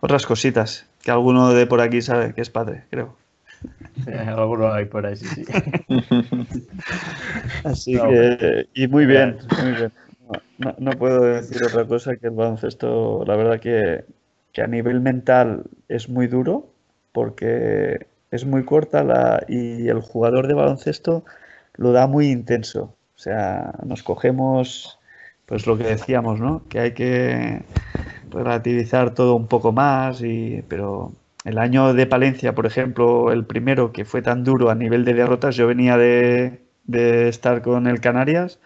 otras 0.00 0.26
cositas 0.26 0.86
que 1.02 1.10
alguno 1.12 1.52
de 1.54 1.66
por 1.66 1.80
aquí 1.82 2.02
sabe 2.02 2.34
que 2.34 2.42
es 2.42 2.50
padre, 2.50 2.84
creo. 2.90 3.16
Sí, 4.04 4.10
alguno 4.12 4.72
hay 4.72 4.86
por 4.86 5.04
ahí, 5.06 5.16
sí, 5.16 5.30
sí. 5.30 5.44
Así 7.62 8.00
No, 8.00 8.02
que, 8.02 8.68
y 8.74 8.88
muy 8.88 9.06
bien, 9.06 9.38
muy 9.56 9.72
bien. 9.74 9.92
No, 10.28 10.42
no- 10.58 10.74
no 10.78 10.98
puedo 10.98 11.22
decir 11.22 11.62
otra 11.64 11.86
cosa 11.86 12.16
que 12.16 12.26
el 12.28 12.32
baloncesto, 12.34 13.24
la 13.26 13.36
verdad 13.36 13.60
que, 13.60 14.04
que 14.52 14.62
a 14.62 14.66
nivel 14.66 15.00
mental 15.00 15.64
es 15.88 16.08
muy 16.08 16.26
duro 16.26 16.72
porque 17.12 18.06
es 18.36 18.46
muy 18.46 18.64
corta 18.64 19.02
la, 19.02 19.44
y 19.48 19.88
el 19.88 20.00
jugador 20.00 20.46
de 20.46 20.54
baloncesto 20.54 21.24
lo 21.74 21.92
da 21.92 22.06
muy 22.06 22.30
intenso. 22.30 22.94
O 23.16 23.18
sea, 23.18 23.72
nos 23.84 24.02
cogemos, 24.02 24.98
pues 25.46 25.66
lo 25.66 25.76
que 25.78 25.84
decíamos, 25.84 26.40
¿no? 26.40 26.62
Que 26.68 26.80
hay 26.80 26.92
que 26.92 27.62
relativizar 28.30 29.14
todo 29.14 29.34
un 29.34 29.46
poco 29.46 29.72
más, 29.72 30.22
y, 30.22 30.62
pero 30.68 31.12
el 31.44 31.58
año 31.58 31.94
de 31.94 32.06
Palencia, 32.06 32.54
por 32.54 32.66
ejemplo, 32.66 33.32
el 33.32 33.44
primero 33.44 33.92
que 33.92 34.04
fue 34.04 34.22
tan 34.22 34.44
duro 34.44 34.70
a 34.70 34.74
nivel 34.74 35.04
de 35.04 35.14
derrotas, 35.14 35.56
yo 35.56 35.66
venía 35.66 35.96
de, 35.96 36.60
de 36.84 37.28
estar 37.28 37.62
con 37.62 37.86
el 37.86 38.00
Canarias, 38.00 38.58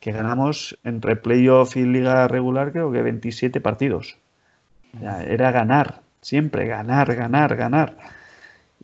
que 0.00 0.12
ganamos 0.12 0.78
entre 0.84 1.16
playoff 1.16 1.76
y 1.76 1.84
liga 1.84 2.28
regular 2.28 2.72
creo 2.72 2.92
que 2.92 3.02
27 3.02 3.60
partidos. 3.60 4.18
Era 5.02 5.50
ganar, 5.50 6.00
siempre 6.20 6.66
ganar, 6.66 7.14
ganar, 7.14 7.56
ganar. 7.56 7.96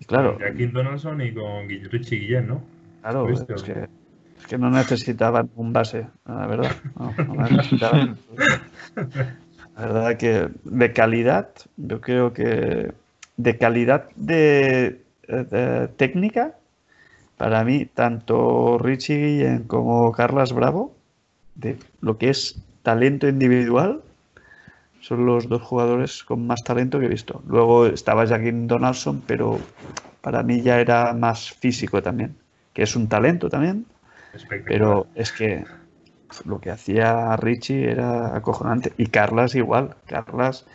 Claro, 0.07 0.39
Con 0.39 0.73
Donaldson 0.73 1.21
y 1.21 1.33
con 1.33 1.69
Guille- 1.69 1.89
Richie 1.91 2.19
Guillén, 2.19 2.49
¿no? 2.49 2.63
claro, 3.03 3.29
es 3.29 3.45
que, 3.63 3.73
es 4.39 4.47
que 4.47 4.59
no 4.59 4.71
necesitaban 4.71 5.51
un 5.57 5.73
base, 5.73 6.07
la 6.27 6.47
verdad. 6.47 6.73
No, 6.99 7.15
no 7.29 7.49
necesitaban. 7.49 8.17
La 9.77 9.87
verdad 9.87 10.17
que 10.17 10.49
de 10.65 10.93
calidad, 10.93 11.49
yo 11.77 12.01
creo 12.01 12.33
que 12.33 12.93
de 13.37 13.59
calidad 13.59 14.09
de, 14.17 15.01
de 15.29 15.89
técnica, 15.97 16.55
para 17.39 17.65
mí, 17.65 17.87
tanto 17.87 18.79
Richie 18.79 19.17
Guillén 19.19 19.63
como 19.65 20.13
Carlas 20.13 20.53
Bravo, 20.53 20.95
de 21.55 21.77
lo 22.01 22.19
que 22.19 22.31
es 22.31 22.63
talento 22.83 23.29
individual, 23.29 24.03
son 25.03 25.27
los 25.27 25.49
dos 25.49 25.61
jugadores 25.61 26.23
con 26.23 26.47
más 26.47 26.63
talento 26.63 27.01
que 27.01 27.07
he 27.07 27.09
visto. 27.09 27.43
Luego 27.47 27.87
estaba 27.87 28.25
Jackie 28.25 28.53
Donaldson, 28.53 29.23
pero 29.27 29.59
para 30.21 30.45
mí 30.45 30.63
ya 30.63 30.79
era 30.79 31.13
más 31.13 31.51
físico 31.51 32.01
también, 32.03 32.37
que 32.73 32.85
es 32.85 32.95
un 32.95 33.09
talento 33.09 33.51
también, 33.51 33.85
pero 34.65 35.09
es 35.17 35.33
que 35.33 35.65
lo 36.47 36.61
que 36.61 36.71
hacía 36.71 37.37
Richie 37.37 37.91
era 37.91 38.37
acojonante. 38.37 38.93
Y 38.97 39.09
Carlas 39.09 39.57
igual. 39.57 39.97
Carlas, 40.07 40.67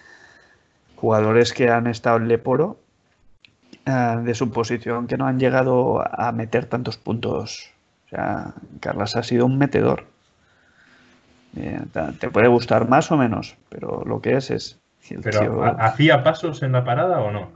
jugadores 0.97 1.53
que 1.53 1.69
han 1.69 1.87
estado 1.87 2.17
en 2.17 2.27
Leporo 2.27 2.77
eh, 3.85 4.17
de 4.23 4.35
su 4.35 4.51
posición 4.51 5.07
que 5.07 5.17
no 5.17 5.25
han 5.25 5.39
llegado 5.39 6.03
a 6.05 6.33
meter 6.33 6.65
tantos 6.65 6.97
puntos. 6.97 7.71
O 8.07 8.09
sea, 8.09 8.53
Carlas 8.81 9.15
ha 9.15 9.23
sido 9.23 9.45
un 9.45 9.57
metedor. 9.57 10.05
Eh, 11.55 11.81
te 12.19 12.29
puede 12.29 12.47
gustar 12.47 12.87
más 12.87 13.11
o 13.11 13.17
menos, 13.17 13.55
pero 13.69 14.03
lo 14.05 14.21
que 14.21 14.35
es 14.37 14.51
es. 14.51 14.79
Pero 15.23 15.39
tío- 15.39 15.63
¿ha- 15.63 15.69
¿hacía 15.85 16.23
pasos 16.23 16.61
en 16.63 16.73
la 16.73 16.83
parada 16.83 17.19
o 17.21 17.31
no? 17.31 17.49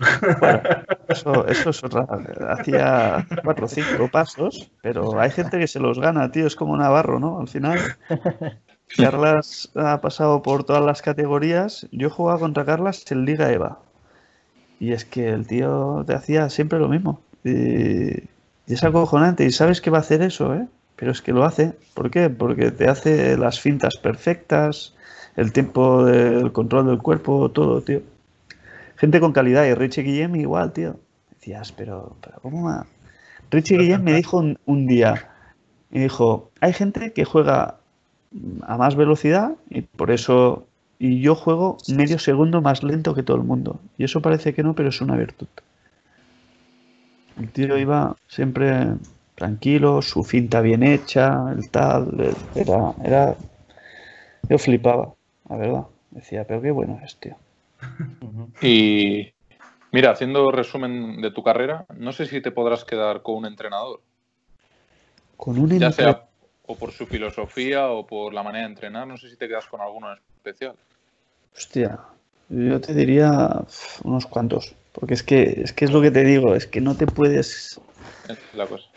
Eso, 1.08 1.46
eso 1.46 1.70
es 1.70 1.84
otra. 1.84 2.06
Hacía 2.50 3.26
cuatro 3.44 3.66
o 3.66 3.68
cinco 3.68 4.08
pasos, 4.10 4.70
pero 4.82 5.20
hay 5.20 5.30
gente 5.30 5.58
que 5.58 5.66
se 5.66 5.78
los 5.80 5.98
gana, 6.00 6.30
tío. 6.32 6.46
Es 6.46 6.56
como 6.56 6.76
Navarro, 6.76 7.20
¿no? 7.20 7.40
Al 7.40 7.48
final, 7.48 7.78
Carlas 8.96 9.70
ha 9.74 10.00
pasado 10.00 10.42
por 10.42 10.64
todas 10.64 10.84
las 10.84 11.02
categorías. 11.02 11.86
Yo 11.92 12.08
he 12.08 12.10
jugado 12.10 12.40
contra 12.40 12.64
Carlas 12.64 13.04
en 13.12 13.24
Liga 13.24 13.50
EVA. 13.52 13.78
Y 14.80 14.92
es 14.92 15.04
que 15.04 15.28
el 15.28 15.46
tío 15.46 16.04
te 16.06 16.14
hacía 16.14 16.48
siempre 16.48 16.78
lo 16.78 16.88
mismo. 16.88 17.20
Y, 17.44 17.50
y 18.20 18.24
es 18.66 18.82
acojonante. 18.84 19.44
Y 19.44 19.50
sabes 19.50 19.80
que 19.80 19.90
va 19.90 19.98
a 19.98 20.00
hacer 20.02 20.22
eso, 20.22 20.54
¿eh? 20.54 20.66
Pero 21.00 21.12
es 21.12 21.22
que 21.22 21.32
lo 21.32 21.44
hace. 21.44 21.72
¿Por 21.94 22.10
qué? 22.10 22.28
Porque 22.28 22.70
te 22.70 22.86
hace 22.86 23.38
las 23.38 23.58
fintas 23.58 23.96
perfectas, 23.96 24.94
el 25.34 25.50
tiempo 25.50 26.04
del 26.04 26.52
control 26.52 26.88
del 26.88 26.98
cuerpo, 26.98 27.50
todo, 27.50 27.80
tío. 27.80 28.02
Gente 28.96 29.18
con 29.18 29.32
calidad. 29.32 29.64
Y 29.64 29.72
Richie 29.72 30.02
Guillem 30.02 30.36
igual, 30.36 30.74
tío. 30.74 30.96
Decías, 31.30 31.72
pero, 31.72 32.16
pero 32.20 32.38
¿cómo 32.42 32.64
va? 32.66 32.86
Richie 33.50 33.78
Guillem 33.78 34.02
me 34.02 34.12
dijo 34.12 34.36
un, 34.36 34.58
un 34.66 34.86
día, 34.86 35.30
me 35.88 36.02
dijo, 36.02 36.50
hay 36.60 36.74
gente 36.74 37.14
que 37.14 37.24
juega 37.24 37.78
a 38.62 38.76
más 38.76 38.94
velocidad 38.94 39.54
y 39.70 39.80
por 39.80 40.10
eso, 40.10 40.66
y 40.98 41.22
yo 41.22 41.34
juego 41.34 41.78
medio 41.88 42.18
segundo 42.18 42.60
más 42.60 42.82
lento 42.82 43.14
que 43.14 43.22
todo 43.22 43.38
el 43.38 43.42
mundo. 43.44 43.80
Y 43.96 44.04
eso 44.04 44.20
parece 44.20 44.52
que 44.52 44.62
no, 44.62 44.74
pero 44.74 44.90
es 44.90 45.00
una 45.00 45.16
virtud. 45.16 45.48
El 47.38 47.48
tío 47.48 47.78
iba 47.78 48.16
siempre 48.28 48.96
tranquilo, 49.40 50.02
su 50.02 50.22
finta 50.22 50.60
bien 50.60 50.82
hecha, 50.82 51.46
el 51.56 51.70
tal, 51.70 52.36
era, 52.54 52.94
era, 53.02 53.36
yo 54.50 54.58
flipaba, 54.58 55.14
la 55.48 55.56
verdad. 55.56 55.86
Decía, 56.10 56.44
pero 56.46 56.60
qué 56.60 56.70
bueno 56.70 57.00
es, 57.02 57.16
tío. 57.16 57.36
Y 58.60 59.32
mira, 59.92 60.10
haciendo 60.10 60.50
resumen 60.50 61.22
de 61.22 61.30
tu 61.30 61.42
carrera, 61.42 61.86
no 61.96 62.12
sé 62.12 62.26
si 62.26 62.42
te 62.42 62.50
podrás 62.52 62.84
quedar 62.84 63.22
con 63.22 63.36
un 63.36 63.46
entrenador, 63.46 64.02
Con 65.38 65.58
un 65.58 65.70
ya 65.70 65.86
entre- 65.86 66.04
sea 66.04 66.28
o 66.66 66.76
por 66.76 66.92
su 66.92 67.06
filosofía 67.06 67.88
o 67.88 68.06
por 68.06 68.34
la 68.34 68.42
manera 68.42 68.66
de 68.66 68.72
entrenar, 68.74 69.08
no 69.08 69.16
sé 69.16 69.30
si 69.30 69.36
te 69.36 69.48
quedas 69.48 69.66
con 69.66 69.80
alguno 69.80 70.12
en 70.12 70.18
especial. 70.36 70.76
Hostia, 71.56 71.98
yo 72.50 72.80
te 72.80 72.92
diría 72.92 73.64
unos 74.04 74.26
cuantos. 74.26 74.76
Porque 74.92 75.14
es 75.14 75.22
que, 75.22 75.62
es 75.64 75.72
que 75.72 75.84
es 75.84 75.92
lo 75.92 76.02
que 76.02 76.10
te 76.10 76.24
digo, 76.24 76.54
es 76.54 76.66
que 76.66 76.80
no 76.80 76.94
te 76.96 77.06
puedes. 77.06 77.80
Es 78.28 78.38
la 78.52 78.66
cosa. 78.66 78.88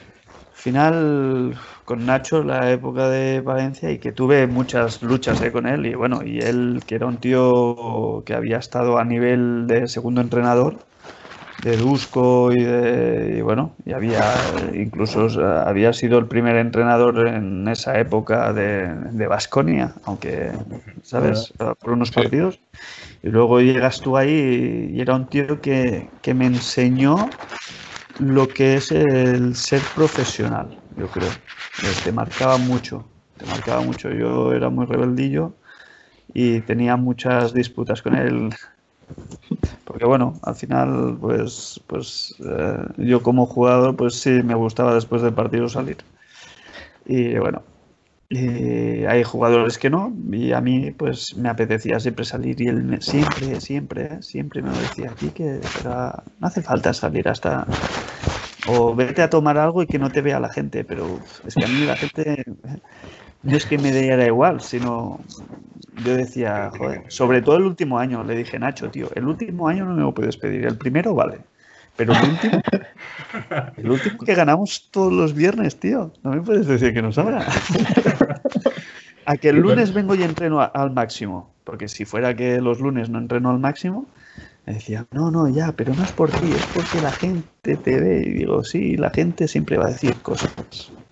Al 0.66 0.72
final, 0.72 1.56
con 1.84 2.06
Nacho, 2.06 2.42
la 2.44 2.72
época 2.72 3.10
de 3.10 3.42
Valencia, 3.42 3.92
y 3.92 4.00
que 4.00 4.14
tuve 4.14 4.48
muchas 4.48 5.02
luchas 5.02 5.42
eh, 5.42 5.52
con 5.52 5.68
él, 5.68 5.86
y 5.86 5.94
bueno, 5.94 6.24
y 6.24 6.40
él, 6.40 6.84
que 6.88 6.96
era 6.96 7.06
un 7.06 7.20
tío 7.20 8.24
que 8.26 8.34
había 8.34 8.60
estado 8.60 8.98
a 8.98 9.04
nivel 9.04 9.68
de 9.68 9.90
segundo 9.90 10.22
entrenador, 10.22 10.86
de 11.58 11.78
Dusko 11.78 12.54
y 12.54 12.64
de. 12.64 13.36
Y 13.40 13.42
bueno, 13.42 13.76
y 13.86 13.94
había 13.94 14.52
incluso 14.76 15.28
había 15.68 15.94
sido 15.94 16.20
el 16.20 16.28
primer 16.28 16.58
entrenador 16.58 17.28
en 17.28 17.68
esa 17.68 18.00
época 18.00 18.54
de 18.54 19.28
Vasconia, 19.28 19.96
aunque, 20.04 20.60
¿sabes? 21.02 21.54
Por 21.82 21.92
unos 21.92 22.12
Sí. 22.12 22.14
partidos. 22.14 22.62
Y 23.24 23.30
luego 23.30 23.62
llegas 23.62 24.02
tú 24.02 24.18
ahí 24.18 24.90
y 24.94 25.02
era 25.02 25.16
un 25.16 25.30
tío 25.30 25.62
que, 25.62 26.12
que 26.22 26.34
me 26.34 26.46
enseñó 26.48 27.40
lo 28.20 28.48
que 28.48 28.76
es 28.76 28.92
el 28.92 29.56
ser 29.56 29.82
profesional, 29.96 30.78
yo 30.96 31.08
creo. 31.08 31.30
Eh, 31.30 31.94
Te 32.04 32.12
marcaba 32.12 32.58
mucho, 32.58 33.06
te 33.38 33.46
marcaba 33.46 33.82
mucho. 33.82 34.12
Yo 34.12 34.54
era 34.54 34.70
muy 34.70 34.86
rebeldillo 34.86 35.54
y 36.34 36.62
tenía 36.62 36.98
muchas 36.98 37.54
disputas 37.54 38.02
con 38.02 38.16
él. 38.16 38.50
Porque 39.86 40.06
bueno, 40.06 40.34
al 40.44 40.56
final, 40.56 41.18
pues, 41.20 41.82
pues 41.88 42.36
eh, 42.46 42.78
yo 42.98 43.22
como 43.22 43.46
jugador, 43.46 43.96
pues 43.96 44.16
sí 44.16 44.42
me 44.44 44.56
gustaba 44.56 44.94
después 44.96 45.22
del 45.22 45.34
partido 45.34 45.68
salir. 45.70 45.98
Y 47.06 47.38
bueno, 47.38 47.64
y 48.36 49.06
hay 49.06 49.24
jugadores 49.24 49.78
que 49.78 49.90
no, 49.90 50.12
y 50.32 50.54
a 50.54 50.62
mí 50.62 50.92
pues 50.92 51.36
me 51.38 51.50
apetecía 51.50 52.00
siempre 52.00 52.26
salir 52.26 52.60
y 52.62 52.68
él 52.68 52.84
me- 52.84 53.02
siempre, 53.02 53.60
siempre, 53.60 54.06
¿eh? 54.06 54.22
siempre 54.22 54.62
me 54.62 54.70
lo 54.72 54.78
decía 54.80 55.12
aquí 55.12 55.30
que 55.32 55.60
no 55.84 56.14
hace 56.48 56.62
falta 56.62 56.94
salir 56.94 57.28
hasta 57.28 57.66
o 58.66 58.96
vete 58.96 59.22
a 59.22 59.30
tomar 59.30 59.58
algo 59.58 59.84
y 59.84 59.88
que 59.88 60.00
no 60.00 60.10
te 60.10 60.22
vea 60.22 60.40
la 60.40 60.50
gente, 60.50 60.84
pero 60.84 61.20
es 61.46 61.56
que 61.56 61.66
a 61.66 61.68
mí 61.68 61.86
la 61.86 61.96
gente 61.96 62.44
no 63.44 63.58
es 63.58 63.66
que 63.66 63.78
me 63.78 63.92
diera 63.92 64.26
igual, 64.26 64.62
sino 64.62 65.20
yo 66.04 66.16
decía, 66.16 66.72
joder, 66.72 67.04
sobre 67.10 67.42
todo 67.42 67.58
el 67.58 67.64
último 67.64 68.00
año, 68.00 68.24
le 68.24 68.36
dije, 68.36 68.58
Nacho, 68.58 68.90
tío, 68.90 69.10
el 69.16 69.28
último 69.28 69.68
año 69.68 69.86
no 69.86 69.96
me 69.96 70.02
lo 70.02 70.14
puedes 70.14 70.38
pedir, 70.38 70.66
el 70.66 70.78
primero 70.78 71.14
vale, 71.14 71.40
pero 71.96 72.14
el 72.14 72.30
último, 72.32 72.62
que 74.26 74.36
ganamos 74.36 74.90
todos 74.92 75.12
los 75.12 75.34
viernes, 75.34 75.80
tío, 75.80 76.14
no 76.24 76.32
me 76.32 76.42
puedes 76.42 76.68
decir 76.68 76.94
que 76.94 77.02
nos 77.02 77.16
sobra. 77.16 77.46
A 79.26 79.38
que 79.38 79.50
el 79.50 79.58
lunes 79.58 79.94
vengo 79.94 80.16
y 80.16 80.24
entreno 80.24 80.62
a- 80.62 80.66
al 80.66 80.92
máximo, 80.92 81.54
porque 81.64 81.88
si 81.88 82.06
fuera 82.06 82.36
que 82.36 82.60
los 82.62 82.80
lunes 82.80 83.10
no 83.10 83.20
entreno 83.20 83.50
al 83.52 83.60
máximo, 83.60 84.08
me 84.66 84.74
decía, 84.74 85.08
no, 85.12 85.32
no, 85.32 85.50
ya, 85.50 85.74
pero 85.74 85.94
no 85.96 86.04
es 86.04 86.12
por 86.14 86.32
ti, 86.32 86.54
es 86.54 86.68
porque 86.68 87.02
la 87.02 87.14
gente 87.14 87.78
te 87.78 88.00
ve. 88.00 88.24
Y 88.26 88.32
digo, 88.32 88.64
sí, 88.64 88.98
la 88.98 89.10
gente 89.12 89.48
siempre 89.48 89.78
va 89.78 89.86
a 89.86 89.92
decir 89.92 90.22
cosas. 90.22 90.54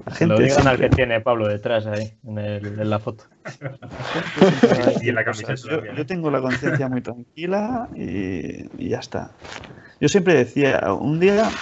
La 0.05 0.16
gente 0.16 0.36
Lo 0.36 0.41
digan 0.41 0.68
al 0.68 0.80
que 0.80 0.89
tiene 0.89 1.22
Pablo 1.22 1.47
detrás 1.47 1.86
ahí, 1.86 2.14
en, 2.26 2.38
el- 2.38 2.80
en 2.80 2.89
la 2.89 2.99
foto. 2.99 3.26
Y 5.01 5.09
en 5.09 5.16
la 5.16 5.24
camiseta 5.26 5.55
Yo, 5.95 6.05
tengo 6.05 6.32
la 6.32 6.41
conciencia 6.41 6.88
muy 6.88 7.01
tranquila 7.01 7.89
y, 7.95 8.84
y 8.86 8.89
ya 8.89 8.99
está. 8.99 9.32
Yo 9.99 10.09
siempre 10.09 10.34
decía, 10.34 10.93
un 10.93 11.20
día, 11.20 11.59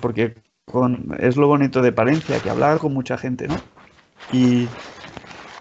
porque 0.00 0.36
con, 0.64 1.16
es 1.20 1.36
lo 1.36 1.48
bonito 1.48 1.82
de 1.82 1.92
Palencia, 1.92 2.40
que 2.40 2.50
hablaba 2.50 2.78
con 2.78 2.94
mucha 2.94 3.18
gente, 3.18 3.48
¿no? 3.48 3.64
Y, 4.30 4.70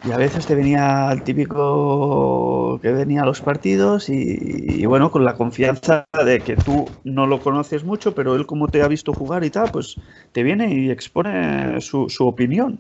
y 0.02 0.12
a 0.12 0.18
veces 0.18 0.45
te 0.47 0.56
venía 0.56 1.12
el 1.12 1.24
típico 1.24 2.80
que 2.82 2.91
venía 2.91 3.24
a 3.24 3.26
los 3.26 3.41
partidos 3.41 4.08
y, 4.10 4.86
bueno, 4.86 5.12
con 5.12 5.26
la 5.26 5.36
confianza 5.36 6.06
de 6.26 6.39
que 6.39 6.56
tú 6.56 6.86
no 7.04 7.28
lo 7.28 7.41
conoces 7.41 7.84
mucho, 7.84 8.16
pero 8.16 8.36
él 8.36 8.45
como 8.45 8.70
te 8.70 8.82
ha 8.82 8.88
visto 8.88 9.14
jugar 9.14 9.43
y 9.43 9.50
tal, 9.50 9.70
pues 9.72 9.97
te 10.32 10.43
viene 10.43 10.74
y 10.74 10.89
expone 10.89 11.82
su, 11.82 12.08
su 12.10 12.26
opinión. 12.26 12.80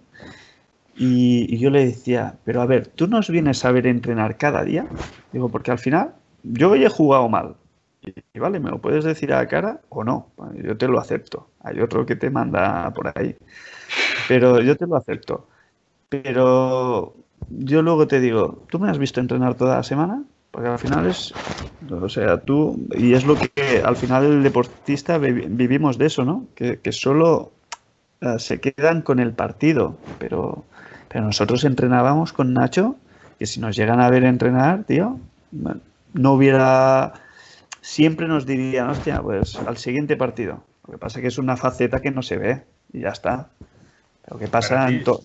Y, 0.95 1.57
yo 1.57 1.69
le 1.69 1.85
decía, 1.85 2.35
pero 2.45 2.61
a 2.61 2.65
ver, 2.65 2.87
¿tú 2.87 3.07
nos 3.07 3.29
vienes 3.29 3.65
a 3.65 3.71
ver 3.71 3.87
entrenar 3.87 4.37
cada 4.37 4.63
día? 4.63 4.85
Digo, 5.33 5.49
porque 5.49 5.71
al 5.71 5.79
final 5.79 6.13
yo 6.43 6.73
he 6.75 6.87
jugado 6.89 7.27
mal. 7.27 7.55
Y, 8.01 8.13
y 8.33 8.39
vale, 8.39 8.61
me 8.61 8.69
lo 8.69 8.79
puedes 8.79 9.03
decir 9.03 9.33
a 9.33 9.37
la 9.37 9.47
cara 9.47 9.81
o 9.89 10.05
no. 10.05 10.27
Yo 10.63 10.77
te 10.77 10.87
lo 10.87 10.99
acepto. 10.99 11.49
Hay 11.61 11.81
otro 11.81 12.05
que 12.05 12.15
te 12.15 12.29
manda 12.29 12.93
por 12.93 13.11
ahí. 13.13 13.35
Pero 14.29 14.61
yo 14.61 14.77
te 14.77 14.87
lo 14.87 14.95
acepto. 14.95 15.48
Pero 16.09 17.13
yo 17.49 17.81
luego 17.81 18.07
te 18.07 18.19
digo, 18.19 18.63
¿tú 18.69 18.79
me 18.79 18.89
has 18.89 18.97
visto 18.97 19.19
entrenar 19.19 19.55
toda 19.55 19.77
la 19.77 19.83
semana? 19.83 20.23
Porque 20.51 20.67
al 20.69 20.79
final 20.79 21.05
es, 21.07 21.33
o 21.89 22.09
sea, 22.09 22.39
tú, 22.41 22.87
y 22.95 23.13
es 23.13 23.25
lo 23.25 23.37
que 23.37 23.81
al 23.83 23.95
final 23.95 24.25
el 24.25 24.43
deportista 24.43 25.17
vi- 25.17 25.31
vivimos 25.47 25.97
de 25.97 26.07
eso, 26.07 26.25
¿no? 26.25 26.45
Que, 26.55 26.79
que 26.79 26.91
solo 26.91 27.51
eh, 28.21 28.39
se 28.39 28.59
quedan 28.59 29.01
con 29.01 29.19
el 29.19 29.33
partido, 29.33 29.97
pero, 30.17 30.65
pero 31.09 31.25
nosotros 31.25 31.63
entrenábamos 31.65 32.33
con 32.33 32.53
Nacho, 32.53 32.95
que 33.37 33.45
si 33.45 33.59
nos 33.59 33.75
llegan 33.75 33.99
a 34.01 34.09
ver 34.09 34.23
entrenar, 34.25 34.85
tío, 34.85 35.19
no 36.13 36.33
hubiera, 36.33 37.13
siempre 37.81 38.27
nos 38.27 38.45
dirían, 38.45 38.89
hostia, 38.89 39.21
pues 39.21 39.61
al 39.65 39.77
siguiente 39.77 40.17
partido. 40.17 40.63
Lo 40.87 40.93
que 40.93 40.99
pasa 40.99 41.19
es 41.19 41.21
que 41.23 41.27
es 41.29 41.37
una 41.37 41.57
faceta 41.57 42.01
que 42.01 42.11
no 42.11 42.23
se 42.23 42.37
ve 42.37 42.63
y 42.93 43.01
ya 43.01 43.09
está. 43.09 43.49
Lo 44.29 44.39
que 44.39 44.49
pasa 44.49 44.89
en 44.89 45.03
to- 45.03 45.21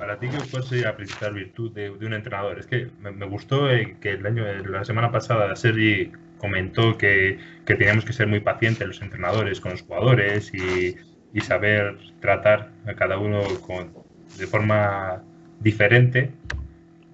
Para 0.00 0.18
ti, 0.18 0.28
¿qué 0.30 0.38
cuál 0.50 0.64
sería 0.64 0.86
la 0.86 0.96
principal 0.96 1.34
virtud 1.34 1.72
de, 1.72 1.90
un 1.90 2.14
entrenador? 2.14 2.58
Es 2.58 2.66
que 2.66 2.88
me, 3.02 3.26
gustó 3.26 3.70
eh, 3.70 3.98
que 4.00 4.12
el 4.12 4.24
año, 4.24 4.44
la 4.64 4.82
semana 4.86 5.12
pasada 5.12 5.54
Sergi 5.54 6.10
comentó 6.38 6.96
que, 6.96 7.38
que 7.66 7.74
teníamos 7.74 8.06
que 8.06 8.14
ser 8.14 8.26
muy 8.26 8.40
pacientes 8.40 8.88
los 8.88 9.02
entrenadores 9.02 9.60
con 9.60 9.72
los 9.72 9.82
jugadores 9.82 10.54
y, 10.54 10.96
y 11.34 11.40
saber 11.42 11.98
tratar 12.18 12.70
a 12.86 12.94
cada 12.94 13.18
uno 13.18 13.42
con- 13.66 13.92
de 14.38 14.46
forma 14.46 15.22
diferente. 15.60 16.30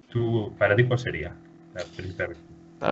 Tú, 0.09 0.55
¿Para 0.57 0.73
ti 0.77 0.85
cuál 0.85 0.99
sería 0.99 1.35
la 1.75 1.83
principal 1.83 2.29
virtud? 2.29 2.43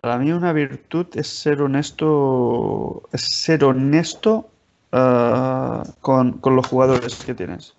Para 0.01 0.17
mí 0.17 0.33
una 0.33 0.51
virtud 0.51 1.07
es 1.13 1.27
ser 1.27 1.61
honesto, 1.61 3.07
es 3.13 3.21
ser 3.21 3.63
honesto 3.63 4.49
ah, 4.91 5.85
con, 6.01 6.33
con 6.39 6.57
los 6.57 6.67
jugadores 6.67 7.23
que 7.23 7.33
tienes. 7.33 7.75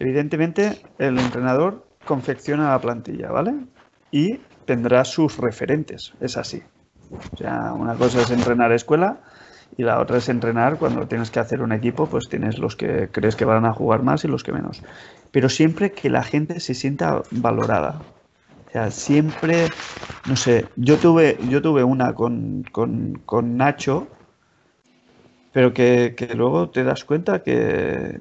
Evidentemente, 0.00 0.78
el 0.98 1.18
entrenador 1.18 1.86
confecciona 2.06 2.70
la 2.70 2.80
plantilla, 2.80 3.30
¿vale? 3.30 3.54
Y 4.10 4.38
tendrá 4.64 5.04
sus 5.04 5.36
referentes, 5.36 6.14
es 6.20 6.38
así. 6.38 6.62
O 7.34 7.36
sea, 7.36 7.74
una 7.74 7.94
cosa 7.94 8.22
es 8.22 8.30
entrenar 8.30 8.72
escuela 8.72 9.20
y 9.76 9.82
la 9.82 10.00
otra 10.00 10.16
es 10.16 10.30
entrenar 10.30 10.78
cuando 10.78 11.06
tienes 11.06 11.30
que 11.30 11.38
hacer 11.38 11.60
un 11.60 11.72
equipo, 11.72 12.06
pues 12.06 12.30
tienes 12.30 12.58
los 12.58 12.76
que 12.76 13.10
crees 13.12 13.36
que 13.36 13.44
van 13.44 13.66
a 13.66 13.74
jugar 13.74 14.02
más 14.02 14.24
y 14.24 14.28
los 14.28 14.42
que 14.42 14.52
menos. 14.52 14.82
Pero 15.32 15.50
siempre 15.50 15.92
que 15.92 16.08
la 16.08 16.22
gente 16.22 16.60
se 16.60 16.72
sienta 16.72 17.20
valorada. 17.30 18.00
O 18.68 18.70
sea, 18.72 18.90
siempre, 18.90 19.66
no 20.26 20.34
sé, 20.34 20.66
yo 20.76 20.96
tuve, 20.96 21.36
yo 21.50 21.60
tuve 21.60 21.84
una 21.84 22.14
con, 22.14 22.64
con, 22.72 23.20
con 23.26 23.58
Nacho, 23.58 24.08
pero 25.52 25.74
que, 25.74 26.14
que 26.16 26.34
luego 26.34 26.70
te 26.70 26.84
das 26.84 27.04
cuenta 27.04 27.42
que, 27.42 28.18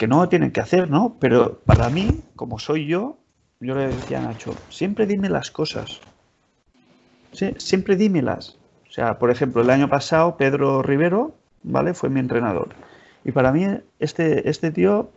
que 0.00 0.08
no 0.08 0.28
tienen 0.28 0.52
que 0.52 0.60
hacer, 0.62 0.90
¿no? 0.90 1.18
Pero 1.20 1.60
para 1.66 1.90
mí, 1.90 2.24
como 2.36 2.58
soy 2.58 2.88
yo, 2.88 3.20
yo 3.60 3.76
le 3.76 3.86
decía 3.98 4.18
a 4.18 4.22
Nacho, 4.22 4.64
siempre 4.70 5.06
dime 5.06 5.30
las 5.30 5.52
cosas. 5.52 6.02
Sí, 7.32 7.54
siempre 7.58 7.96
dímelas. 7.96 8.58
O 8.88 8.92
sea, 8.92 9.18
por 9.18 9.30
ejemplo, 9.30 9.62
el 9.62 9.70
año 9.70 9.88
pasado 9.88 10.36
Pedro 10.36 10.82
Rivero, 10.82 11.34
¿vale? 11.62 11.94
Fue 11.94 12.08
mi 12.10 12.20
entrenador. 12.20 12.76
Y 13.24 13.32
para 13.32 13.52
mí 13.52 13.66
este, 13.98 14.48
este 14.50 14.72
tío, 14.72 15.12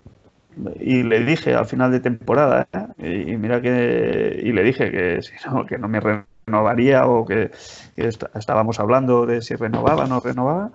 y 0.79 1.03
le 1.03 1.21
dije 1.25 1.55
al 1.55 1.65
final 1.67 1.91
de 1.91 1.99
temporada, 2.01 2.67
¿eh? 2.99 3.25
y, 3.29 3.37
mira 3.37 3.61
que, 3.61 4.41
y 4.43 4.51
le 4.53 4.63
dije 4.63 4.91
que, 4.91 5.21
si 5.23 5.33
no, 5.49 5.65
que 5.65 5.77
no 5.79 5.87
me 5.89 6.01
renovaría 6.47 7.07
o 7.07 7.25
que, 7.25 7.51
que 7.95 8.07
est- 8.07 8.23
estábamos 8.35 8.79
hablando 8.79 9.25
de 9.25 9.41
si 9.41 9.55
renovaba 9.55 10.05
o 10.05 10.07
no 10.07 10.19
renovaba. 10.21 10.73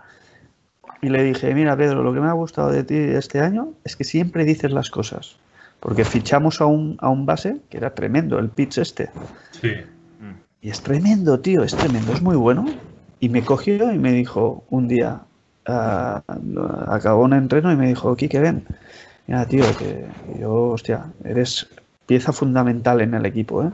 Y 1.01 1.11
le 1.11 1.23
dije, 1.23 1.55
mira 1.55 1.77
Pedro, 1.77 2.03
lo 2.03 2.13
que 2.13 2.21
me 2.21 2.29
ha 2.29 2.33
gustado 2.33 2.71
de 2.71 2.83
ti 2.83 2.97
este 2.97 3.41
año 3.41 3.73
es 3.85 3.97
que 3.97 4.05
siempre 4.05 4.45
dices 4.45 4.73
las 4.73 4.91
cosas. 4.91 5.37
Porque 5.81 6.05
fichamos 6.05 6.61
a 6.61 6.67
un, 6.67 6.97
a 7.01 7.09
un 7.09 7.25
base 7.25 7.59
que 7.71 7.77
era 7.77 7.95
tremendo, 7.95 8.39
el 8.39 8.49
pitch 8.49 8.79
este. 8.79 9.11
Sí, 9.53 9.73
Y 10.61 10.71
es 10.71 10.81
tremendo, 10.83 11.39
tío, 11.39 11.63
es 11.63 11.77
tremendo, 11.77 12.13
es 12.13 12.21
muy 12.21 12.37
bueno. 12.37 12.67
Y 13.21 13.29
me 13.29 13.43
cogió 13.43 13.93
y 13.93 13.99
me 13.99 14.13
dijo 14.13 14.65
un 14.71 14.89
día, 14.89 15.21
ah, 15.67 16.23
acabó 16.89 17.23
un 17.23 17.33
entreno 17.33 17.73
y 17.73 17.77
me 17.77 17.87
dijo, 17.87 18.17
Kike, 18.17 18.41
ven, 18.41 18.65
mira, 19.29 19.47
tío, 19.47 19.65
que 19.79 20.05
yo, 20.41 20.71
hostia, 20.71 21.07
eres 21.25 21.69
pieza 22.07 22.33
fundamental 22.33 23.01
en 23.01 23.15
el 23.15 23.27
equipo, 23.27 23.63
¿eh? 23.63 23.71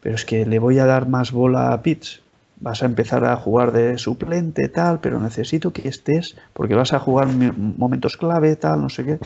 Pero 0.00 0.14
es 0.16 0.24
que 0.24 0.44
le 0.44 0.58
voy 0.58 0.78
a 0.78 0.84
dar 0.84 1.08
más 1.08 1.32
bola 1.32 1.72
a 1.72 1.82
Pitts. 1.82 2.20
Vas 2.60 2.82
a 2.82 2.86
empezar 2.86 3.24
a 3.24 3.36
jugar 3.36 3.72
de 3.72 3.98
suplente, 3.98 4.68
tal, 4.68 5.00
pero 5.00 5.20
necesito 5.20 5.72
que 5.72 5.88
estés, 5.88 6.36
porque 6.52 6.74
vas 6.74 6.92
a 6.92 6.98
jugar 6.98 7.28
momentos 7.28 8.16
clave, 8.16 8.56
tal, 8.56 8.82
no 8.82 8.88
sé 8.88 9.04
qué. 9.04 9.18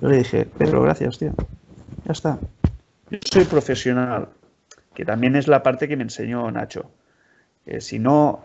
Yo 0.00 0.08
le 0.08 0.18
dije, 0.18 0.44
Pedro, 0.44 0.82
gracias, 0.82 1.18
tío. 1.18 1.32
Ya 2.04 2.12
está. 2.12 2.38
Yo 3.10 3.18
soy 3.30 3.44
profesional, 3.44 4.28
que 4.92 5.04
también 5.04 5.36
es 5.36 5.46
la 5.46 5.62
parte 5.62 5.88
que 5.88 5.96
me 5.96 6.02
enseñó 6.02 6.50
Nacho. 6.50 6.90
Que 7.64 7.80
si 7.80 7.98
no, 7.98 8.44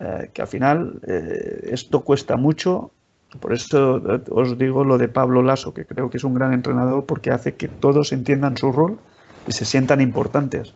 eh, 0.00 0.30
que 0.32 0.42
al 0.42 0.48
final 0.48 1.00
eh, 1.06 1.68
esto 1.72 2.00
cuesta 2.00 2.36
mucho. 2.36 2.90
Por 3.38 3.52
eso 3.52 3.98
eh, 3.98 4.22
os 4.30 4.58
digo 4.58 4.82
lo 4.82 4.98
de 4.98 5.08
Pablo 5.08 5.42
Lasso, 5.42 5.72
que 5.74 5.84
creo 5.84 6.10
que 6.10 6.16
es 6.16 6.24
un 6.24 6.34
gran 6.34 6.52
entrenador 6.52 7.06
porque 7.06 7.30
hace 7.30 7.54
que 7.54 7.68
todos 7.68 8.12
entiendan 8.12 8.56
su 8.56 8.72
rol 8.72 8.98
y 9.46 9.52
se 9.52 9.64
sientan 9.64 10.00
importantes. 10.00 10.74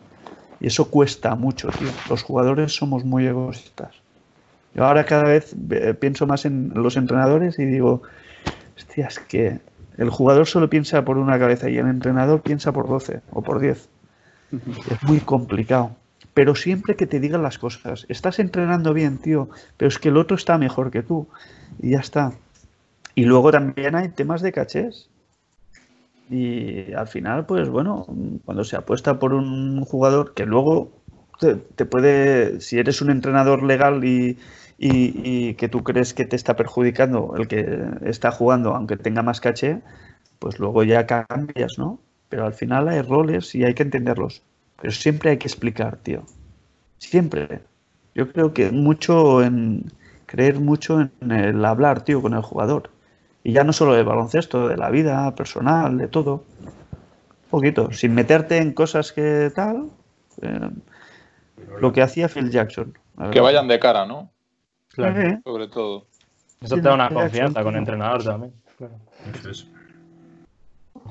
Y 0.65 0.69
eso 0.69 0.89
cuesta 0.89 1.35
mucho, 1.35 1.67
tío. 1.67 1.89
Los 2.09 2.23
jugadores 2.23 2.75
somos 2.75 3.05
muy 3.05 3.27
egoístas. 3.27 3.93
Yo 4.73 4.83
ahora 4.83 5.05
cada 5.05 5.25
vez 5.25 5.55
eh, 5.69 5.93
pienso 5.93 6.25
más 6.25 6.43
en 6.45 6.71
los 6.73 6.97
entrenadores 6.97 7.59
y 7.59 7.65
digo, 7.65 8.01
hostia, 8.75 9.05
es 9.05 9.19
que 9.19 9.59
el 9.99 10.09
jugador 10.09 10.47
solo 10.47 10.67
piensa 10.67 11.05
por 11.05 11.19
una 11.19 11.37
cabeza 11.37 11.69
y 11.69 11.77
el 11.77 11.85
entrenador 11.85 12.41
piensa 12.41 12.71
por 12.71 12.89
12 12.89 13.21
o 13.29 13.43
por 13.43 13.59
10. 13.59 13.87
Es 14.89 15.03
muy 15.03 15.19
complicado. 15.19 15.91
Pero 16.33 16.55
siempre 16.55 16.95
que 16.95 17.05
te 17.05 17.19
digan 17.19 17.43
las 17.43 17.59
cosas, 17.59 18.07
estás 18.09 18.39
entrenando 18.39 18.91
bien, 18.91 19.19
tío, 19.19 19.49
pero 19.77 19.89
es 19.89 19.99
que 19.99 20.09
el 20.09 20.17
otro 20.17 20.35
está 20.35 20.57
mejor 20.57 20.89
que 20.89 21.03
tú. 21.03 21.27
Y 21.77 21.91
ya 21.91 21.99
está. 21.99 22.33
Y 23.13 23.25
luego 23.25 23.51
también 23.51 23.93
hay 23.93 24.09
temas 24.09 24.41
de 24.41 24.51
cachés. 24.51 25.09
Y 26.29 26.93
al 26.93 27.07
final, 27.07 27.45
pues 27.45 27.69
bueno, 27.69 28.05
cuando 28.45 28.63
se 28.63 28.75
apuesta 28.75 29.19
por 29.19 29.33
un 29.33 29.83
jugador 29.85 30.33
que 30.33 30.45
luego 30.45 30.91
te, 31.39 31.85
puede, 31.85 32.61
si 32.61 32.79
eres 32.79 33.01
un 33.01 33.11
entrenador 33.11 33.61
legal 33.63 34.03
y, 34.03 34.37
y- 34.79 35.49
y 35.49 35.53
que 35.55 35.69
tú 35.69 35.83
crees 35.83 36.13
que 36.15 36.25
te 36.25 36.35
está 36.35 36.55
perjudicando 36.55 37.35
el 37.37 37.47
que 37.47 37.79
está 38.05 38.31
jugando, 38.31 38.73
aunque 38.75 38.97
tenga 38.97 39.21
más 39.21 39.39
caché, 39.39 39.81
pues 40.39 40.59
luego 40.59 40.83
ya 40.83 41.05
cambias, 41.07 41.77
¿no? 41.77 41.99
Pero 42.29 42.45
al 42.45 42.53
final 42.53 42.87
hay 42.89 43.01
roles 43.01 43.53
y 43.55 43.63
hay 43.63 43.73
que 43.75 43.83
entenderlos. 43.83 44.43
Pero 44.81 44.93
siempre 44.93 45.31
hay 45.31 45.37
que 45.37 45.47
explicar, 45.47 45.97
tío. 45.97 46.23
Siempre. 46.97 47.61
Yo 48.15 48.31
creo 48.31 48.53
que 48.53 48.71
mucho 48.71 49.43
en 49.43 49.91
creer 50.25 50.59
mucho 50.59 51.01
en 51.01 51.31
el 51.31 51.63
hablar, 51.65 52.03
tío, 52.03 52.21
con 52.21 52.33
el 52.33 52.41
jugador. 52.41 52.91
Y 53.45 53.53
ya 53.53 53.63
no 53.63 53.71
solo 53.71 53.93
de 53.93 54.01
baloncesto, 54.01 54.67
de 54.67 54.75
la 54.75 54.89
vida 54.89 55.33
personal, 55.35 55.97
de 55.99 56.07
todo. 56.07 56.43
Un 56.63 57.49
poquito. 57.51 57.91
Sin 57.91 58.15
meterte 58.15 58.57
en 58.57 58.73
cosas 58.73 59.13
que 59.13 59.51
tal. 59.53 59.89
eh, 60.41 60.69
lo 61.79 61.93
que 61.93 62.01
hacía 62.01 62.27
Phil 62.27 62.49
Jackson. 62.49 62.97
Que 63.31 63.39
vayan 63.39 63.67
de 63.67 63.79
cara, 63.79 64.05
¿no? 64.05 64.31
Claro. 64.89 65.21
Eh, 65.21 65.39
Sobre 65.43 65.67
todo. 65.67 66.07
Eso 66.59 66.75
te 66.75 66.81
da 66.81 66.95
una 66.95 67.09
confianza 67.09 67.61
con 67.61 67.75
exacto. 67.75 67.77
entrenador 67.77 68.23
también. 68.23 68.53
Claro. 68.77 68.95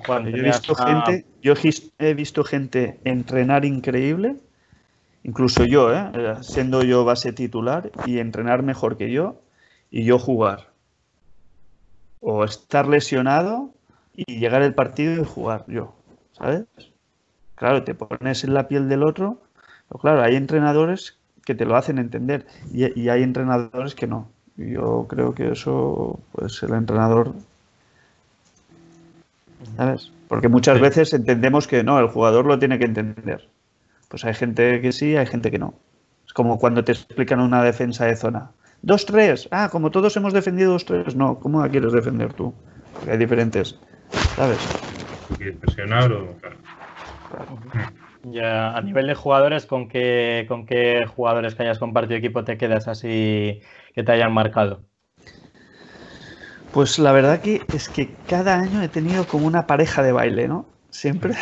Juan, 0.07 0.27
Yo 0.27 0.37
he 0.37 0.43
visto 0.43 0.75
gente, 0.75 1.25
yo 1.41 1.55
he 1.99 2.15
visto 2.15 2.43
gente 2.43 2.99
entrenar 3.05 3.65
increíble 3.65 4.37
incluso 5.23 5.65
yo. 5.65 5.93
Eh, 5.93 6.37
siendo 6.43 6.83
yo 6.83 7.05
base 7.05 7.33
titular 7.33 7.91
y 8.07 8.19
entrenar 8.19 8.63
mejor 8.63 8.97
que 8.97 9.11
yo 9.11 9.41
y 9.91 10.05
yo 10.05 10.19
jugar. 10.19 10.74
O 12.27 12.45
estar 12.45 12.89
lesionado 12.89 13.71
y 14.17 14.39
llegar 14.39 14.63
el 14.63 14.75
partido 14.75 15.21
y 15.21 15.25
jugar 15.27 15.65
yo, 15.69 15.95
¿sabes? 16.33 16.65
Claro, 17.55 17.85
te 17.85 17.95
pones 17.95 18.45
en 18.45 18.55
la 18.55 18.67
piel 18.67 18.89
del 18.89 19.03
otro, 19.03 19.39
pero 19.89 20.01
claro, 20.01 20.23
hay 20.23 20.37
entrenadores 20.37 21.19
que 21.45 21.55
te 21.55 21.67
lo 21.67 21.77
hacen 21.77 21.99
entender 21.99 22.47
y, 22.73 22.99
y 22.99 23.09
hay 23.11 23.23
entrenadores 23.23 23.95
que 23.95 24.07
no. 24.07 24.29
Yo 24.57 25.07
creo 25.09 25.35
que 25.35 25.53
eso, 25.53 26.19
pues 26.33 26.63
el 26.63 26.73
entrenador, 26.73 27.35
¿sabes? 29.77 30.11
Porque 30.29 30.49
muchas 30.49 30.81
veces 30.81 31.13
entendemos 31.13 31.67
que 31.67 31.83
no, 31.83 31.99
el 31.99 32.09
jugador 32.09 32.47
lo 32.47 32.59
tiene 32.59 32.79
que 32.79 32.85
entender. 32.85 33.49
Pues 34.09 34.25
hay 34.25 34.35
gente 34.35 34.81
que 34.81 34.93
sí, 34.93 35.17
hay 35.17 35.27
gente 35.27 35.51
que 35.51 35.59
no. 35.59 35.75
Es 36.27 36.33
como 36.33 36.59
cuando 36.59 36.85
te 36.85 36.93
explican 36.93 37.41
una 37.41 37.63
defensa 37.63 38.07
de 38.07 38.17
zona. 38.17 38.51
Dos, 38.85 39.07
tres. 39.07 39.49
Ah, 39.51 39.71
como 39.73 39.91
todos 39.91 40.15
hemos 40.19 40.35
defendido 40.35 40.73
dos, 40.73 40.85
tres. 40.85 41.17
No, 41.17 41.39
¿cómo 41.41 41.63
la 41.63 41.71
quieres 41.71 41.93
defender 41.93 42.35
tú? 42.35 42.55
Porque 42.93 43.13
hay 43.13 43.17
diferentes, 43.17 43.79
¿sabes? 44.37 44.59
¿Tú 45.27 45.37
quieres 45.37 45.57
presionar 45.57 46.13
o...? 46.13 46.37
Claro. 46.37 46.57
Ya, 48.25 48.77
a 48.77 48.81
nivel 48.83 49.07
de 49.07 49.15
jugadores, 49.15 49.65
¿con 49.65 49.89
qué, 49.89 50.45
¿con 50.49 50.67
qué 50.67 51.07
jugadores 51.07 51.55
que 51.55 51.63
hayas 51.63 51.79
compartido 51.79 52.19
equipo 52.19 52.45
te 52.45 52.59
quedas 52.59 52.87
así 52.87 53.61
que 53.95 54.03
te 54.03 54.13
hayan 54.13 54.35
marcado? 54.35 54.83
Pues 56.73 56.99
la 56.99 57.13
verdad 57.13 57.41
que 57.41 57.63
es 57.75 57.89
que 57.89 58.15
cada 58.29 58.59
año 58.59 58.83
he 58.83 58.89
tenido 58.89 59.27
como 59.27 59.47
una 59.47 59.67
pareja 59.67 60.03
de 60.03 60.13
baile, 60.13 60.47
¿no? 60.47 60.67
Siempre 60.91 61.35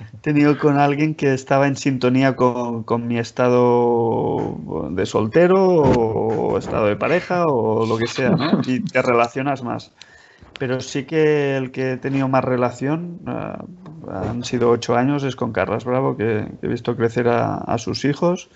tenido 0.22 0.58
con 0.58 0.78
alguien 0.78 1.14
que 1.14 1.32
estaba 1.34 1.66
en 1.66 1.76
sintonía 1.76 2.36
con, 2.36 2.82
con 2.84 3.06
mi 3.06 3.18
estado 3.18 4.56
de 4.90 5.06
soltero 5.06 5.64
o 5.64 6.58
estado 6.58 6.86
de 6.86 6.96
pareja 6.96 7.46
o 7.46 7.86
lo 7.86 7.96
que 7.98 8.06
sea, 8.06 8.30
¿no? 8.30 8.60
Y 8.66 8.80
te 8.80 9.02
relacionas 9.02 9.62
más. 9.62 9.92
Pero 10.58 10.80
sí 10.80 11.04
que 11.04 11.56
el 11.56 11.70
que 11.70 11.92
he 11.92 11.96
tenido 11.96 12.28
más 12.28 12.44
relación, 12.44 13.20
ah, 13.26 13.64
han 14.10 14.44
sido 14.44 14.70
ocho 14.70 14.96
años, 14.96 15.22
es 15.22 15.36
con 15.36 15.52
Carlos 15.52 15.84
Bravo, 15.84 16.16
que, 16.16 16.46
he 16.60 16.68
visto 16.68 16.96
crecer 16.96 17.28
a, 17.28 17.56
a 17.56 17.78
sus 17.78 18.04
hijos 18.04 18.50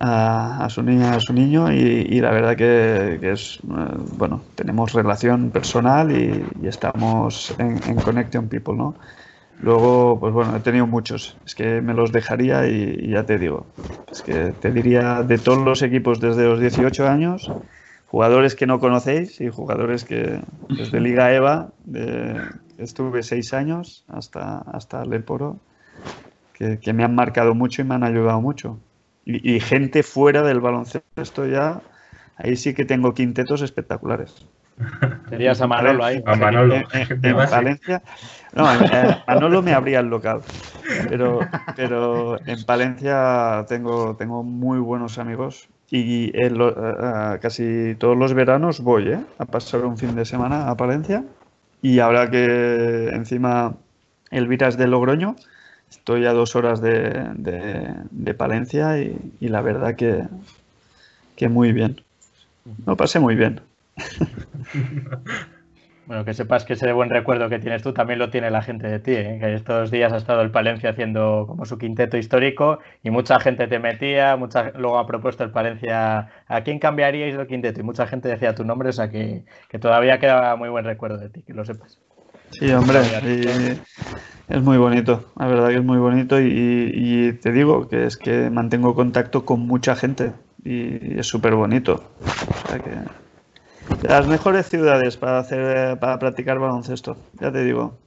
a, 0.00 0.64
a 0.64 0.70
su 0.70 0.82
niña, 0.82 1.14
a 1.14 1.20
su 1.20 1.32
niño 1.32 1.72
y, 1.72 1.78
y 1.78 2.20
la 2.20 2.30
verdad 2.30 2.56
que, 2.56 3.18
que 3.20 3.32
es, 3.32 3.60
eh, 3.62 3.96
bueno, 4.16 4.42
tenemos 4.54 4.92
relación 4.92 5.50
personal 5.50 6.10
y, 6.10 6.44
y 6.62 6.66
estamos 6.66 7.54
en, 7.58 7.80
en 7.86 7.96
Connection 7.96 8.48
People, 8.48 8.74
¿no? 8.74 8.94
Luego, 9.64 10.20
pues 10.20 10.34
bueno, 10.34 10.54
he 10.54 10.60
tenido 10.60 10.86
muchos, 10.86 11.38
es 11.46 11.54
que 11.54 11.80
me 11.80 11.94
los 11.94 12.12
dejaría 12.12 12.68
y, 12.68 13.08
ya 13.08 13.24
te 13.24 13.38
digo, 13.38 13.64
es 14.12 14.20
que 14.20 14.52
te 14.60 14.70
diría 14.70 15.22
de 15.22 15.38
todos 15.38 15.64
los 15.64 15.80
equipos 15.80 16.20
desde 16.20 16.44
los 16.44 16.60
18 16.60 17.08
años, 17.08 17.50
jugadores 18.08 18.56
que 18.56 18.66
no 18.66 18.78
conocéis 18.78 19.40
y 19.40 19.48
jugadores 19.48 20.04
que 20.04 20.38
desde 20.68 21.00
Liga 21.00 21.32
EVA, 21.32 21.70
estuve 22.76 23.22
seis 23.22 23.54
años 23.54 24.04
hasta, 24.08 24.58
hasta 24.58 25.02
Leporo, 25.06 25.56
que, 26.52 26.78
que 26.78 26.92
me 26.92 27.02
han 27.02 27.14
marcado 27.14 27.54
mucho 27.54 27.80
y 27.80 27.86
me 27.86 27.94
han 27.94 28.04
ayudado 28.04 28.42
mucho. 28.42 28.78
Y, 29.24 29.54
y 29.54 29.60
gente 29.60 30.02
fuera 30.02 30.42
del 30.42 30.60
baloncesto 30.60 31.46
ya, 31.46 31.80
ahí 32.36 32.56
sí 32.56 32.74
que 32.74 32.84
tengo 32.84 33.14
quintetos 33.14 33.62
espectaculares. 33.62 34.44
Tenías 35.30 35.60
a 35.60 35.66
Manolo 35.66 36.04
ahí. 36.04 36.22
A 36.26 36.36
Manolo. 36.36 36.74
En, 36.74 36.84
en-. 37.22 37.36
Valencia, 37.50 38.02
no, 38.54 38.70
en- 38.72 39.14
Manolo 39.26 39.62
me 39.62 39.72
abría 39.72 40.00
el 40.00 40.06
local, 40.06 40.42
pero, 41.08 41.40
pero 41.76 42.38
en 42.46 42.64
Palencia 42.64 43.64
tengo, 43.68 44.16
tengo 44.16 44.42
muy 44.42 44.78
buenos 44.78 45.18
amigos 45.18 45.68
y 45.90 46.30
en 46.40 46.58
lo- 46.58 46.74
a- 46.76 47.32
a 47.32 47.38
casi 47.40 47.94
todos 47.98 48.16
los 48.16 48.34
veranos 48.34 48.80
voy 48.80 49.08
¿eh? 49.08 49.20
a 49.38 49.44
pasar 49.44 49.84
un 49.84 49.96
fin 49.98 50.14
de 50.14 50.24
semana 50.24 50.68
a 50.70 50.76
Palencia 50.76 51.24
y 51.82 51.98
ahora 51.98 52.30
que 52.30 53.08
encima 53.12 53.74
Elvira 54.30 54.68
es 54.68 54.76
de 54.76 54.86
Logroño, 54.86 55.36
estoy 55.90 56.26
a 56.26 56.32
dos 56.32 56.56
horas 56.56 56.80
de, 56.80 57.10
de- 57.34 57.94
de 58.10 58.34
Palencia 58.34 58.98
y, 58.98 59.16
y 59.40 59.48
la 59.48 59.62
verdad 59.62 59.94
que, 59.96 60.24
que 61.36 61.48
muy 61.48 61.72
bien. 61.72 62.00
Lo 62.86 62.96
pasé 62.96 63.20
muy 63.20 63.34
bien. 63.36 63.60
Bueno, 66.06 66.26
que 66.26 66.34
sepas 66.34 66.66
que 66.66 66.74
ese 66.74 66.92
buen 66.92 67.08
recuerdo 67.08 67.48
que 67.48 67.58
tienes 67.58 67.82
tú 67.82 67.94
también 67.94 68.18
lo 68.18 68.28
tiene 68.28 68.50
la 68.50 68.60
gente 68.60 68.86
de 68.86 68.98
ti, 68.98 69.12
¿eh? 69.12 69.38
que 69.40 69.54
estos 69.54 69.90
días 69.90 70.12
ha 70.12 70.18
estado 70.18 70.42
el 70.42 70.50
Palencia 70.50 70.90
haciendo 70.90 71.46
como 71.46 71.64
su 71.64 71.78
quinteto 71.78 72.18
histórico 72.18 72.78
y 73.02 73.08
mucha 73.08 73.40
gente 73.40 73.66
te 73.68 73.78
metía, 73.78 74.36
mucha, 74.36 74.70
luego 74.76 74.98
ha 74.98 75.06
propuesto 75.06 75.44
el 75.44 75.50
Palencia 75.50 76.28
a 76.46 76.60
quién 76.62 76.78
cambiaríais 76.78 77.38
del 77.38 77.46
quinteto 77.46 77.80
y 77.80 77.84
mucha 77.84 78.06
gente 78.06 78.28
decía 78.28 78.54
tu 78.54 78.64
nombre, 78.64 78.90
o 78.90 78.92
sea 78.92 79.10
que, 79.10 79.44
todavía 79.80 80.18
queda 80.18 80.54
muy 80.56 80.68
buen 80.68 80.84
recuerdo 80.84 81.16
de 81.16 81.30
ti, 81.30 81.42
que 81.42 81.54
lo 81.54 81.64
sepas. 81.64 81.98
Sí, 82.50 82.70
hombre, 82.70 83.00
es 84.48 84.60
muy 84.60 84.76
bonito, 84.76 85.24
la 85.38 85.46
verdad 85.46 85.68
que 85.68 85.76
es 85.76 85.84
muy 85.84 85.98
bonito 85.98 86.38
y, 86.38 86.92
y 86.94 87.32
te 87.32 87.50
digo 87.50 87.88
que 87.88 88.04
es 88.04 88.18
que 88.18 88.50
mantengo 88.50 88.94
contacto 88.94 89.46
con 89.46 89.60
mucha 89.60 89.96
gente 89.96 90.32
y 90.62 91.18
es 91.18 91.26
súper 91.26 91.54
bonito. 91.54 92.10
O 92.20 92.68
sea 92.68 92.78
que 92.78 93.23
las 94.02 94.26
mejores 94.26 94.68
ciudades 94.68 95.16
para 95.16 95.38
hacer 95.38 95.98
para 95.98 96.18
practicar 96.18 96.58
baloncesto, 96.58 97.16
ya 97.40 97.52
te 97.52 97.64
digo. 97.64 97.98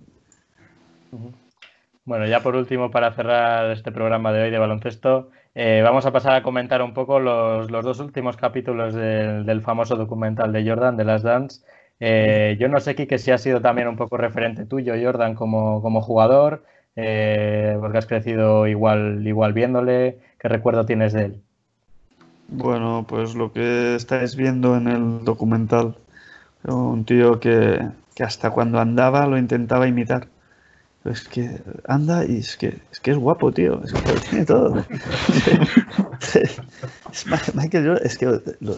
Bueno, 2.05 2.25
ya 2.25 2.41
por 2.41 2.55
último, 2.55 2.89
para 2.89 3.13
cerrar 3.13 3.69
este 3.71 3.91
programa 3.91 4.31
de 4.31 4.43
hoy 4.43 4.49
de 4.49 4.57
baloncesto, 4.57 5.29
eh, 5.55 5.81
vamos 5.83 6.05
a 6.05 6.11
pasar 6.11 6.35
a 6.35 6.43
comentar 6.43 6.81
un 6.81 6.93
poco 6.93 7.19
los, 7.19 7.69
los 7.69 7.83
dos 7.83 7.99
últimos 7.99 8.37
capítulos 8.37 8.93
del, 8.93 9.61
famoso 9.61 9.95
documental 9.95 10.53
de 10.53 10.65
Jordan, 10.65 10.95
de 10.95 11.03
las 11.03 11.23
Dance. 11.23 11.65
Eh, 11.99 12.55
yo 12.59 12.69
no 12.69 12.79
sé, 12.79 12.95
Kike, 12.95 13.17
si 13.17 13.31
ha 13.31 13.37
sido 13.37 13.59
también 13.59 13.87
un 13.87 13.97
poco 13.97 14.17
referente 14.17 14.65
tuyo, 14.65 14.93
Jordan, 15.01 15.35
como, 15.35 15.81
como 15.81 16.01
jugador, 16.01 16.63
eh, 16.95 17.75
porque 17.79 17.97
has 17.97 18.05
crecido 18.05 18.67
igual, 18.67 19.25
igual 19.27 19.53
viéndole. 19.53 20.19
¿Qué 20.39 20.47
recuerdo 20.47 20.85
tienes 20.85 21.11
de 21.11 21.25
él? 21.25 21.43
Bueno, 22.47 23.05
pues 23.07 23.35
lo 23.35 23.51
que 23.51 23.95
estáis 23.95 24.35
viendo 24.35 24.75
en 24.77 24.87
el 24.87 25.25
documental, 25.25 25.97
un 26.63 27.05
tío 27.05 27.39
que, 27.39 27.79
que 28.15 28.23
hasta 28.23 28.51
cuando 28.51 28.79
andaba 28.79 29.27
lo 29.27 29.37
intentaba 29.37 29.87
imitar. 29.87 30.29
Es 31.05 31.27
que 31.29 31.61
anda 31.87 32.25
y 32.25 32.39
es 32.39 32.57
que 32.57 32.81
es, 32.91 32.99
que 33.01 33.11
es 33.11 33.17
guapo, 33.17 33.53
tío. 33.53 33.81
Es 33.83 33.93
que 33.93 34.13
lo 34.13 34.19
tiene 34.21 34.45
todo. 34.45 34.85
Es 37.11 37.55
Michael 37.55 37.87
Jordan, 37.87 38.05
es 38.05 38.17
que 38.17 38.25
lo- 38.59 38.75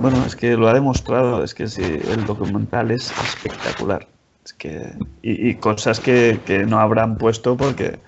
bueno, 0.00 0.24
es 0.26 0.36
que 0.36 0.56
lo 0.56 0.68
ha 0.68 0.74
demostrado. 0.74 1.42
Es 1.44 1.54
que 1.54 1.66
sí, 1.68 1.82
el 1.82 2.26
documental 2.26 2.90
es 2.90 3.10
espectacular. 3.12 4.08
Es 4.44 4.52
que 4.54 4.92
y, 5.22 5.50
y 5.50 5.54
cosas 5.56 6.00
que, 6.00 6.40
que 6.44 6.64
no 6.66 6.80
habrán 6.80 7.16
puesto 7.18 7.56
porque 7.56 8.00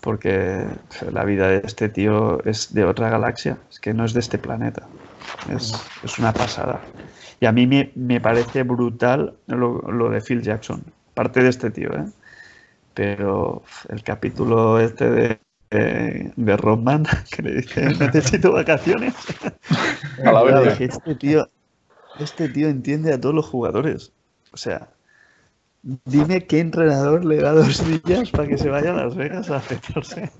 porque 0.00 0.66
la 1.12 1.24
vida 1.24 1.48
de 1.48 1.62
este 1.64 1.88
tío 1.88 2.42
es 2.44 2.72
de 2.72 2.84
otra 2.84 3.10
galaxia, 3.10 3.58
es 3.70 3.80
que 3.80 3.94
no 3.94 4.04
es 4.04 4.12
de 4.12 4.20
este 4.20 4.38
planeta, 4.38 4.86
es, 5.54 5.74
es 6.02 6.18
una 6.18 6.32
pasada. 6.32 6.80
Y 7.40 7.46
a 7.46 7.52
mí 7.52 7.66
me, 7.66 7.92
me 7.94 8.20
parece 8.20 8.62
brutal 8.62 9.34
lo, 9.46 9.80
lo 9.82 10.10
de 10.10 10.20
Phil 10.20 10.42
Jackson, 10.42 10.84
parte 11.14 11.42
de 11.42 11.48
este 11.48 11.70
tío, 11.70 11.92
¿eh? 11.94 12.04
pero 12.94 13.62
el 13.88 14.02
capítulo 14.02 14.78
este 14.80 15.10
de, 15.10 15.40
de, 15.70 16.32
de 16.36 16.56
Rodman, 16.56 17.06
que 17.30 17.42
le 17.42 17.54
dice 17.56 17.82
necesito 17.94 18.52
vacaciones, 18.52 19.14
A 20.24 20.32
la 20.32 20.72
este 20.72 21.14
tío, 21.14 21.48
este 22.18 22.48
tío 22.48 22.68
entiende 22.68 23.12
a 23.12 23.20
todos 23.20 23.34
los 23.34 23.46
jugadores, 23.46 24.12
o 24.52 24.56
sea, 24.56 24.88
Dime 25.82 26.46
qué 26.46 26.60
entrenador 26.60 27.24
le 27.24 27.36
da 27.36 27.52
dos 27.52 27.82
días 28.04 28.30
para 28.32 28.48
que 28.48 28.58
se 28.58 28.68
vaya 28.68 28.90
a 28.90 29.04
Las 29.04 29.16
Vegas 29.16 29.50
a 29.50 29.56
afectarse. 29.56 30.30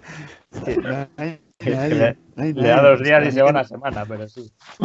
No 0.83 1.09
hay 1.17 1.41
le- 1.91 2.17
no 2.37 2.43
hay 2.43 2.53
Le 2.53 2.69
da 2.69 2.83
dos 2.83 3.03
días 3.03 3.27
y 3.27 3.33
se 3.33 3.43
va 3.43 3.51
una 3.51 3.65
semana, 3.65 4.05
pero 4.07 4.29
sí. 4.29 4.51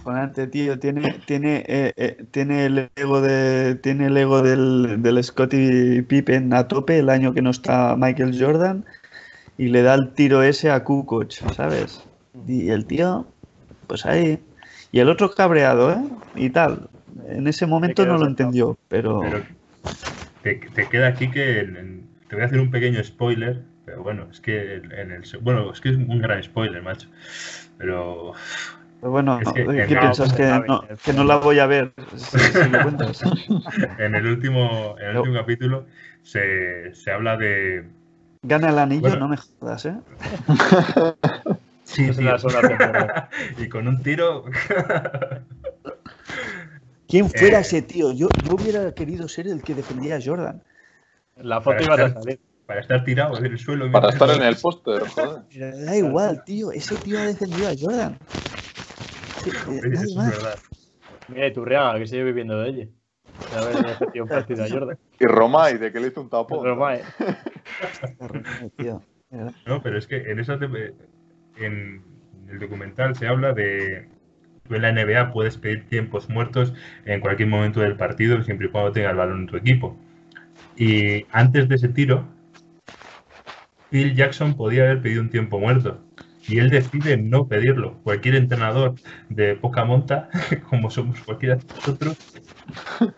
Acojonante, 0.00 0.46
tío. 0.46 0.78
Tiene, 0.78 1.12
tiene, 1.26 1.64
eh, 1.68 1.92
eh, 1.96 2.16
tiene 2.30 2.66
el 2.66 2.90
ego 2.96 3.20
de, 3.20 3.74
tiene 3.76 4.06
el 4.06 4.16
ego 4.16 4.42
del, 4.42 5.02
del 5.02 5.22
Scottie 5.22 6.02
Pippen 6.02 6.52
a 6.54 6.66
tope 6.68 6.98
el 6.98 7.10
año 7.10 7.34
que 7.34 7.42
no 7.42 7.50
está 7.50 7.94
Michael 7.96 8.36
Jordan 8.38 8.84
y 9.58 9.68
le 9.68 9.82
da 9.82 9.94
el 9.94 10.12
tiro 10.14 10.42
ese 10.42 10.70
a 10.70 10.84
Kukoc, 10.84 11.30
¿sabes? 11.50 12.08
Y 12.46 12.70
el 12.70 12.86
tío, 12.86 13.26
pues 13.86 14.06
ahí. 14.06 14.40
Y 14.92 15.00
el 15.00 15.08
otro 15.10 15.30
cabreado, 15.30 15.92
¿eh? 15.92 16.04
Y 16.36 16.50
tal. 16.50 16.88
En 17.26 17.46
ese 17.46 17.66
momento 17.66 18.04
no 18.06 18.12
lo 18.14 18.24
sentado. 18.24 18.30
entendió, 18.30 18.78
pero... 18.88 19.20
Pero 19.20 19.42
te, 20.42 20.54
te 20.56 20.88
queda 20.88 21.08
aquí 21.08 21.30
que 21.30 21.60
en- 21.60 22.08
te 22.28 22.36
voy 22.36 22.42
a 22.44 22.46
hacer 22.46 22.60
un 22.60 22.70
pequeño 22.70 23.02
spoiler, 23.02 23.62
pero 23.84 24.02
bueno, 24.02 24.28
es 24.30 24.40
que 24.40 24.74
en 24.74 25.10
el 25.12 25.22
bueno, 25.40 25.72
es 25.72 25.80
que 25.80 25.90
es 25.90 25.96
un 25.96 26.20
gran 26.20 26.42
spoiler, 26.42 26.82
macho. 26.82 27.08
Pero 27.78 28.32
Pero 29.00 29.10
bueno, 29.12 29.40
Es 29.40 29.52
que- 29.52 29.64
¿qué 29.64 29.94
no, 29.94 30.00
piensas? 30.00 30.32
Que 30.32 30.44
no, 30.66 30.84
que 31.04 31.12
no 31.12 31.24
la 31.24 31.36
voy 31.36 31.58
a 31.58 31.66
ver 31.66 31.92
si, 32.16 32.38
si 32.38 32.68
lo 32.68 32.82
cuentas. 32.82 33.22
en 33.98 34.14
el 34.14 34.26
último, 34.26 34.96
en 35.00 35.06
el 35.08 35.14
No. 35.14 35.20
último 35.22 35.38
capítulo 35.38 35.86
se, 36.22 36.94
se 36.94 37.10
habla 37.10 37.36
de, 37.36 37.84
Gana 38.42 38.70
el 38.70 38.78
anillo, 38.78 39.00
Bueno. 39.00 39.16
no 39.20 39.28
me 39.28 39.36
jodas, 39.36 39.86
¿eh? 39.86 39.94
Sí, 41.84 42.10
temporada. 42.10 43.30
y 43.58 43.68
con 43.68 43.88
un 43.88 44.02
tiro. 44.02 44.44
¿Quién 47.08 47.28
fuera 47.30 47.58
Eh. 47.58 47.62
ese 47.62 47.82
tío? 47.82 48.12
Yo, 48.12 48.28
yo 48.44 48.54
hubiera 48.54 48.92
querido 48.94 49.28
ser 49.28 49.48
el 49.48 49.62
que 49.62 49.74
defendía 49.74 50.16
a 50.16 50.20
Jordan. 50.22 50.62
La 51.36 51.60
foto 51.60 51.76
Para 51.76 51.84
iba 51.84 51.94
a 51.94 52.06
estar- 52.08 52.22
salir. 52.22 52.40
para 52.66 52.80
estar 52.80 53.04
tirado 53.04 53.38
en 53.38 53.46
el 53.46 53.58
suelo. 53.58 53.90
Para 53.90 54.10
estar 54.10 54.28
en 54.30 54.42
el 54.42 54.56
póster, 54.56 55.00
joder. 55.08 55.42
Pero 55.52 55.78
da 55.78 55.96
igual, 55.96 56.44
tío. 56.44 56.70
Ese 56.72 56.96
tío 56.96 57.18
ha 57.18 57.22
defendido 57.26 57.68
a 57.68 57.72
Jordan. 57.80 58.18
Sí, 59.42 59.50
eh, 59.50 59.80
Eso 59.92 60.02
es 60.04 60.14
más. 60.16 60.30
verdad. 60.30 60.58
Mira, 61.28 61.46
y 61.46 61.52
Turriaga, 61.52 61.98
que 61.98 62.06
sigue 62.06 62.24
viviendo 62.24 62.58
de 62.60 62.68
ella. 62.70 62.86
A 63.56 63.64
ver, 63.64 63.76
defendido 63.86 64.24
un 64.24 64.28
partido 64.30 64.64
a 64.64 64.68
Jordan. 64.68 64.98
Y 65.20 65.24
Romay, 65.26 65.78
de 65.78 65.90
que 65.92 66.00
le 66.00 66.08
hizo 66.08 66.20
un 66.20 66.28
tapón. 66.28 66.64
Romay. 66.64 67.02
Tío. 68.76 69.02
Verdad. 69.30 69.52
No, 69.66 69.82
pero 69.82 69.98
es 69.98 70.06
que 70.06 70.16
en 70.30 70.40
esa 70.40 70.54
en 70.54 72.02
el 72.50 72.58
documental 72.58 73.14
se 73.16 73.26
habla 73.26 73.52
de 73.52 74.08
en 74.76 74.82
la 74.82 74.92
NBA 74.92 75.32
puedes 75.32 75.56
pedir 75.56 75.86
tiempos 75.88 76.28
muertos 76.28 76.74
en 77.04 77.20
cualquier 77.20 77.48
momento 77.48 77.80
del 77.80 77.96
partido 77.96 78.42
siempre 78.42 78.66
y 78.66 78.70
cuando 78.70 78.92
tenga 78.92 79.10
el 79.10 79.16
balón 79.16 79.40
en 79.40 79.46
tu 79.46 79.56
equipo. 79.56 79.96
Y 80.76 81.26
antes 81.32 81.68
de 81.68 81.74
ese 81.74 81.88
tiro, 81.88 82.26
Phil 83.90 84.14
Jackson 84.14 84.54
podía 84.54 84.84
haber 84.84 85.02
pedido 85.02 85.22
un 85.22 85.30
tiempo 85.30 85.58
muerto. 85.58 86.00
Y 86.46 86.58
él 86.58 86.70
decide 86.70 87.16
no 87.18 87.46
pedirlo. 87.46 87.98
Cualquier 88.04 88.36
entrenador 88.36 88.94
de 89.28 89.54
poca 89.54 89.84
monta, 89.84 90.30
como 90.70 90.90
somos 90.90 91.20
cualquiera 91.20 91.56
de 91.56 91.64
nosotros, 91.74 92.16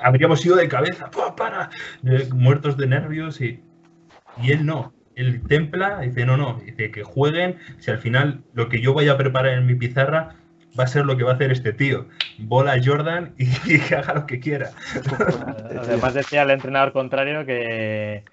habríamos 0.01 0.45
ido 0.45 0.57
de 0.57 0.69
cabeza, 0.69 1.11
¡pua, 1.11 1.37
para! 1.37 1.71
Eh, 2.05 2.29
muertos 2.35 2.77
de 2.77 2.87
nervios 2.89 3.41
y, 3.41 3.61
y 4.43 4.53
él 4.53 4.67
no. 4.67 4.93
Él 5.15 5.43
templa, 5.47 6.01
dice, 6.01 6.25
no, 6.25 6.37
no, 6.37 6.61
dice 6.65 6.91
que 6.91 7.03
jueguen, 7.03 7.59
si 7.79 7.91
al 7.91 7.99
final 7.99 8.43
lo 8.55 8.69
que 8.69 8.81
yo 8.81 8.95
vaya 8.95 9.13
a 9.13 9.19
preparar 9.19 9.59
en 9.59 9.67
mi 9.67 9.75
pizarra 9.75 10.37
va 10.79 10.85
a 10.85 10.87
ser 10.87 11.05
lo 11.07 11.17
que 11.17 11.25
va 11.25 11.33
a 11.33 11.35
hacer 11.35 11.51
este 11.53 11.73
tío. 11.73 12.07
Bola 12.39 12.73
a 12.73 12.83
Jordan 12.83 13.35
y, 13.39 13.47
que 13.89 13.95
haga 13.97 14.15
lo 14.15 14.27
que 14.27 14.41
quiera. 14.41 14.71
Además 15.79 16.15
decía 16.15 16.43
el 16.43 16.51
entrenador 16.51 16.93
contrario 16.93 17.45
que, 17.45 18.25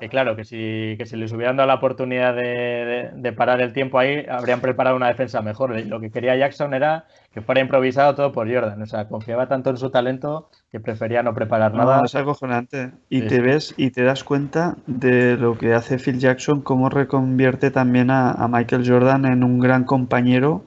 que 0.00 0.08
claro, 0.08 0.36
que 0.36 0.44
si, 0.44 0.94
que 0.98 1.06
si 1.06 1.16
les 1.16 1.32
hubieran 1.32 1.56
dado 1.56 1.66
la 1.68 1.74
oportunidad 1.74 2.34
de, 2.34 2.42
de- 2.42 3.10
de 3.14 3.32
parar 3.32 3.60
el 3.60 3.72
tiempo 3.72 3.98
ahí, 3.98 4.24
habrían 4.28 4.60
preparado 4.60 4.96
una 4.96 5.08
defensa 5.08 5.40
mejor. 5.42 5.78
Lo 5.86 6.00
que 6.00 6.10
quería 6.10 6.36
Jackson 6.36 6.74
era 6.74 7.06
que 7.32 7.40
fuera 7.40 7.60
improvisado 7.60 8.14
todo 8.14 8.32
por 8.32 8.52
Jordan. 8.52 8.80
O 8.82 8.86
sea, 8.86 9.08
confiaba 9.08 9.48
tanto 9.48 9.70
en 9.70 9.76
su 9.76 9.90
talento 9.90 10.50
que 10.70 10.80
prefería 10.80 11.22
no 11.22 11.34
preparar 11.34 11.74
nada. 11.74 11.98
No, 11.98 12.04
es 12.04 12.14
acojonante. 12.14 12.92
Y 13.08 13.22
Sí, 13.22 13.28
te 13.28 13.40
ves 13.40 13.74
y 13.76 13.90
te 13.90 14.02
das 14.02 14.22
cuenta 14.24 14.76
de 14.86 15.36
lo 15.36 15.56
que 15.56 15.72
hace 15.74 15.98
Phil 15.98 16.18
Jackson, 16.18 16.60
cómo 16.62 16.88
reconvierte 16.88 17.70
también 17.70 18.10
a, 18.10 18.30
a 18.32 18.48
Michael 18.48 18.88
Jordan 18.88 19.24
en 19.24 19.42
un 19.44 19.58
gran 19.60 19.84
compañero 19.84 20.66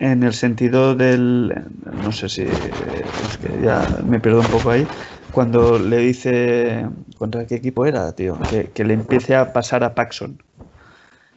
en 0.00 0.22
el 0.22 0.32
sentido 0.34 0.94
del, 0.94 1.54
no 1.92 2.12
sé 2.12 2.28
si, 2.28 2.42
es 2.42 3.38
que 3.40 3.60
ya 3.62 3.98
me 4.04 4.20
pierdo 4.20 4.40
un 4.40 4.48
poco 4.50 4.70
ahí, 4.70 4.86
cuando 5.30 5.78
le 5.78 5.98
dice, 5.98 6.86
¿contra 7.18 7.46
qué 7.46 7.56
equipo 7.56 7.86
era, 7.86 8.12
tío? 8.14 8.36
Que, 8.50 8.70
que 8.72 8.84
le 8.84 8.94
empiece 8.94 9.34
a 9.34 9.52
pasar 9.52 9.82
a 9.84 9.94
Paxson 9.94 10.42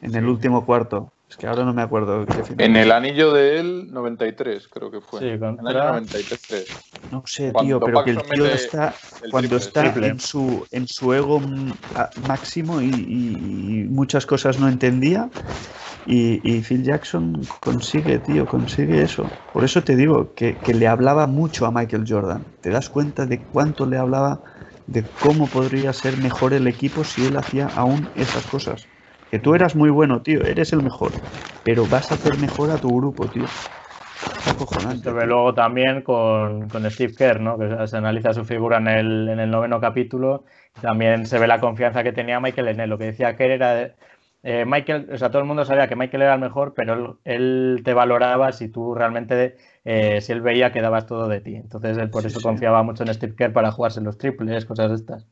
en 0.02 0.16
el 0.16 0.26
último 0.26 0.66
cuarto. 0.66 1.10
Es 1.30 1.38
que 1.38 1.48
ahora 1.48 1.66
no 1.66 1.74
me 1.74 1.82
acuerdo 1.82 2.26
qué 2.26 2.44
final. 2.44 2.70
En 2.70 2.76
el 2.76 2.92
anillo 2.92 3.34
de 3.34 3.60
él, 3.60 3.88
93, 3.92 4.68
creo 4.68 4.92
que 4.92 5.02
fue. 5.02 5.20
Sí, 5.22 5.26
En 5.28 5.34
el 5.34 5.40
contra- 5.40 5.70
año 5.72 5.90
93. 5.94 6.68
No 7.12 7.24
sé, 7.26 7.52
Cuando 7.52 7.80
tío, 7.80 7.86
pero 7.86 8.04
que 8.04 8.10
el 8.12 8.16
Paxson 8.18 8.34
tío 8.36 8.46
está 8.48 8.96
el 9.22 9.32
cuando 9.32 9.58
triple, 9.58 9.66
está 9.66 10.08
en 10.08 10.20
su 10.20 10.68
en 10.72 10.88
su 10.88 11.14
ego 11.14 11.42
máximo 12.18 12.82
y, 12.82 12.88
y- 12.88 13.80
y 13.82 13.84
muchas 13.86 14.26
cosas 14.26 14.60
no 14.60 14.68
entendía 14.68 15.30
y, 16.06 16.40
y 16.50 16.62
Phil 16.62 16.84
Jackson 16.84 17.42
consigue, 17.60 18.20
tío, 18.20 18.48
consigue 18.48 19.02
eso. 19.02 19.36
Por 19.52 19.64
eso 19.66 19.84
te 19.84 19.96
digo 19.96 20.34
que, 20.36 20.62
que 20.62 20.74
le 20.74 20.88
hablaba 20.88 21.28
mucho 21.28 21.66
a 21.66 21.72
Michael 21.72 22.06
Jordan. 22.08 22.46
Te 22.62 22.70
das 22.70 22.90
cuenta 22.90 23.26
de 23.26 23.48
cuánto 23.48 23.86
le 23.86 23.98
hablaba 23.98 24.44
de 24.86 25.04
cómo 25.20 25.48
podría 25.48 25.94
ser 25.94 26.18
mejor 26.18 26.54
el 26.54 26.68
equipo 26.68 27.04
si 27.04 27.26
él 27.26 27.38
hacía 27.38 27.68
aún 27.68 28.12
esas 28.14 28.46
cosas. 28.46 28.88
Que 29.32 29.40
tú 29.40 29.56
eras 29.56 29.76
muy 29.76 29.90
bueno, 29.90 30.22
tío, 30.22 30.44
eres 30.44 30.74
el 30.74 30.84
mejor, 30.84 31.12
pero 31.64 31.88
vas 31.88 32.12
a 32.12 32.16
hacer 32.16 32.38
mejor 32.38 32.70
a 32.70 32.78
tu 32.78 32.96
grupo, 32.96 33.30
tío. 33.30 33.46
Se 35.02 35.12
ve 35.12 35.26
luego 35.26 35.54
también 35.54 36.02
con, 36.02 36.70
con 36.70 36.90
Steve 36.90 37.14
Kerr, 37.16 37.42
¿no? 37.42 37.58
que 37.58 37.88
se 37.88 37.98
analiza 37.98 38.34
su 38.34 38.46
figura 38.46 38.78
en 38.78 38.88
el, 38.88 39.30
en 39.30 39.40
el 39.40 39.50
noveno 39.50 39.80
capítulo. 39.82 40.46
También 40.80 41.26
se 41.26 41.40
ve 41.40 41.48
la 41.48 41.60
confianza 41.60 42.04
que 42.04 42.14
tenía 42.14 42.40
Michael 42.40 42.70
en 42.70 42.80
él. 42.82 42.90
Lo 42.90 42.98
que 42.98 43.06
decía 43.06 43.36
Kerr 43.36 43.52
era, 43.52 43.96
eh, 44.46 44.66
Michael, 44.66 45.10
o 45.14 45.18
sea, 45.18 45.30
todo 45.30 45.42
el 45.42 45.48
mundo 45.48 45.66
sabía 45.66 45.88
que 45.90 45.96
Michael 45.96 46.24
era 46.24 46.36
el 46.36 46.40
mejor, 46.42 46.74
pero 46.76 46.94
él, 46.94 47.08
él 47.26 47.82
te 47.84 47.94
valoraba 47.94 48.52
si 48.54 48.70
tú 48.70 48.94
realmente, 48.96 49.58
eh, 49.86 50.22
si 50.22 50.32
él 50.32 50.42
veía 50.42 50.72
que 50.72 50.82
dabas 50.82 51.08
todo 51.08 51.28
de 51.28 51.42
ti. 51.42 51.56
Entonces 51.56 51.98
él 51.98 52.10
por 52.10 52.24
Sí, 52.24 52.30
eso 52.30 52.40
sí. 52.40 52.44
confiaba 52.44 52.84
mucho 52.84 53.04
en 53.04 53.14
Steve 53.14 53.36
Kerr 53.36 53.54
para 53.54 53.72
jugarse 53.72 54.02
los 54.02 54.18
triples, 54.18 54.66
cosas 54.66 54.90
de 54.92 54.96
estas. 54.98 55.28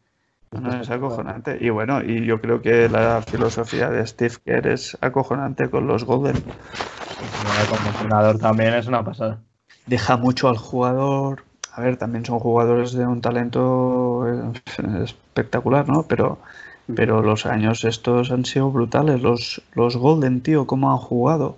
No, 0.51 0.79
es 0.79 0.89
acojonante. 0.89 1.57
Y 1.59 1.69
bueno, 1.69 2.01
y 2.03 2.25
yo 2.25 2.39
creo 2.39 2.61
que 2.61 2.87
la 2.87 3.21
filosofía 3.21 3.89
de 3.89 4.05
Steve 4.05 4.35
Kerr 4.45 4.67
es 4.67 4.97
acojonante 5.01 5.69
con 5.69 5.87
los 5.87 6.03
Golden. 6.05 6.35
Como 7.67 7.89
entrenador 7.89 8.37
también 8.39 8.73
es 8.75 8.87
una 8.87 9.03
pasada. 9.03 9.41
Deja 9.85 10.17
mucho 10.17 10.49
al 10.49 10.57
jugador. 10.57 11.43
A 11.71 11.81
ver, 11.81 11.97
también 11.97 12.25
son 12.25 12.39
jugadores 12.39 12.93
de 12.93 13.07
un 13.07 13.21
talento 13.21 14.27
eh, 14.27 15.03
espectacular, 15.03 15.87
¿no? 15.89 16.03
Pero, 16.03 16.39
pero 16.95 17.21
los 17.21 17.45
años 17.45 17.83
estos 17.85 18.31
han 18.31 18.45
sido 18.45 18.69
brutales. 18.71 19.21
Los, 19.21 19.61
los 19.75 19.95
Golden, 19.97 20.41
tío, 20.41 20.67
cómo 20.67 20.91
han 20.91 20.97
jugado. 20.97 21.55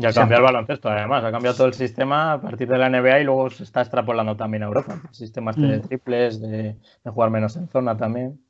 Y 0.00 0.06
ha 0.06 0.12
cambiado 0.12 0.46
el 0.46 0.52
baloncesto, 0.52 0.88
además, 0.88 1.24
ha 1.24 1.30
cambiado 1.32 1.56
todo 1.56 1.66
el 1.66 1.74
sistema 1.74 2.34
a 2.34 2.40
partir 2.40 2.68
de 2.68 2.78
la 2.78 2.88
NBA 2.88 3.20
y 3.20 3.24
luego 3.24 3.50
se 3.50 3.64
está 3.64 3.80
extrapolando 3.80 4.36
también 4.36 4.62
a 4.62 4.66
Europa. 4.66 5.00
Sistemas 5.10 5.56
de 5.56 5.78
Mm. 5.78 5.88
triples, 5.88 6.40
de, 6.40 6.76
de 7.04 7.10
jugar 7.10 7.30
menos 7.30 7.56
en 7.56 7.68
zona 7.68 7.96
también. 7.96 8.40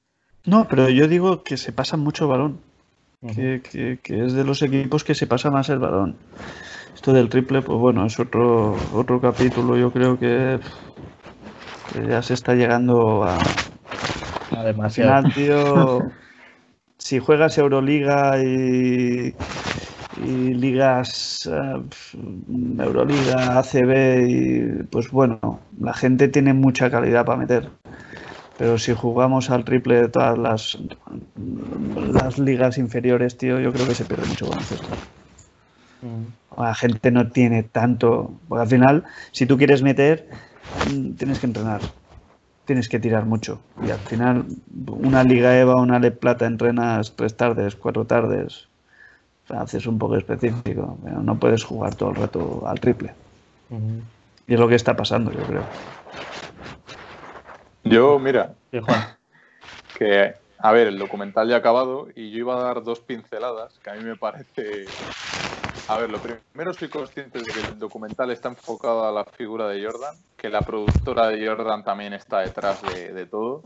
No, 0.44 0.66
pero 0.68 0.88
yo 0.90 1.09
digo 1.09 1.42
que 1.42 1.56
se 1.56 1.72
pasa 1.72 1.96
mucho 1.96 2.28
balón. 2.28 2.61
Que, 3.34 3.61
que- 3.68 3.98
que 4.02 4.24
es 4.26 4.32
de 4.34 4.44
los 4.44 4.62
equipos 4.62 5.02
que 5.04 5.14
se 5.14 5.26
pasa 5.26 5.50
más 5.50 5.68
el 5.70 5.78
balón. 5.80 6.14
Esto 6.94 7.12
del 7.12 7.28
triple, 7.28 7.62
pues 7.62 7.78
bueno, 7.78 8.04
es 8.06 8.18
otro, 8.20 8.76
otro 8.94 9.20
capítulo. 9.20 9.76
Yo 9.76 9.90
creo 9.90 10.18
que, 10.18 10.59
que 11.92 12.06
ya 12.09 12.22
se 12.22 12.34
está 12.34 12.54
llegando 12.54 13.24
a. 13.24 13.38
Al 14.59 14.66
Demasiado. 14.66 15.22
final, 15.22 15.32
tío, 15.32 16.12
si 16.98 17.18
juegas 17.18 17.56
Euroliga 17.59 18.42
y, 18.42 19.34
y 20.16 20.54
ligas 20.54 21.48
eh, 21.52 21.82
Euroliga, 22.78 23.59
ACB, 23.59 24.26
y, 24.28 24.82
pues 24.84 25.11
bueno, 25.11 25.61
la 25.80 25.94
gente 25.94 26.28
tiene 26.28 26.52
mucha 26.54 26.90
calidad 26.90 27.24
para 27.24 27.38
meter. 27.38 27.70
Pero 28.59 28.78
si 28.78 28.92
jugamos 28.94 29.50
al 29.50 29.64
triple 29.64 30.02
de 30.02 30.09
todas 30.09 30.36
las, 30.36 30.78
las 32.12 32.38
ligas 32.38 32.78
inferiores, 32.78 33.36
tío, 33.38 33.61
yo 33.61 33.72
creo 33.72 33.86
que 33.86 33.94
se 33.94 34.04
pierde 34.04 34.26
mucho 34.26 34.48
baloncesto. 34.48 34.88
Ujú. 36.02 36.32
La 36.56 36.74
gente 36.74 37.11
no 37.11 37.30
tiene 37.30 37.62
tanto. 37.62 38.40
Porque 38.48 38.62
al 38.62 38.68
final, 38.68 39.04
si 39.32 39.46
tú 39.46 39.56
quieres 39.56 39.82
meter, 39.82 40.28
mm, 40.74 41.12
tienes 41.12 41.38
que 41.38 41.46
entrenar. 41.46 41.80
Tienes 42.68 42.90
que 42.90 43.00
tirar 43.00 43.24
mucho. 43.24 43.62
Y 43.82 43.90
al 43.90 43.98
final, 44.00 44.44
una 44.88 45.24
Liga 45.24 45.58
EVA, 45.58 45.76
una 45.76 45.98
Le 45.98 46.10
Plata, 46.10 46.44
entrenas 46.44 47.14
tres 47.16 47.34
tardes, 47.34 47.74
cuatro 47.74 48.04
tardes. 48.04 48.68
O 49.44 49.48
sea, 49.48 49.62
haces 49.62 49.86
un 49.86 49.98
poco 49.98 50.16
específico. 50.16 50.98
Pero 51.02 51.22
no 51.22 51.38
puedes 51.38 51.64
jugar 51.64 51.94
todo 51.94 52.10
el 52.10 52.16
rato 52.16 52.64
al 52.66 52.78
triple. 52.78 53.14
Y 54.46 54.52
es 54.52 54.60
lo 54.60 54.68
que 54.68 54.74
está 54.74 54.94
pasando, 54.94 55.32
yo 55.32 55.40
creo. 55.44 55.62
Yo, 57.84 58.18
mira, 58.18 58.52
Sí, 58.70 58.80
Juan. 58.80 59.00
que, 59.98 60.34
a 60.59 60.72
ver, 60.72 60.88
el 60.88 60.98
documental 60.98 61.48
ya 61.48 61.56
ha 61.56 61.59
acabado 61.59 62.09
y 62.14 62.30
yo 62.30 62.38
iba 62.38 62.56
a 62.59 62.62
dar 62.62 62.82
dos 62.82 63.00
pinceladas 63.00 63.78
que 63.78 63.90
a 63.90 63.94
mí 63.94 64.04
me 64.04 64.16
parece... 64.16 64.86
A 65.88 65.98
ver, 65.98 66.11
lo 66.11 66.18
primero 66.18 66.74
soy 66.74 66.88
consciente 66.88 67.38
de 67.38 67.44
que 67.46 67.61
el 67.61 67.78
documental 67.78 68.30
está 68.30 68.48
enfocado 68.48 69.06
a 69.06 69.12
la 69.12 69.24
figura 69.24 69.68
de 69.68 69.82
Jordan, 69.82 70.14
que 70.36 70.50
la 70.50 70.61
productora 70.61 71.28
de 71.28 71.46
Jordan 71.46 71.82
también 71.82 72.12
está 72.12 72.40
detrás 72.40 72.82
de, 72.82 73.14
de 73.14 73.24
todo, 73.24 73.62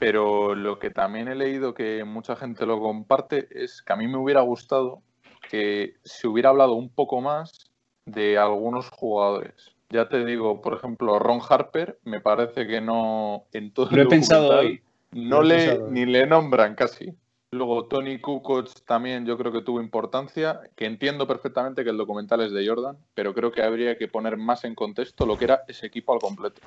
pero 0.00 0.56
lo 0.56 0.80
que 0.80 0.90
también 0.90 1.28
he 1.28 1.36
leído 1.36 1.74
que 1.74 2.02
mucha 2.04 2.34
gente 2.34 2.66
lo 2.66 2.80
comparte 2.80 3.46
es 3.50 3.82
que 3.82 3.92
a 3.92 3.96
mí 3.96 4.08
me 4.08 4.18
hubiera 4.18 4.40
gustado 4.40 5.02
que 5.48 5.94
se 6.02 6.26
hubiera 6.26 6.48
hablado 6.48 6.72
un 6.72 6.88
poco 6.88 7.20
más 7.20 7.70
de 8.06 8.36
algunos 8.38 8.90
jugadores. 8.90 9.74
Ya 9.90 10.08
te 10.08 10.24
digo, 10.24 10.60
por 10.60 10.74
ejemplo, 10.74 11.18
Ron 11.18 11.40
Harper, 11.48 11.98
me 12.02 12.20
parece 12.20 12.66
que 12.66 12.80
no 12.80 13.44
en 13.52 13.72
todo 13.72 13.88
Lo 13.90 14.02
he 14.02 14.06
pensado 14.06 14.58
hoy. 14.58 14.82
No 15.14 15.42
he 15.42 15.44
le 15.44 15.78
ni 15.90 16.06
le 16.06 16.26
nombran 16.26 16.74
casi. 16.74 17.14
Luego 17.52 17.86
Tony 17.86 18.20
Kukoc 18.20 18.84
también 18.84 19.24
yo 19.26 19.38
creo 19.38 19.52
que 19.52 19.62
tuvo 19.62 19.80
importancia, 19.80 20.60
que 20.74 20.86
entiendo 20.86 21.26
perfectamente 21.26 21.84
que 21.84 21.90
el 21.90 21.96
documental 21.96 22.40
es 22.40 22.50
de 22.50 22.66
Jordan, 22.66 22.98
pero 23.14 23.32
creo 23.32 23.52
que 23.52 23.62
habría 23.62 23.96
que 23.96 24.08
poner 24.08 24.36
más 24.36 24.64
en 24.64 24.74
contexto 24.74 25.24
lo 25.24 25.38
que 25.38 25.44
era 25.44 25.62
ese 25.68 25.86
equipo 25.86 26.12
al 26.12 26.18
completo. 26.18 26.60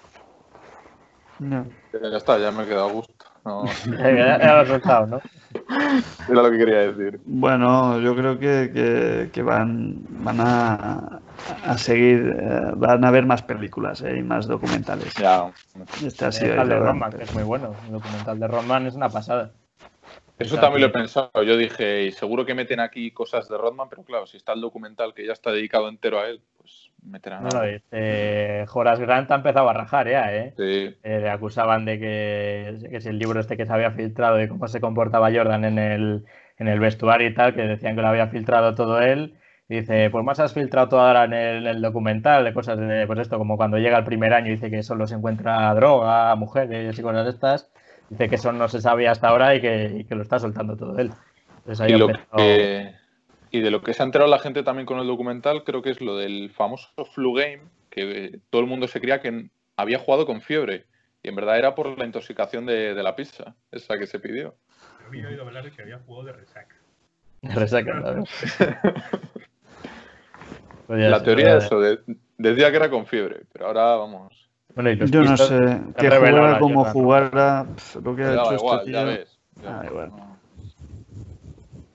No. 1.40 1.66
Ya 1.94 2.18
está, 2.18 2.38
ya 2.38 2.52
me 2.52 2.64
he 2.64 2.68
quedado 2.68 2.90
a 2.90 2.92
gusto. 2.92 3.14
No, 3.46 3.64
Ya, 3.98 4.40
ya 4.40 4.54
lo 4.56 4.60
has 4.62 4.68
soltado, 4.68 5.08
¿no? 5.08 5.22
era 6.30 6.42
lo 6.44 6.52
que 6.52 6.58
quería 6.58 6.92
decir. 6.92 7.20
Bueno, 7.26 8.00
yo 8.02 8.16
creo 8.16 8.38
que, 8.38 8.72
que- 8.74 9.30
que 9.32 9.42
van, 9.42 9.96
van 10.10 10.40
a, 10.42 11.20
a 11.66 11.78
seguir, 11.78 12.36
eh, 12.40 12.72
van 12.76 13.04
a 13.06 13.08
haber 13.08 13.26
más 13.26 13.42
películas 13.44 14.02
eh, 14.02 14.18
y 14.18 14.24
más 14.24 14.48
documentales. 14.48 15.14
Ya. 15.16 15.52
Este 16.06 16.26
ha 16.26 16.32
sido 16.32 16.54
El 16.54 16.60
el 16.62 16.70
de 16.70 16.80
Rodman, 16.80 17.12
que 17.14 17.24
es 17.24 17.34
muy 17.34 17.44
bueno. 17.44 17.74
El 17.86 17.94
documental 17.94 18.40
de 18.40 18.48
Rodman 18.48 18.88
es 18.88 18.96
una 18.96 19.10
pasada. 19.10 19.52
Eso 20.40 20.58
también 20.60 20.82
lo 20.82 20.88
he 20.88 20.92
pensado. 20.92 21.32
Yo 21.44 21.58
dije, 21.58 22.04
y 22.04 22.12
seguro 22.12 22.46
que 22.46 22.54
meten 22.54 22.80
aquí 22.80 23.12
cosas 23.12 23.50
de 23.50 23.58
Rodman, 23.58 23.90
pero 23.90 24.04
claro, 24.04 24.28
si 24.28 24.38
está 24.38 24.54
el 24.54 24.62
documental 24.62 25.14
que 25.14 25.26
ya 25.26 25.34
está 25.34 25.52
dedicado 25.52 25.90
entero 25.90 26.20
a 26.20 26.28
él, 26.28 26.42
pues 26.58 26.92
meterán 27.04 27.44
No, 27.44 27.50
algo. 27.50 27.64
este, 27.64 28.66
Horace 28.72 29.02
Grant 29.04 29.32
ha 29.32 29.36
empezado 29.36 29.70
a 29.70 29.74
rajar 29.74 30.10
ya, 30.10 30.34
¿eh? 30.36 30.54
Sí, 30.58 30.96
Eh, 31.04 31.20
le 31.22 31.30
acusaban 31.30 31.86
de 31.86 32.00
que, 32.00 32.90
que 32.90 33.02
si 33.02 33.10
el 33.10 33.18
libro 33.20 33.40
este 33.40 33.58
que 33.58 33.66
se 33.66 33.74
había 33.74 33.92
filtrado 33.92 34.36
de 34.36 34.48
cómo 34.48 34.68
se 34.68 34.82
comportaba 34.82 35.32
Jordan 35.34 35.66
en 35.66 35.80
el, 35.80 36.26
en 36.58 36.68
el 36.68 36.80
vestuario 36.80 37.28
y 37.30 37.34
tal, 37.34 37.56
que 37.56 37.62
decían 37.64 37.96
que 37.96 38.02
lo 38.02 38.08
había 38.08 38.28
filtrado 38.28 38.76
todo 38.76 39.02
él. 39.02 39.36
Y 39.70 39.82
dice, 39.82 40.10
pues 40.12 40.24
más 40.24 40.40
has 40.40 40.54
filtrado 40.54 40.88
todo 40.88 41.02
ahora 41.02 41.26
en 41.26 41.34
el, 41.34 41.58
en 41.68 41.76
el 41.76 41.82
documental, 41.82 42.46
de 42.46 42.54
cosas 42.54 42.80
de, 42.80 43.06
pues 43.06 43.20
esto, 43.20 43.38
como 43.38 43.58
cuando 43.58 43.78
llega 43.78 43.98
el 43.98 44.06
primer 44.06 44.34
año 44.34 44.48
y 44.48 44.52
dice 44.52 44.70
que 44.72 44.82
solo 44.82 45.08
se 45.08 45.16
encuentra 45.16 45.74
droga, 45.74 46.34
mujeres 46.36 46.98
y 46.98 47.02
cosas 47.02 47.26
de 47.26 47.32
estas. 47.32 47.70
Dice 48.10 48.30
que 48.30 48.36
eso 48.36 48.52
no 48.52 48.68
se 48.70 48.82
sabía 48.82 49.12
hasta 49.12 49.28
ahora 49.30 49.54
y 49.56 49.62
que, 49.62 49.98
y 50.00 50.04
que 50.06 50.16
lo 50.16 50.22
está 50.24 50.40
soltando 50.40 50.76
todo 50.78 50.98
él. 51.00 51.12
Entonces 51.60 51.82
ahí 51.82 51.92
y, 51.92 51.94
ha 51.96 51.98
lo 51.98 52.10
empezado- 52.10 52.38
que- 52.38 52.96
y 53.52 53.60
de 53.62 53.72
lo 53.72 53.82
que 53.82 53.94
se 53.94 54.04
ha 54.04 54.06
enterado 54.06 54.30
la 54.30 54.40
gente 54.40 54.64
también 54.64 54.86
con 54.86 55.00
el 55.00 55.08
documental, 55.08 55.64
creo 55.64 55.82
que 55.82 55.90
es 55.92 56.02
lo 56.02 56.18
del 56.18 56.50
famoso 56.52 56.90
flu 57.14 57.34
game, 57.34 57.62
que 57.90 58.26
eh, 58.26 58.40
todo 58.50 58.62
el 58.62 58.68
mundo 58.68 58.88
se 58.88 59.00
creía 59.00 59.20
que 59.22 59.50
había 59.76 60.00
jugado 60.00 60.26
con 60.26 60.42
fiebre. 60.42 60.86
Y 61.24 61.30
en 61.30 61.36
verdad 61.36 61.58
era 61.58 61.76
por 61.76 61.98
la 61.98 62.06
intoxicación 62.06 62.66
de, 62.66 62.94
de 62.94 63.04
la 63.04 63.16
pizza, 63.16 63.56
esa 63.72 63.98
que 63.98 64.08
se 64.08 64.20
pidió. 64.20 64.56
Yo 65.02 65.08
había 65.08 65.28
oído 65.28 65.44
hablar 65.44 65.64
de 65.64 65.72
que 65.72 65.82
había 65.82 65.98
jugado 66.00 66.26
de 66.28 66.34
resaca. 66.34 66.76
Resaca, 67.42 68.02
¿sabes? 68.02 68.30
Pues 70.88 71.02
ya 71.02 71.10
La 71.10 71.20
se 71.20 71.26
teoría 71.26 71.58
es 71.58 71.66
eso, 71.66 71.80
de- 71.82 72.00
decía 72.38 72.70
que 72.72 72.78
era 72.78 72.90
con 72.90 73.06
fiebre, 73.06 73.42
pero 73.52 73.68
ahora 73.68 73.96
vamos. 73.96 74.47
Bueno, 74.78 74.92
y 74.92 74.96
los 74.96 75.10
Yo 75.10 75.24
no 75.24 75.36
sé, 75.36 75.82
que 75.98 76.08
jugara 76.08 76.60
como 76.60 76.86
jugara, 76.86 77.66
lo 78.04 78.16
que 78.16 78.24
ha 78.24 78.34
hecho 78.36 78.52
este 78.54 78.86
tío. 78.86 78.94
ya 78.94 79.04
ves. 79.06 79.40
ya 79.64 79.70
Ah, 79.76 79.80
ves, 79.82 79.90
igual. 79.92 80.10
no. 80.16 80.38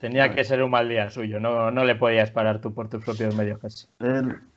Tenía 0.01 0.35
que 0.35 0.43
ser 0.43 0.61
un 0.61 0.69
mal 0.69 0.89
día 0.89 1.09
suyo, 1.09 1.39
no, 1.39 1.71
no 1.71 1.85
le 1.85 1.95
podías 1.95 2.29
parar 2.29 2.59
tú 2.59 2.73
por 2.73 2.89
tus 2.89 3.05
propios 3.05 3.33
medios 3.37 3.57
casi. 3.59 3.87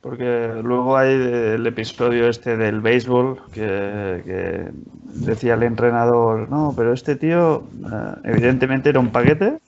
Porque 0.01 0.51
luego 0.61 0.97
hay 0.97 1.13
el 1.13 1.65
episodio 1.65 2.27
este 2.29 2.57
del 2.57 2.81
béisbol 2.81 3.39
que, 3.53 4.23
que 4.27 4.65
decía 5.05 5.55
el 5.55 5.63
entrenador, 5.63 6.49
no, 6.51 6.75
pero 6.77 6.93
este 6.93 7.15
tío 7.15 7.63
eh, 7.85 8.15
evidentemente 8.25 8.89
era 8.89 8.99
un 8.99 9.13
paquete 9.13 9.59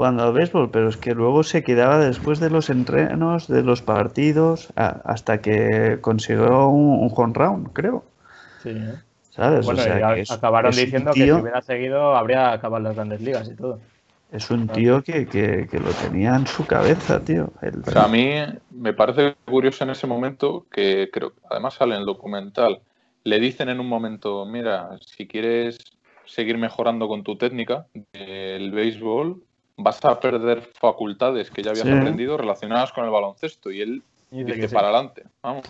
jugando 0.00 0.22
al 0.22 0.32
béisbol, 0.32 0.70
pero 0.70 0.88
es 0.88 0.96
que 0.96 1.14
luego 1.14 1.42
se 1.42 1.62
quedaba 1.62 1.98
después 1.98 2.40
de 2.40 2.48
los 2.48 2.70
entrenos, 2.70 3.48
de 3.48 3.62
los 3.62 3.82
partidos, 3.82 4.72
a- 4.74 5.02
hasta 5.04 5.42
que 5.42 5.98
consiguió 6.00 6.68
un, 6.68 7.04
un 7.04 7.12
home 7.14 7.34
round, 7.34 7.68
creo. 7.74 8.02
Sí, 8.62 8.70
¿eh? 8.70 8.94
¿Sabes? 9.28 9.66
Bueno, 9.66 9.82
o 9.82 9.84
sea, 9.84 10.00
y 10.00 10.02
a- 10.02 10.14
que 10.14 10.20
es- 10.22 10.30
acabaron 10.30 10.70
es 10.70 10.76
diciendo 10.78 11.12
que 11.12 11.24
si 11.24 11.30
hubiera 11.32 11.60
seguido 11.60 12.16
habría 12.16 12.50
acabado 12.50 12.82
las 12.82 12.94
grandes 12.94 13.20
ligas 13.20 13.46
y 13.50 13.54
todo. 13.56 13.78
Es 14.32 14.50
un 14.50 14.68
tío 14.68 15.02
que, 15.02 15.26
que- 15.26 15.68
que 15.70 15.78
lo 15.78 15.90
tenía 15.90 16.34
en 16.34 16.46
su 16.46 16.66
cabeza, 16.66 17.22
tío. 17.22 17.52
El- 17.60 17.80
O 17.80 17.84
sea, 17.84 18.04
a 18.04 18.08
mí 18.08 18.30
me 18.70 18.94
parece 18.94 19.36
curioso 19.44 19.84
en 19.84 19.90
ese 19.90 20.06
momento 20.06 20.64
que 20.72 21.10
creo 21.12 21.34
que 21.34 21.40
además 21.50 21.74
sale 21.74 21.92
en 21.94 22.00
el 22.00 22.06
documental. 22.06 22.80
Le 23.24 23.38
dicen 23.38 23.68
en 23.68 23.80
un 23.80 23.86
momento, 23.88 24.46
mira, 24.46 24.96
si 25.04 25.28
quieres 25.28 25.76
seguir 26.24 26.56
mejorando 26.56 27.06
con 27.06 27.22
tu 27.22 27.36
técnica 27.36 27.86
del 28.14 28.70
béisbol, 28.70 29.42
vas 29.82 30.04
a 30.04 30.18
perder 30.20 30.68
facultades 30.80 31.50
que 31.50 31.62
ya 31.62 31.70
habías 31.70 31.86
Sí. 31.86 31.92
aprendido 31.92 32.36
relacionadas 32.36 32.92
con 32.92 33.04
el 33.04 33.10
baloncesto. 33.10 33.70
Y 33.70 33.80
él 33.82 34.02
Y 34.30 34.38
dice 34.38 34.46
dice 34.46 34.60
que 34.60 34.68
sí. 34.68 34.74
para 34.74 34.88
adelante. 34.88 35.24
Vamos. 35.42 35.64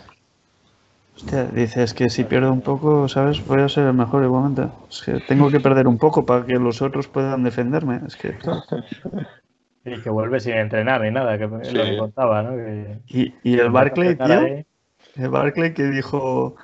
Hostia, 1.17 1.45
dices 1.45 1.93
que 1.93 2.09
si 2.09 2.25
pierdo 2.25 2.53
un 2.53 2.63
poco, 2.63 3.09
¿sabes? 3.09 3.45
Voy 3.47 3.61
a 3.61 3.69
ser 3.69 3.87
el 3.87 3.95
mejor 3.95 4.25
igualmente. 4.25 4.69
Es 4.89 5.03
que 5.03 5.21
tengo 5.21 5.51
que 5.51 5.61
perder 5.61 5.87
un 5.87 5.99
poco 5.99 6.25
para 6.25 6.47
que 6.47 6.55
los 6.55 6.81
otros 6.83 7.09
puedan 7.09 7.43
defenderme. 7.43 8.01
Es 8.07 8.17
que. 8.17 8.35
Y 9.83 9.99
que 10.03 10.11
vuelve 10.11 10.41
sin 10.41 10.53
entrenar 10.53 11.01
ni 11.01 11.11
nada, 11.11 11.39
que 11.39 11.45
es 11.63 11.69
Sí. 11.69 11.75
lo 11.75 11.85
que 11.85 11.97
contaba, 11.97 12.43
¿no? 12.43 12.51
Que- 12.55 12.99
Y, 13.09 13.35
y 13.43 13.59
el 13.59 13.71
Barclay, 13.71 14.15
tío. 14.15 14.27
ahí. 14.41 14.67
El 15.17 15.29
Barclay 15.31 15.73
que 15.73 15.85
dijo 15.85 16.55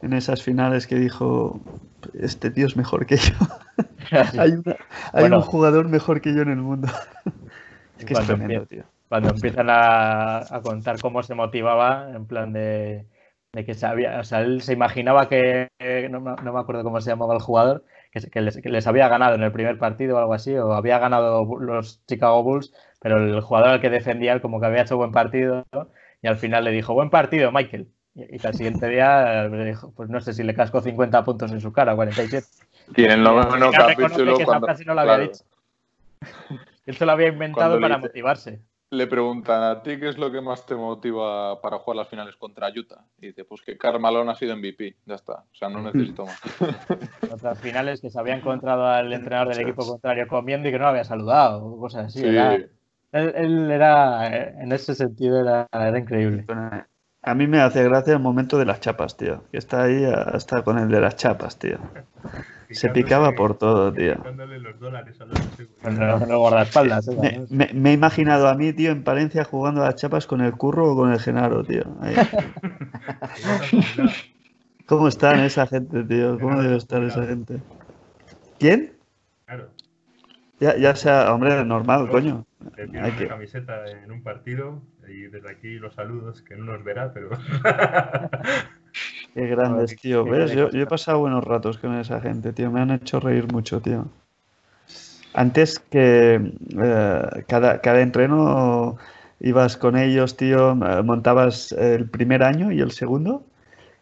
en 0.00 0.14
esas 0.14 0.42
finales 0.42 0.86
que 0.86 0.94
dijo: 0.94 1.60
Este 2.14 2.50
tío 2.50 2.66
es 2.66 2.74
mejor 2.76 3.04
que 3.04 3.16
yo. 3.18 3.34
hay 4.38 4.50
una- 4.52 4.76
hay 5.12 5.20
Bueno. 5.20 5.36
un 5.36 5.42
jugador 5.42 5.88
mejor 5.88 6.20
que 6.20 6.34
yo 6.34 6.42
en 6.42 6.50
el 6.50 6.56
mundo. 6.56 6.88
es 7.98 8.04
que 8.04 8.12
es 8.14 8.18
Cuando 8.18 8.36
tremendo, 8.36 8.66
tío. 8.66 8.84
Cuando 9.08 9.30
empiezan 9.30 9.68
a, 9.70 10.38
a 10.38 10.62
contar 10.62 10.98
cómo 11.00 11.22
se 11.22 11.34
motivaba, 11.34 12.10
en 12.14 12.26
plan 12.26 12.52
de, 12.52 13.06
de 13.52 13.64
que 13.64 13.74
sabía, 13.74 14.18
o 14.20 14.24
sea, 14.24 14.40
él 14.40 14.62
se 14.62 14.72
imaginaba 14.72 15.28
que, 15.28 15.68
eh, 15.78 16.08
no, 16.10 16.20
me- 16.20 16.34
no 16.42 16.52
me 16.52 16.60
acuerdo 16.60 16.82
cómo 16.82 17.00
se 17.00 17.10
llamaba 17.10 17.34
el 17.34 17.40
jugador, 17.40 17.84
que, 18.10 18.40
les, 18.40 18.56
que 18.60 18.68
les 18.70 18.86
había 18.86 19.08
ganado 19.08 19.34
en 19.34 19.42
el 19.42 19.52
primer 19.52 19.78
partido 19.78 20.16
o 20.16 20.18
algo 20.18 20.34
así, 20.34 20.54
o 20.56 20.72
había 20.72 20.98
ganado 20.98 21.44
los 21.60 22.04
Chicago 22.06 22.42
Bulls, 22.42 22.72
pero 23.00 23.18
el 23.18 23.40
jugador 23.42 23.68
al 23.70 23.80
que 23.80 23.90
defendía 23.90 24.32
él 24.32 24.40
como 24.40 24.60
que 24.60 24.66
había 24.66 24.82
hecho 24.82 24.96
buen 24.96 25.12
partido, 25.12 25.64
¿no? 25.72 25.90
y 26.22 26.28
al 26.28 26.38
final 26.38 26.64
le 26.64 26.70
dijo, 26.70 26.94
buen 26.94 27.10
partido, 27.10 27.52
Michael. 27.52 27.88
Y, 28.14 28.36
y 28.36 28.46
al 28.46 28.54
siguiente 28.54 28.88
día, 28.88 29.44
eh, 29.44 29.48
le 29.50 29.64
dijo, 29.66 29.92
pues 29.94 30.08
no 30.08 30.20
sé 30.20 30.32
si 30.32 30.42
le 30.42 30.54
cascó 30.54 30.80
50 30.80 31.24
puntos 31.24 31.52
en 31.52 31.60
su 31.60 31.72
cara, 31.72 31.94
47. 31.96 32.46
Tiene 32.94 33.14
el 33.14 33.22
noveno 33.22 33.70
Ya 33.72 33.86
reconoce 33.86 33.94
capítulo 34.14 34.36
que 34.36 34.42
esa 34.42 34.44
cuando, 34.50 34.66
frase 34.66 34.84
no 34.84 34.94
la 34.94 35.02
había 35.02 35.14
claro, 35.16 35.32
dicho. 35.32 35.44
Él 36.86 36.96
se 36.96 37.06
lo 37.06 37.12
había 37.12 37.28
inventado 37.28 37.80
para 37.80 37.96
dice- 37.96 38.08
motivarse. 38.08 38.60
le 38.90 39.06
preguntan 39.06 39.62
a 39.62 39.82
ti 39.82 39.98
qué 39.98 40.08
es 40.08 40.18
lo 40.18 40.30
que 40.30 40.40
más 40.40 40.66
te 40.66 40.74
motiva 40.74 41.60
para 41.62 41.78
jugar 41.78 41.96
las 41.96 42.08
finales 42.08 42.36
contra 42.36 42.68
Utah. 42.68 43.04
Y 43.20 43.28
dice, 43.28 43.44
pues 43.44 43.62
que 43.62 43.78
Karl 43.78 43.98
Malone 44.00 44.30
ha 44.30 44.34
sido 44.34 44.56
MVP. 44.56 44.96
Ya 45.06 45.14
está. 45.14 45.44
O 45.50 45.54
sea, 45.54 45.68
no 45.68 45.80
necesito 45.82 46.26
más. 46.26 46.38
otras 47.32 47.58
finales 47.60 48.00
que 48.00 48.10
se 48.10 48.18
había 48.18 48.34
encontrado 48.34 48.86
al 48.86 49.12
entrenador 49.12 49.48
del 49.54 49.60
equipo 49.66 49.86
contrario 49.86 50.26
comiendo 50.28 50.68
y 50.68 50.72
que 50.72 50.78
no 50.78 50.84
lo 50.84 50.90
había 50.90 51.04
saludado, 51.04 51.64
o 51.64 51.78
cosas 51.78 52.06
así. 52.06 52.20
Sí. 52.20 52.26
Era- 52.28 52.54
él, 52.54 53.32
él 53.36 53.70
era, 53.70 54.26
eh, 54.34 54.54
en 54.60 54.72
ese 54.72 54.94
sentido, 54.94 55.38
era, 55.40 55.68
era 55.70 55.98
increíble. 55.98 56.46
A 57.24 57.34
mí 57.34 57.46
me 57.46 57.60
hace 57.60 57.84
gracia 57.84 58.14
el 58.14 58.18
momento 58.18 58.58
de 58.58 58.64
las 58.64 58.80
chapas, 58.80 59.16
tío. 59.16 59.44
Que 59.52 59.58
está 59.58 59.84
ahí 59.84 60.04
hasta 60.04 60.62
con 60.62 60.78
el 60.78 60.88
de 60.88 61.00
las 61.00 61.16
chapas, 61.16 61.56
tío. 61.58 61.78
Se 62.70 62.88
picaba 62.88 63.32
por 63.32 63.58
todo, 63.58 63.92
tío. 63.92 64.14
Dándole 64.24 64.58
los 64.58 64.80
dólares 64.80 65.20
a 65.20 65.26
los 65.26 65.38
Con 65.82 65.98
los, 66.00 66.20
los 66.28 66.38
guardaespaldas. 66.38 67.06
¿eh? 67.08 67.44
Me, 67.50 67.66
me- 67.66 67.72
me 67.74 67.90
he 67.90 67.92
imaginado 67.92 68.48
a 68.48 68.54
mí, 68.54 68.72
tío, 68.72 68.90
en 68.90 69.04
Palencia 69.04 69.44
jugando 69.44 69.82
a 69.82 69.86
las 69.86 69.96
chapas 69.96 70.26
con 70.26 70.40
el 70.40 70.52
curro 70.54 70.92
o 70.92 70.96
con 70.96 71.12
el 71.12 71.20
Genaro, 71.20 71.62
tío. 71.64 71.84
Ahí. 72.00 72.16
¿Cómo 74.86 75.08
están 75.08 75.40
esa 75.40 75.66
gente, 75.66 76.02
tío? 76.04 76.38
¿Cómo 76.40 76.60
debe 76.60 76.76
estar 76.76 77.02
esa 77.04 77.24
gente? 77.24 77.58
¿Quién? 78.58 78.94
Claro, 79.46 79.68
Ya, 80.60 80.76
ya 80.76 80.96
sea, 80.96 81.32
hombre, 81.32 81.64
normal, 81.64 82.08
coño. 82.10 82.44
le 82.76 82.86
tiene 82.88 83.00
Hay 83.00 83.10
una 83.10 83.18
que- 83.18 83.28
camiseta 83.28 83.86
en 83.86 84.10
un 84.10 84.22
partido 84.22 84.82
y 85.08 85.28
desde 85.28 85.50
aquí 85.50 85.78
los 85.78 85.94
saludos, 85.94 86.42
que 86.42 86.56
no 86.56 86.64
nos 86.64 86.84
verá, 86.84 87.12
pero 87.12 87.30
Qué 89.34 89.46
grandes, 89.46 89.96
tío. 89.96 90.24
¿Ves? 90.24 90.52
Yo, 90.52 90.70
yo 90.70 90.82
he 90.82 90.86
pasado 90.86 91.20
buenos 91.20 91.44
ratos 91.44 91.78
con 91.78 91.98
esa 91.98 92.20
gente, 92.20 92.52
tío. 92.52 92.70
Me 92.70 92.80
han 92.80 92.90
hecho 92.90 93.18
reír 93.18 93.50
mucho, 93.50 93.80
tío. 93.80 94.06
Antes 95.34 95.78
que 95.78 96.34
eh, 96.34 97.44
cada, 97.48 97.80
cada 97.80 98.02
entreno 98.02 98.98
ibas 99.40 99.78
con 99.78 99.96
ellos, 99.96 100.36
tío, 100.36 100.72
eh, 100.72 101.02
montabas 101.02 101.72
el 101.72 102.08
primer 102.08 102.42
año 102.42 102.70
y 102.70 102.80
el 102.80 102.90
segundo, 102.90 103.42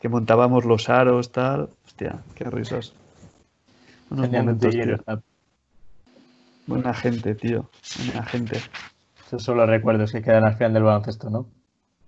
que 0.01 0.09
montábamos 0.09 0.65
los 0.65 0.89
aros, 0.89 1.31
tal. 1.31 1.69
Hostia, 1.87 2.19
qué 2.35 2.51
risas. 2.51 2.95
Unos 4.11 4.29
momentos, 4.29 4.75
tío. 4.75 4.99
Buena 6.67 6.93
gente, 6.93 7.37
tío. 7.37 7.71
Buena 8.07 8.27
gente. 8.27 8.61
Esos 9.31 9.45
son 9.45 9.59
los 9.59 9.69
recuerdos 9.69 10.11
que 10.11 10.23
quedan 10.23 10.43
al 10.43 10.55
final 10.55 10.75
del 10.75 10.83
baloncesto, 10.83 11.31
¿no? 11.31 11.47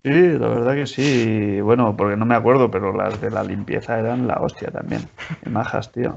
Sí, 0.02 0.10
la 0.10 0.48
verdad 0.48 0.74
que 0.74 0.86
sí. 0.88 1.60
Bueno, 1.60 1.96
porque 1.96 2.16
no 2.16 2.26
me 2.26 2.34
acuerdo, 2.34 2.68
pero 2.68 2.92
las 2.92 3.20
de 3.20 3.30
la 3.30 3.44
limpieza 3.44 3.96
eran 3.96 4.26
la 4.26 4.40
hostia 4.40 4.72
también. 4.72 5.08
Qué 5.40 5.48
majas, 5.48 5.92
tío. 5.92 6.16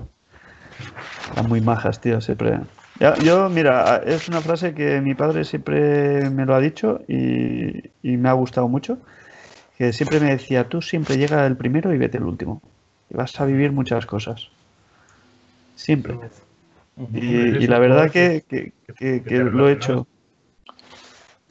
Eran 1.31 1.47
muy 1.47 1.61
majas, 1.61 2.01
tío, 2.01 2.19
siempre. 2.21 2.59
Ya- 2.99 3.19
yo, 3.19 3.47
mira, 3.51 3.97
es 4.03 4.27
una 4.27 4.41
frase 4.41 4.73
que 4.73 4.99
mi 5.01 5.13
padre 5.13 5.43
siempre 5.43 6.27
me 6.31 6.47
lo 6.47 6.55
ha 6.55 6.59
dicho 6.59 7.01
y, 7.07 7.91
y 8.01 8.17
me 8.17 8.29
ha 8.29 8.33
gustado 8.33 8.67
mucho. 8.67 8.97
Que 9.77 9.93
siempre 9.93 10.19
me 10.19 10.31
decía, 10.31 10.67
tú 10.69 10.81
siempre 10.81 11.19
llega 11.19 11.45
el 11.45 11.55
primero 11.55 11.93
y 11.93 11.99
vete 11.99 12.17
el 12.17 12.23
último. 12.23 12.63
Y 13.11 13.15
vas 13.15 13.39
a 13.39 13.45
vivir 13.45 13.71
muchas 13.71 14.07
cosas. 14.07 14.49
Siempre. 15.75 16.15
Y, 17.13 17.63
y 17.63 17.67
la 17.67 17.77
verdad 17.77 18.09
que, 18.09 18.43
que- 18.49 18.73
que- 18.97 19.21
que 19.23 19.37
lo 19.43 19.69
he 19.69 19.73
hecho. 19.73 20.07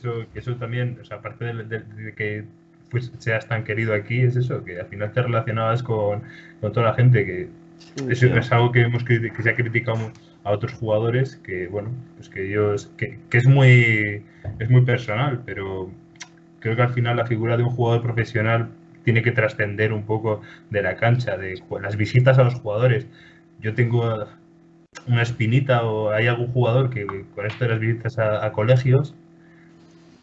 Eso, 0.05 0.27
que 0.33 0.39
eso 0.41 0.57
también, 0.57 0.99
o 1.01 1.05
sea, 1.05 1.19
aparte 1.19 1.45
de, 1.47 1.65
de- 1.65 1.81
de 1.81 2.15
que 2.15 2.45
pues, 2.91 3.11
seas 3.19 3.49
tan 3.49 3.65
querido 3.65 3.95
aquí, 3.95 4.21
es 4.21 4.37
eso, 4.37 4.65
que 4.65 4.79
al 4.81 4.87
final 4.87 5.13
te 5.13 5.23
relacionabas 5.23 5.83
con, 5.83 6.23
con 6.61 6.73
toda 6.73 6.87
la 6.89 6.95
gente 6.95 7.25
que 7.25 7.49
es, 8.09 8.21
tío. 8.21 8.37
es 8.37 8.53
algo 8.53 8.71
que, 8.73 8.83
hemos, 8.83 9.05
que 9.05 9.33
se 9.43 9.51
ha 9.51 9.57
criticado 9.57 10.13
a 10.45 10.51
otros 10.53 10.75
jugadores 10.75 11.37
que, 11.37 11.69
bueno, 11.69 11.91
pues 12.17 12.29
que 12.29 12.47
ellos, 12.47 12.93
que, 12.99 13.19
que 13.31 13.39
es 13.39 13.47
muy 13.47 14.23
es 14.59 14.71
muy 14.71 14.83
personal, 14.83 15.43
pero 15.47 15.91
creo 16.61 16.77
que 16.77 16.83
al 16.83 16.93
final 16.95 17.17
la 17.17 17.27
figura 17.27 17.57
de 17.57 17.63
un 17.65 17.71
jugador 17.71 18.03
profesional 18.03 18.71
tiene 19.05 19.23
que 19.23 19.33
trascender 19.33 19.93
un 19.93 20.05
poco 20.07 20.43
de 20.71 20.83
la 20.83 20.97
cancha, 20.97 21.37
de 21.37 21.63
las 21.81 21.97
visitas 21.97 22.39
a 22.39 22.45
los 22.45 22.55
jugadores. 22.55 23.07
Yo 23.61 23.75
tengo 23.75 24.27
una 25.07 25.23
espinita 25.23 25.85
o 25.85 26.11
hay 26.11 26.27
algún 26.27 26.49
jugador 26.49 26.91
que 26.91 27.27
con 27.35 27.47
esto 27.47 27.65
de 27.65 27.71
las 27.71 27.81
visitas 27.81 28.19
a, 28.19 28.45
a 28.45 28.53
colegios 28.53 29.15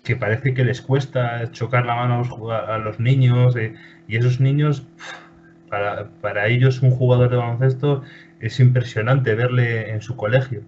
que 0.04 0.16
parece 0.16 0.54
que 0.54 0.64
les 0.66 0.82
cuesta 0.82 1.52
chocar 1.52 1.86
la 1.86 1.96
mano 1.96 2.16
a 2.16 2.18
los, 2.20 2.70
a 2.70 2.78
los 2.80 3.00
niños 3.00 3.56
eh, 3.56 3.76
y 4.08 4.18
esos 4.18 4.40
niños 4.40 4.84
para, 5.70 6.10
para 6.22 6.48
ellos 6.48 6.82
un 6.82 6.92
jugador 6.92 7.30
de 7.30 7.38
baloncesto 7.38 8.04
es 8.40 8.60
impresionante 8.60 9.36
verle 9.36 9.92
en 9.92 10.02
su 10.02 10.16
colegio. 10.16 10.62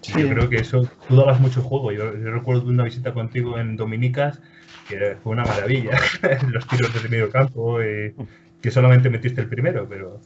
Sí. 0.00 0.18
Yo 0.22 0.30
creo 0.30 0.48
que 0.48 0.56
eso, 0.56 0.88
tú 1.06 1.16
dabas 1.16 1.40
mucho 1.40 1.60
juego. 1.62 1.92
Yo, 1.92 2.16
yo 2.16 2.30
recuerdo 2.30 2.64
una 2.64 2.84
visita 2.84 3.12
contigo 3.12 3.58
en 3.58 3.76
Dominicas 3.76 4.40
que 4.88 5.16
fue 5.22 5.32
una 5.32 5.44
maravilla. 5.44 5.98
Los 6.48 6.66
tiros 6.66 6.92
desde 6.94 7.08
medio 7.10 7.30
campo, 7.30 7.80
eh, 7.82 8.14
que 8.62 8.70
solamente 8.70 9.08
metiste 9.10 9.42
el 9.42 9.48
primero, 9.48 9.86
pero 9.88 10.20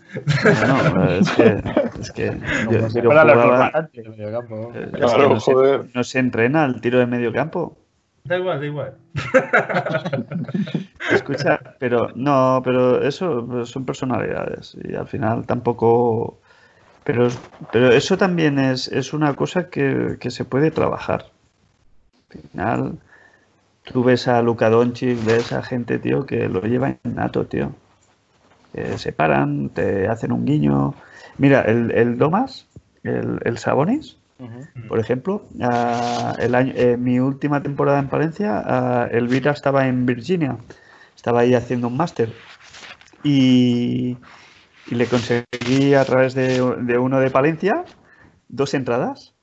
No, 0.67 0.95
no, 0.95 1.11
es 1.11 1.31
que, 1.33 1.61
es 2.01 2.13
que 2.13 2.27
yo, 2.71 2.79
yo 3.03 3.11
jugaba- 3.43 3.69
es 5.37 5.45
que 5.45 5.89
no 5.95 6.05
se 6.05 6.19
entrena 6.21 6.65
el 6.65 6.81
tiro 6.81 6.99
de 7.01 7.07
medio 7.07 7.33
campo. 7.33 7.77
Da 8.25 8.39
igual, 8.39 8.61
da 8.61 8.66
igual. 8.66 8.95
Escucha, 11.12 11.61
pero 11.79 12.11
no, 12.14 12.61
pero 12.64 13.03
eso 13.03 13.66
son 13.66 13.85
personalidades 13.85 14.77
y 14.83 14.95
al 14.95 15.07
final 15.07 15.47
tampoco. 15.47 16.39
Pero, 17.05 17.29
pero 17.70 17.93
eso 17.93 18.16
también 18.16 18.59
es, 18.59 18.89
es 18.89 19.12
una 19.12 19.35
cosa 19.35 19.68
que, 19.68 20.16
que 20.18 20.31
se 20.31 20.47
puede 20.47 20.70
trabajar. 20.70 21.27
Al 22.35 22.41
final, 22.41 22.99
tú 23.85 24.05
ves 24.05 24.29
a 24.29 24.43
Luka 24.43 24.70
Doncic, 24.70 25.25
ves 25.25 25.53
a 25.53 25.62
gente, 25.62 25.99
tío, 25.99 26.27
que 26.27 26.49
lo 26.49 26.62
lleva 26.62 26.97
innato, 27.05 27.47
tío. 27.47 27.75
Se 28.97 29.12
paran, 29.12 29.68
te 29.70 30.09
hacen 30.09 30.33
un 30.33 30.45
guiño. 30.45 30.95
Mira, 31.39 31.62
el, 31.62 31.93
el 31.93 32.18
Domas, 32.18 32.66
el, 33.05 33.39
el 33.45 33.59
Sabonis, 33.59 34.18
Por 34.89 34.99
ejemplo, 34.99 35.47
ah, 35.61 36.35
el 36.39 36.55
año, 36.55 36.72
eh, 36.76 36.97
mi 36.97 37.20
última 37.20 37.62
temporada 37.62 37.99
en 37.99 38.09
Palencia, 38.09 38.62
ah, 38.64 39.09
Elvira 39.11 39.53
estaba 39.53 39.87
en 39.87 40.07
Virginia, 40.07 40.57
estaba 41.14 41.41
ahí 41.41 41.55
haciendo 41.55 41.89
un 41.89 41.97
máster 41.97 42.32
y, 43.22 44.16
y 44.87 44.95
le 44.95 45.07
conseguí 45.07 45.95
a 45.95 46.05
través 46.05 46.35
de, 46.35 46.61
de 46.80 46.99
uno 46.99 47.20
de 47.20 47.30
Palencia 47.30 47.85
dos 48.49 48.74
entradas 48.74 49.35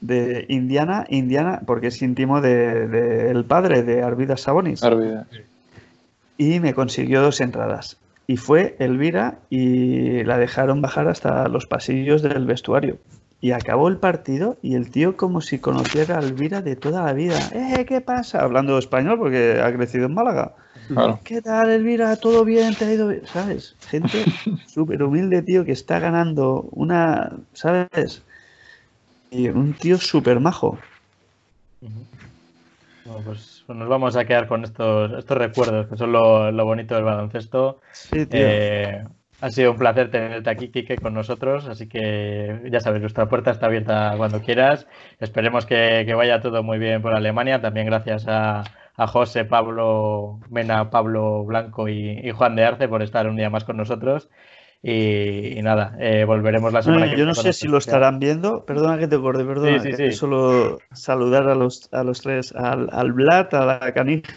de 0.00 0.46
Indiana, 0.48 1.06
Indiana, 1.08 1.62
porque 1.66 1.88
es 1.88 2.02
íntimo 2.02 2.40
del 2.40 2.90
de, 2.90 3.30
el 3.30 3.44
padre 3.44 3.82
de 3.82 4.02
Arvidas 4.02 4.42
Sabonis 4.42 4.82
y 6.36 6.60
me 6.60 6.74
consiguió 6.74 7.22
dos 7.22 7.40
entradas. 7.40 7.98
Y 8.26 8.36
fue 8.36 8.76
Elvira 8.78 9.38
y 9.50 10.24
la 10.24 10.38
dejaron 10.38 10.80
bajar 10.80 11.08
hasta 11.08 11.46
los 11.48 11.66
pasillos 11.66 12.22
del 12.22 12.46
vestuario. 12.46 12.98
Y 13.44 13.52
acabó 13.52 13.88
el 13.88 13.98
partido 13.98 14.56
y 14.62 14.74
el 14.74 14.90
tío 14.90 15.18
como 15.18 15.42
si 15.42 15.58
conociera 15.58 16.16
a 16.16 16.20
Elvira 16.20 16.62
de 16.62 16.76
toda 16.76 17.04
la 17.04 17.12
vida. 17.12 17.38
¡Eh, 17.52 17.84
qué 17.84 18.00
pasa! 18.00 18.40
Hablando 18.40 18.78
español 18.78 19.18
porque 19.18 19.60
ha 19.62 19.70
crecido 19.70 20.06
en 20.06 20.14
Málaga. 20.14 20.54
Claro. 20.88 21.20
¿Qué 21.24 21.42
tal, 21.42 21.68
Elvira? 21.68 22.16
¿Todo 22.16 22.46
bien? 22.46 22.74
¿Te 22.74 22.86
ha 22.86 22.94
ido 22.94 23.08
bien? 23.08 23.26
¿Sabes? 23.26 23.76
Gente 23.86 24.24
súper 24.66 25.02
humilde, 25.02 25.42
tío, 25.42 25.62
que 25.66 25.72
está 25.72 25.98
ganando 25.98 26.70
una... 26.70 27.32
¿Sabes? 27.52 28.22
Y 29.30 29.48
un 29.48 29.74
tío 29.74 29.98
súper 29.98 30.40
majo. 30.40 30.78
Bueno, 33.04 33.20
pues 33.26 33.62
nos 33.68 33.88
vamos 33.90 34.16
a 34.16 34.24
quedar 34.24 34.48
con 34.48 34.64
estos, 34.64 35.12
estos 35.18 35.36
recuerdos, 35.36 35.88
que 35.88 35.98
son 35.98 36.12
lo, 36.12 36.50
lo 36.50 36.64
bonito 36.64 36.94
del 36.94 37.04
baloncesto. 37.04 37.82
Sí, 37.92 38.24
tío. 38.24 38.40
Eh, 38.40 39.04
ha 39.40 39.50
sido 39.50 39.72
un 39.72 39.78
placer 39.78 40.10
tenerte 40.10 40.48
aquí, 40.48 40.68
Kike, 40.68 40.96
con 40.96 41.14
nosotros, 41.14 41.66
así 41.68 41.88
que 41.88 42.60
ya 42.70 42.80
sabes, 42.80 43.00
nuestra 43.00 43.26
puerta 43.26 43.50
está 43.50 43.66
abierta 43.66 44.14
cuando 44.16 44.40
quieras. 44.40 44.86
Esperemos 45.20 45.66
que, 45.66 46.04
que 46.06 46.14
vaya 46.14 46.40
todo 46.40 46.62
muy 46.62 46.78
bien 46.78 47.02
por 47.02 47.14
Alemania. 47.14 47.60
También 47.60 47.86
gracias 47.86 48.26
a, 48.28 48.64
a 48.96 49.06
José, 49.06 49.44
Pablo 49.44 50.40
Mena, 50.50 50.90
Pablo 50.90 51.44
Blanco 51.44 51.88
y, 51.88 52.20
y 52.22 52.30
Juan 52.30 52.56
de 52.56 52.64
Arce 52.64 52.88
por 52.88 53.02
estar 53.02 53.26
un 53.26 53.36
día 53.36 53.50
más 53.50 53.64
con 53.64 53.76
nosotros. 53.76 54.30
Y, 54.86 55.58
y 55.58 55.62
nada, 55.62 55.96
eh, 55.98 56.24
volveremos 56.24 56.70
la 56.70 56.82
semana 56.82 57.06
No, 57.06 57.12
que 57.12 57.18
yo 57.18 57.24
no 57.24 57.34
sé 57.34 57.54
si 57.54 57.68
lo 57.68 57.78
estarán 57.78 58.18
viendo. 58.18 58.66
Perdona 58.66 58.98
que 58.98 59.08
te 59.08 59.16
acorde, 59.16 59.44
perdona. 59.44 59.78
Sí, 59.78 59.90
sí, 59.92 59.96
que 59.96 60.10
sí. 60.10 60.16
Solo 60.16 60.78
saludar 60.92 61.48
a 61.48 61.54
los, 61.54 61.88
a 61.92 62.04
los 62.04 62.20
tres, 62.20 62.54
al, 62.54 62.90
al 62.92 63.12
Vlad, 63.12 63.54
a 63.54 63.64
la 63.64 63.92
canija 63.94 64.30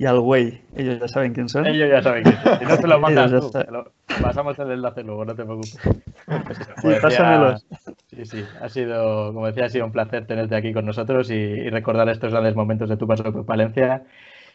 y 0.00 0.06
al 0.06 0.18
güey. 0.20 0.62
Ellos 0.76 0.98
ya 0.98 1.06
saben 1.08 1.34
quién 1.34 1.48
son. 1.48 1.66
Ellos 1.66 1.88
ya 1.90 2.02
saben 2.02 2.24
que 2.24 2.30
si 2.32 2.64
no 2.64 2.76
te 2.78 2.86
lo 2.88 2.98
mandas 3.00 3.30
tú, 3.30 3.48
saben. 3.50 3.66
te 3.66 3.72
lo- 3.72 3.92
pasamos 4.22 4.58
el 4.58 4.70
enlace 4.72 5.02
luego, 5.02 5.24
no 5.26 5.34
te 5.34 5.44
preocupes. 5.44 5.78
Sí, 5.78 6.88
decía- 6.88 7.00
pásamelos. 7.02 7.66
Sí, 8.08 8.24
sí, 8.26 8.44
ha 8.60 8.68
sido, 8.68 9.32
como 9.34 9.46
decía, 9.46 9.66
ha 9.66 9.68
sido 9.68 9.84
un 9.84 9.92
placer 9.92 10.26
tenerte 10.26 10.56
aquí 10.56 10.72
con 10.72 10.84
nosotros 10.86 11.30
y, 11.30 11.34
y 11.34 11.70
recordar 11.70 12.08
estos 12.08 12.32
grandes 12.32 12.56
momentos 12.56 12.88
de 12.88 12.96
tu 12.96 13.06
paso 13.06 13.22
por 13.24 13.44
Palencia. 13.46 14.02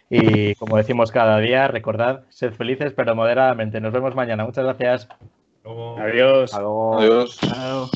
Y 0.09 0.53
como 0.55 0.77
decimos 0.77 1.11
cada 1.11 1.37
día, 1.39 1.67
recordad, 1.67 2.23
sed 2.29 2.53
felices 2.53 2.93
pero 2.95 3.15
moderadamente. 3.15 3.79
Nos 3.79 3.93
vemos 3.93 4.13
mañana. 4.15 4.45
Muchas 4.45 4.63
gracias. 4.65 5.07
Adiós. 5.99 6.53
Adiós. 6.99 7.37
Chao. 7.39 7.89